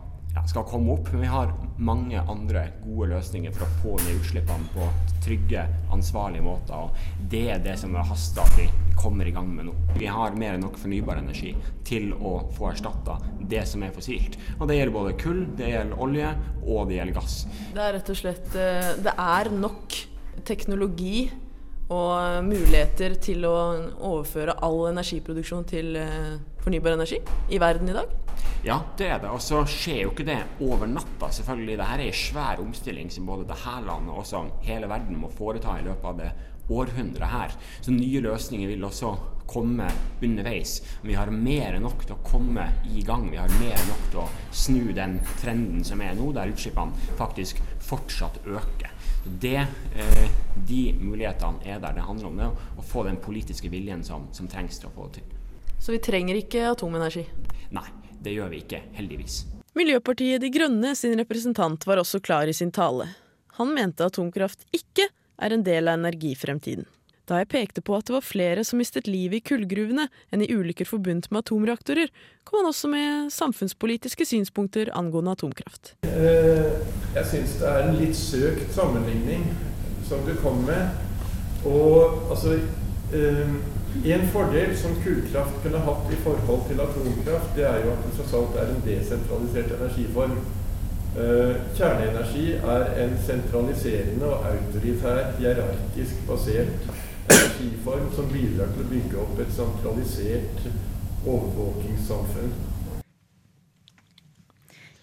skal 0.49 0.65
komme 0.67 0.93
opp. 0.93 1.11
Men 1.11 1.21
vi 1.21 1.29
har 1.31 1.53
mange 1.77 2.21
andre 2.21 2.67
gode 2.83 3.11
løsninger 3.13 3.53
for 3.55 3.65
å 3.65 3.75
få 3.81 3.93
ned 4.03 4.19
utslippene 4.19 4.71
på 4.73 4.87
trygge, 5.25 5.65
ansvarlige 5.95 6.45
måter. 6.45 6.87
Og 6.87 7.29
det 7.31 7.45
er 7.55 7.63
det 7.63 7.77
som 7.81 7.95
haster 7.95 8.43
at 8.43 8.59
vi 8.59 8.67
kommer 8.99 9.27
i 9.27 9.33
gang 9.35 9.49
med 9.51 9.69
nå. 9.69 9.75
Vi 9.99 10.09
har 10.11 10.35
mer 10.39 10.55
enn 10.55 10.65
nok 10.65 10.79
fornybar 10.79 11.19
energi 11.21 11.53
til 11.87 12.11
å 12.15 12.37
få 12.55 12.71
erstatta 12.71 13.17
det 13.41 13.65
som 13.69 13.83
er 13.85 13.93
fossilt. 13.95 14.37
Og 14.59 14.67
det 14.69 14.79
gjelder 14.79 14.95
både 14.95 15.15
kull, 15.21 15.45
det 15.57 15.71
gjelder 15.71 16.03
olje 16.07 16.33
og 16.65 16.89
det 16.89 16.99
gjelder 16.99 17.19
gass. 17.19 17.39
Det 17.75 17.83
er 17.83 17.97
rett 17.97 18.11
og 18.11 18.19
slett 18.19 18.59
eh, 18.59 18.91
Det 19.05 19.15
er 19.21 19.51
nok 19.53 19.97
teknologi 20.45 21.27
og 21.93 22.43
muligheter 22.47 23.13
til 23.21 23.45
å 23.45 23.55
overføre 23.93 24.57
all 24.65 24.87
energiproduksjon 24.89 25.67
til 25.69 25.95
eh, 26.01 26.35
fornybar 26.65 26.97
energi 26.97 27.21
i 27.49 27.59
verden 27.61 27.89
i 27.89 27.93
dag? 27.93 28.09
Ja, 28.65 28.79
det 28.97 29.07
er 29.07 29.19
det. 29.21 29.29
Og 29.29 29.41
så 29.43 29.61
skjer 29.69 30.01
jo 30.01 30.11
ikke 30.13 30.25
det 30.25 30.39
over 30.65 30.89
natta, 30.89 31.29
selvfølgelig. 31.37 31.77
Dette 31.77 31.93
er 31.93 32.03
en 32.07 32.17
svær 32.17 32.61
omstilling 32.63 33.11
som 33.13 33.29
både 33.29 33.45
dette 33.51 33.77
landet 33.85 34.09
og 34.09 34.23
også 34.23 34.41
hele 34.65 34.89
verden 34.89 35.19
må 35.21 35.29
foreta 35.29 35.77
i 35.77 35.85
løpet 35.85 36.09
av 36.09 36.19
det 36.23 36.31
århundret 36.73 37.29
her. 37.29 37.53
Så 37.85 37.93
nye 37.93 38.23
løsninger 38.25 38.71
vil 38.71 38.87
også 38.87 39.13
komme 39.45 39.85
underveis. 40.25 40.79
Vi 41.05 41.13
har 41.13 41.29
mer 41.29 41.77
enn 41.77 41.85
nok 41.85 42.07
til 42.07 42.15
å 42.15 42.23
komme 42.25 42.65
i 42.89 43.05
gang. 43.05 43.27
Vi 43.29 43.37
har 43.37 43.53
mer 43.59 43.77
enn 43.77 43.91
nok 43.91 44.09
til 44.09 44.23
å 44.23 44.27
snu 44.49 44.89
den 44.97 45.19
trenden 45.43 45.85
som 45.85 46.01
er 46.01 46.17
nå, 46.17 46.31
der 46.33 46.49
utslippene 46.49 47.13
faktisk 47.21 47.61
fortsatt 47.85 48.41
øker. 48.49 48.89
Det, 49.25 49.57
eh, 49.93 50.27
de 50.65 50.81
mulighetene 50.97 51.61
er 51.65 51.79
der. 51.79 51.93
Det 51.93 52.09
handler 52.09 52.27
om 52.27 52.37
det 52.41 52.51
å 52.77 52.89
få 52.89 53.05
den 53.05 53.21
politiske 53.21 53.69
viljen 53.69 54.03
som, 54.03 54.29
som 54.33 54.49
trengs 54.49 54.81
til 54.81 54.89
å 54.89 54.95
få 54.97 55.09
det 55.09 55.21
til. 55.21 55.34
Så 55.85 55.91
vi 55.93 55.99
trenger 56.01 56.33
ikke 56.39 56.63
atomenergi. 56.71 57.27
Nei, 57.77 57.85
det 58.25 58.31
gjør 58.33 58.49
vi 58.49 58.63
ikke, 58.63 58.79
heldigvis. 58.97 59.43
Miljøpartiet 59.77 60.41
De 60.41 60.49
Grønne 60.49 60.95
sin 60.97 61.13
representant 61.19 61.83
var 61.85 61.99
også 62.01 62.17
klar 62.25 62.49
i 62.49 62.55
sin 62.57 62.71
tale. 62.73 63.05
Han 63.59 63.69
mente 63.75 64.07
atomkraft 64.07 64.63
ikke 64.73 65.05
er 65.37 65.53
en 65.53 65.61
del 65.67 65.85
av 65.91 65.99
energifremtiden. 65.99 66.87
Da 67.29 67.37
jeg 67.43 67.49
pekte 67.51 67.83
på 67.85 67.93
at 67.97 68.07
det 68.09 68.15
var 68.15 68.25
flere 68.25 68.63
som 68.65 68.81
mistet 68.81 69.05
livet 69.05 69.43
i 69.43 69.45
kullgruvene 69.45 70.07
enn 70.33 70.41
i 70.41 70.47
ulykker 70.49 70.89
forbundet 70.89 71.29
med 71.29 71.43
atomreaktorer, 71.43 72.09
kom 72.45 72.63
han 72.63 72.69
også 72.71 72.89
med 72.89 73.29
samfunnspolitiske 73.33 74.25
synspunkter 74.25 74.89
angående 74.97 75.35
atomkraft. 75.37 75.93
Eh, 76.09 76.81
Jeg 77.13 77.29
syns 77.29 77.59
det 77.61 77.69
er 77.69 77.91
en 77.91 77.99
litt 78.01 78.17
søkt 78.17 78.73
sammenligning 78.73 79.45
som 80.09 80.25
du 80.25 80.33
kom 80.41 80.65
med. 80.65 80.97
Og 81.65 82.25
altså 82.33 82.57
En 83.13 84.27
fordel 84.33 84.77
som 84.77 84.95
kullkraft 85.03 85.61
kunne 85.63 85.77
hatt 85.77 86.11
i 86.11 86.17
forhold 86.23 86.67
til 86.67 86.81
atomkraft, 86.81 87.51
det 87.55 87.65
er 87.69 87.83
jo 87.85 87.91
at 87.93 88.05
det 88.05 88.13
tross 88.17 88.33
alt 88.33 88.57
er 88.59 88.71
en 88.73 88.83
desentralisert 88.85 89.71
energiform. 89.77 90.37
Eh, 91.15 91.55
Kjerneenergi 91.77 92.45
er 92.53 92.89
en 93.05 93.13
sentraliserende 93.27 94.25
og 94.25 94.49
autoritær, 94.49 95.31
hierarkisk 95.37 96.25
basert 96.27 96.89
energiform 97.29 98.09
som 98.17 98.27
bidrar 98.33 98.73
til 98.73 98.83
å 98.83 98.89
bygge 98.89 99.21
opp 99.23 99.39
et 99.39 99.53
sentralisert 99.55 100.67
overvåkingssamfunn. 101.25 102.51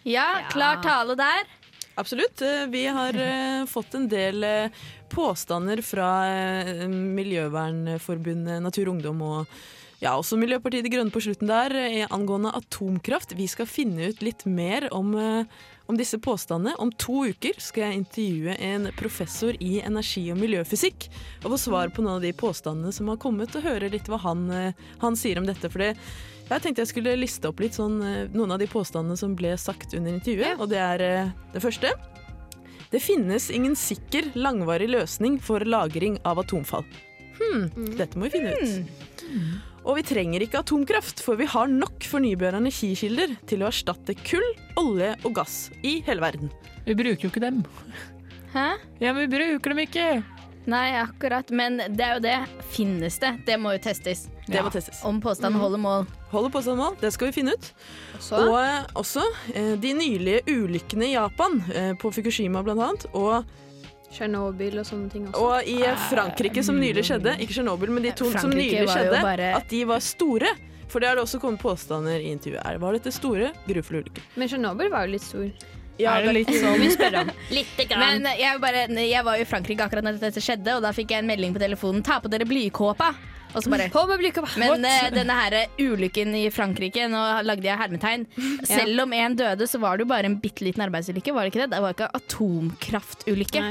Ja, 0.05 0.29
klar 0.51 0.83
tale 0.83 1.17
der. 1.17 1.62
Absolutt. 1.95 2.43
Eh, 2.43 2.67
Vi 2.69 2.87
har 2.87 3.15
eh, 3.15 3.67
fått 3.67 3.95
en 3.95 4.09
del 4.09 4.45
eh, 4.45 4.71
påstander 5.13 5.83
fra 5.85 6.09
Miljøvernforbundet, 6.89 8.63
Natur 8.65 8.89
og 8.89 8.95
Ungdom 8.97 9.21
og 9.27 9.59
ja, 10.03 10.17
også 10.17 10.39
Miljøpartiet 10.41 10.87
De 10.87 10.91
Grønne 10.91 11.13
på 11.15 11.21
slutten 11.23 11.47
der, 11.47 11.75
angående 12.11 12.51
atomkraft. 12.59 13.37
Vi 13.39 13.45
skal 13.47 13.69
finne 13.71 14.09
ut 14.11 14.25
litt 14.25 14.43
mer 14.51 14.89
om, 14.91 15.13
om 15.15 16.01
disse 16.01 16.19
påstandene. 16.19 16.75
Om 16.83 16.91
to 16.99 17.29
uker 17.31 17.61
skal 17.63 17.85
jeg 17.85 18.01
intervjue 18.01 18.57
en 18.67 18.89
professor 18.99 19.55
i 19.63 19.77
energi- 19.85 20.33
og 20.35 20.41
miljøfysikk 20.41 21.07
og 21.45 21.53
få 21.53 21.61
svar 21.69 21.95
på 21.95 22.03
noen 22.03 22.17
av 22.17 22.27
de 22.27 22.33
påstandene 22.35 22.91
som 22.91 23.13
har 23.13 23.21
kommet, 23.23 23.55
og 23.55 23.69
høre 23.69 23.93
litt 23.95 24.11
hva 24.11 24.19
han, 24.25 24.43
han 25.05 25.21
sier 25.21 25.39
om 25.39 25.47
dette. 25.47 25.71
For 25.71 25.85
det, 25.85 25.93
jeg 26.49 26.63
tenkte 26.65 26.83
jeg 26.83 26.91
skulle 26.91 27.15
liste 27.19 27.49
opp 27.49 27.63
litt 27.63 27.77
sånn, 27.79 28.01
eh, 28.05 28.33
noen 28.35 28.55
av 28.55 28.61
de 28.63 28.69
påstandene 28.71 29.19
som 29.19 29.37
ble 29.39 29.55
sagt 29.61 29.95
under 29.99 30.13
intervjuet, 30.13 30.59
og 30.61 30.69
det 30.73 30.81
er 30.83 31.05
eh, 31.07 31.33
det 31.55 31.63
første. 31.65 31.93
Det 32.93 33.01
finnes 33.01 33.49
ingen 33.55 33.77
sikker, 33.79 34.35
langvarig 34.37 34.91
løsning 34.93 35.39
for 35.41 35.65
lagring 35.65 36.19
av 36.29 36.43
atomfall. 36.43 36.85
Hm, 37.39 37.95
dette 37.97 38.19
må 38.19 38.29
vi 38.29 38.35
finne 38.37 38.53
ut. 38.53 39.23
Og 39.83 39.97
vi 39.99 40.05
trenger 40.07 40.45
ikke 40.45 40.61
atomkraft, 40.61 41.23
for 41.25 41.41
vi 41.41 41.49
har 41.51 41.71
nok 41.71 42.05
fornybare 42.07 42.61
energikilder 42.61 43.33
til 43.51 43.65
å 43.65 43.71
erstatte 43.71 44.15
kull, 44.21 44.45
olje 44.79 45.15
og 45.25 45.35
gass 45.41 45.57
i 45.83 45.97
hele 46.07 46.23
verden. 46.23 46.53
Vi 46.87 46.95
bruker 46.99 47.27
jo 47.27 47.33
ikke 47.33 47.43
dem. 47.43 47.65
Hæ? 48.53 48.69
Ja, 49.01 49.15
men 49.15 49.25
vi 49.25 49.33
bruker 49.39 49.73
dem 49.73 49.83
ikke. 49.87 50.07
Nei, 50.71 50.93
akkurat. 51.01 51.51
Men 51.51 51.81
det 51.91 52.05
er 52.05 52.19
jo 52.19 52.23
det. 52.23 52.39
Finnes 52.75 53.19
det? 53.23 53.33
Det 53.49 53.59
må 53.59 53.75
jo 53.75 53.83
testes. 53.83 54.29
Det 54.47 54.63
må 54.63 54.71
testes. 54.75 55.05
Om 55.07 55.21
påstanden 55.23 55.53
Mhm. 55.55 55.61
holder 55.63 55.79
mål. 55.79 56.07
Holder 56.33 56.51
påstanden 56.51 56.79
mål, 56.83 56.97
det 57.01 57.13
skal 57.13 57.27
vi 57.29 57.33
finne 57.33 57.53
ut. 57.55 57.73
Også? 58.19 58.39
Og 58.49 58.57
eh, 58.59 58.83
også 58.97 59.23
eh, 59.55 59.77
de 59.77 59.93
nylige 59.95 60.43
ulykkene 60.51 61.05
i 61.07 61.13
Japan, 61.15 61.63
eh, 61.75 61.93
på 61.95 62.11
Fukushima 62.13 62.63
blant 62.65 62.81
annet, 62.81 63.07
og 63.15 63.45
Tsjernobyl 64.13 64.79
og 64.83 64.85
sånne 64.85 65.11
ting 65.11 65.29
også. 65.31 65.41
Og 65.41 65.69
i 65.73 65.79
Frankrike, 66.11 66.63
som 66.63 66.77
nylig 66.77 67.05
skjedde, 67.07 67.33
ikke 67.41 67.55
Tsjernobyl, 67.55 67.89
men 67.95 68.03
de 68.03 68.11
to 68.13 68.27
som 68.31 68.41
Frankrike 68.51 68.67
nylig 68.75 68.87
var 68.89 68.97
jo 68.99 68.99
skjedde, 68.99 69.23
bare- 69.23 69.55
at 69.57 69.69
de 69.71 69.85
var 69.85 70.01
store. 70.01 70.49
For 70.89 71.01
det 71.01 71.09
har 71.09 71.15
det 71.17 71.23
også 71.25 71.41
kommet 71.41 71.61
påstander 71.63 72.21
i 72.21 72.29
intervjuet. 72.35 72.61
Er- 72.67 72.79
Var 72.79 72.93
dette 72.93 73.13
store, 73.13 73.53
grufulle 73.67 74.03
ulykker? 74.05 74.23
Men 74.37 74.49
Tsjernobyl 74.49 74.91
var 74.91 75.07
jo 75.07 75.13
litt 75.13 75.23
stor. 75.23 75.51
Ja, 75.99 76.17
Er 76.19 76.25
det 76.27 76.35
litt 76.35 76.49
sånn 76.49 76.81
vi 76.81 76.91
spør 76.91 77.21
om? 77.21 77.31
Men 77.99 78.23
jeg, 78.37 78.61
bare, 78.61 78.89
jeg 78.89 79.25
var 79.25 79.37
jo 79.37 79.43
i 79.43 79.45
Frankrike 79.49 79.81
akkurat 79.81 80.03
når 80.05 80.19
dette 80.21 80.41
skjedde, 80.41 80.77
og 80.77 80.83
da 80.83 80.91
fikk 80.93 81.11
jeg 81.11 81.19
en 81.21 81.27
melding 81.27 81.55
på 81.55 81.61
telefonen 81.61 82.03
'ta 82.03 82.19
på 82.21 82.29
dere 82.29 82.45
blykåpa'. 82.45 83.15
Og 83.53 83.65
så 83.65 83.73
bare 83.73 83.89
På 83.93 84.07
med! 84.09 84.75
Men 84.75 84.87
eh, 84.89 85.09
denne 85.13 85.37
her 85.37 85.57
ulykken 85.81 86.35
i 86.39 86.47
Frankrike, 86.55 87.09
nå 87.13 87.23
lagde 87.47 87.69
jeg 87.69 87.81
hermetegn. 87.81 88.27
Selv 88.75 89.05
om 89.05 89.17
én 89.17 89.37
døde, 89.39 89.69
så 89.69 89.81
var 89.83 89.99
det 89.99 90.07
jo 90.07 90.13
bare 90.13 90.31
en 90.31 90.39
bitte 90.43 90.65
liten 90.65 90.85
arbeidsulykke, 90.87 91.35
var 91.35 91.47
det 91.47 91.53
ikke 91.53 91.65
det? 91.67 91.73
Det 91.75 91.83
var 91.85 91.97
ikke 91.97 92.13
atomkraftulykke. 92.21 93.67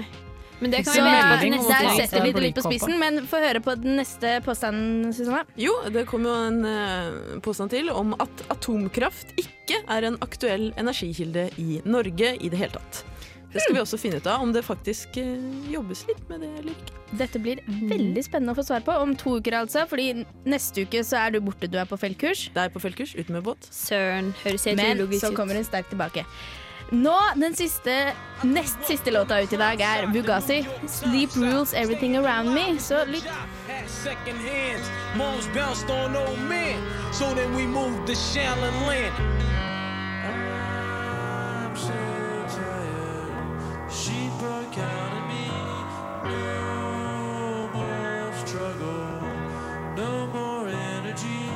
Men 0.62 0.72
det 0.72 0.84
kan 0.86 0.94
så 0.94 1.02
vi 1.42 1.50
neste 1.50 1.74
der 1.74 1.96
setter 1.98 2.22
vi 2.22 2.34
det 2.36 2.42
litt 2.44 2.58
på 2.60 2.64
spissen, 2.68 3.00
men 3.02 3.24
få 3.30 3.40
høre 3.42 3.64
på 3.66 3.74
den 3.82 3.98
neste 3.98 4.36
påstanden, 4.46 5.10
Susanne. 5.18 5.42
Jo, 5.58 5.74
det 5.90 6.06
kom 6.10 6.28
jo 6.28 6.36
en 6.38 6.60
uh, 6.62 7.40
påstand 7.42 7.74
til 7.74 7.90
om 7.90 8.14
at 8.22 8.44
atomkraft 8.54 9.34
ikke 9.42 9.82
er 9.82 10.06
en 10.06 10.20
aktuell 10.22 10.70
energikilde 10.78 11.48
i 11.58 11.82
Norge 11.90 12.36
i 12.38 12.54
det 12.54 12.62
hele 12.62 12.78
tatt. 12.78 13.02
Det 13.52 13.62
skal 13.62 13.76
vi 13.76 13.82
også 13.82 14.00
finne 14.00 14.22
ut 14.22 14.28
av, 14.32 14.44
om 14.46 14.54
det 14.56 14.64
faktisk 14.64 15.18
eh, 15.20 15.44
jobbes 15.74 16.06
litt 16.08 16.24
med 16.30 16.46
det 16.46 16.52
eller 16.62 16.72
ikke. 16.72 16.98
Dette 17.20 17.42
blir 17.44 17.60
veldig 17.68 18.24
spennende 18.24 18.56
å 18.56 18.60
få 18.62 18.64
svar 18.64 18.86
på. 18.86 18.96
Om 19.04 19.14
to 19.20 19.36
uker, 19.42 19.58
altså. 19.60 19.84
Fordi 19.92 20.24
neste 20.48 20.86
uke 20.88 21.04
så 21.04 21.26
er 21.26 21.36
du 21.36 21.42
borte, 21.44 21.68
du 21.68 21.76
er 21.82 21.90
på 21.90 22.00
feltkurs. 22.00 22.48
Det 22.56 22.64
er 22.64 22.72
på 22.72 22.80
feltkurs, 22.80 23.16
ute 23.20 23.36
med 23.36 23.44
båt. 23.44 23.68
Søren, 23.76 24.32
høres 24.46 24.68
helt 24.70 24.80
Men 24.80 25.02
ulogisk 25.02 25.28
så 25.28 25.34
kommer 25.36 25.60
hun 25.60 25.68
sterkt 25.68 25.92
tilbake. 25.92 26.24
Nå, 26.92 27.16
den 27.40 27.54
siste, 27.56 28.12
nest 28.44 28.82
siste 28.84 29.12
låta 29.12 29.38
ut 29.40 29.54
i 29.54 29.60
dag 29.60 29.80
er 29.80 30.08
Bugasi. 30.12 30.66
'Sleep 30.88 31.36
Rules 31.36 31.74
Everything 31.74 32.18
Around 32.18 32.52
Me'. 32.56 32.80
Så 32.80 33.06
lytt. 33.08 33.28
Second 33.88 34.40
hands, 34.44 34.92
moms 35.16 35.48
bounced 35.56 35.90
on 35.90 36.16
old 36.16 36.40
men. 36.50 36.80
So 37.14 37.34
then 37.36 37.56
we 37.56 37.66
moved 37.66 38.08
to 38.08 38.16
Shallon 38.16 38.76
Land. 38.88 39.61
Tired. 43.92 44.00
Sheep 44.00 44.42
are 44.44 44.64
counting 44.72 45.28
me. 45.28 45.48
No 46.24 47.70
more 47.74 48.34
struggle. 48.46 49.22
No 49.96 50.28
more 50.28 50.68
energy. 50.68 51.50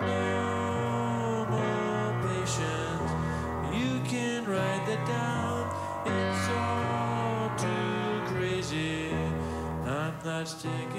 No 0.00 1.46
more 1.50 2.28
patience. 2.28 3.10
You 3.72 4.00
can 4.04 4.44
write 4.46 4.86
that 4.86 5.06
down. 5.06 5.68
It's 6.06 6.48
all 6.50 7.50
too 7.56 8.34
crazy. 8.34 9.12
I'm 9.86 10.14
not 10.24 10.48
sticking 10.48 10.97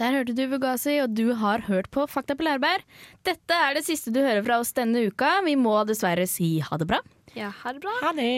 Der 0.00 0.14
hørte 0.16 0.32
du 0.32 0.46
Bugasi, 0.48 0.94
og 1.02 1.12
du 1.12 1.34
har 1.36 1.66
hørt 1.66 1.90
på 1.92 2.06
Fakta 2.08 2.32
på 2.32 2.46
Lærbær. 2.46 2.80
Dette 3.28 3.52
er 3.52 3.74
det 3.76 3.84
siste 3.84 4.08
du 4.14 4.22
hører 4.22 4.40
fra 4.46 4.56
oss 4.62 4.72
denne 4.72 5.02
uka. 5.10 5.42
Vi 5.44 5.58
må 5.60 5.74
dessverre 5.84 6.24
si 6.30 6.54
ha 6.64 6.78
det 6.80 6.88
bra. 6.88 7.02
Ja, 7.36 7.50
ha 7.52 7.74
det 7.76 7.82
bra. 7.84 7.92
Ha 8.00 8.14
det. 8.16 8.30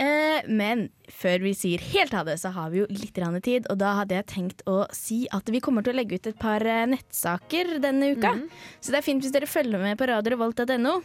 Eh, 0.00 0.48
men 0.48 0.86
før 1.12 1.44
vi 1.44 1.52
sier 1.58 1.82
helt 1.92 2.16
ha 2.16 2.22
det, 2.24 2.38
så 2.40 2.54
har 2.56 2.72
vi 2.72 2.80
jo 2.80 2.88
litt 2.88 3.20
tid. 3.44 3.68
Og 3.68 3.76
da 3.76 3.98
hadde 4.00 4.16
jeg 4.16 4.28
tenkt 4.32 4.64
å 4.64 4.86
si 4.96 5.26
at 5.28 5.52
vi 5.52 5.60
kommer 5.60 5.84
til 5.84 5.92
å 5.92 5.98
legge 6.00 6.16
ut 6.16 6.30
et 6.32 6.40
par 6.40 6.64
eh, 6.64 6.86
nettsaker 6.88 7.76
denne 7.84 8.14
uka. 8.16 8.38
Så 8.80 8.94
det 8.94 9.02
er 9.02 9.08
fint 9.10 9.20
hvis 9.20 9.34
dere 9.36 9.50
følger 9.50 9.84
med 9.84 10.00
på 10.00 10.08
radiorevolt.no. 10.08 11.02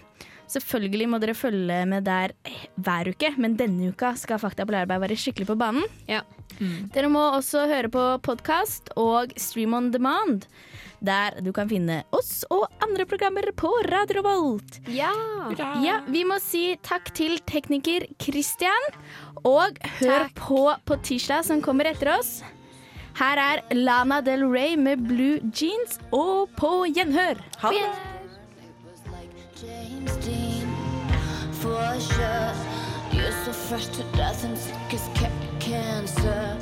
Selvfølgelig 0.54 1.08
må 1.10 1.18
dere 1.24 1.34
følge 1.38 1.80
med 1.89 2.06
der 2.06 2.34
hver 2.78 3.10
uke, 3.10 3.32
men 3.41 3.56
denne 3.58 3.89
uka 3.93 4.14
skal 4.20 4.41
Fakta 4.41 4.68
på 4.68 4.76
Lærbær 4.76 5.01
være 5.01 5.18
skikkelig 5.18 5.47
på 5.49 5.58
banen. 5.58 5.86
Dere 6.93 7.10
må 7.10 7.24
også 7.34 7.66
høre 7.72 7.89
på 7.89 8.04
podkast 8.26 8.91
og 8.99 9.34
Stream 9.41 9.74
on 9.74 9.89
demand, 9.93 10.45
der 11.04 11.39
du 11.43 11.49
kan 11.56 11.68
finne 11.72 12.04
oss 12.16 12.43
og 12.54 12.68
andre 12.86 13.08
programmer 13.10 13.49
på 13.58 13.72
Radio 13.89 14.22
Volt. 14.24 14.78
Ja. 14.93 15.10
ja! 15.84 15.97
Vi 16.08 16.22
må 16.30 16.38
si 16.43 16.78
takk 16.86 17.10
til 17.18 17.39
tekniker 17.49 18.06
Christian, 18.22 18.89
og 19.43 19.82
hør 19.99 20.30
på 20.38 20.62
på 20.86 20.99
tirsdag 21.04 21.43
som 21.49 21.66
kommer 21.66 21.89
etter 21.89 22.14
oss. 22.14 22.43
Her 23.18 23.38
er 23.41 23.66
Lana 23.74 24.22
Del 24.26 24.45
Rey 24.49 24.78
med 24.78 25.04
Blue 25.10 25.41
Jeans, 25.54 25.99
og 26.14 26.49
på 26.58 26.86
gjenhør. 26.93 27.41
Ha 27.66 27.74
det! 27.74 27.86
James 29.64 30.16
Dean, 30.26 30.33
sure. 31.99 32.53
You're 33.11 33.32
so 33.32 33.51
fresh 33.53 33.88
to 33.88 34.03
death 34.15 34.43
and 34.43 34.57
sick 34.57 34.76
as 34.93 35.09
ca- 35.15 35.30
cancer. 35.59 36.57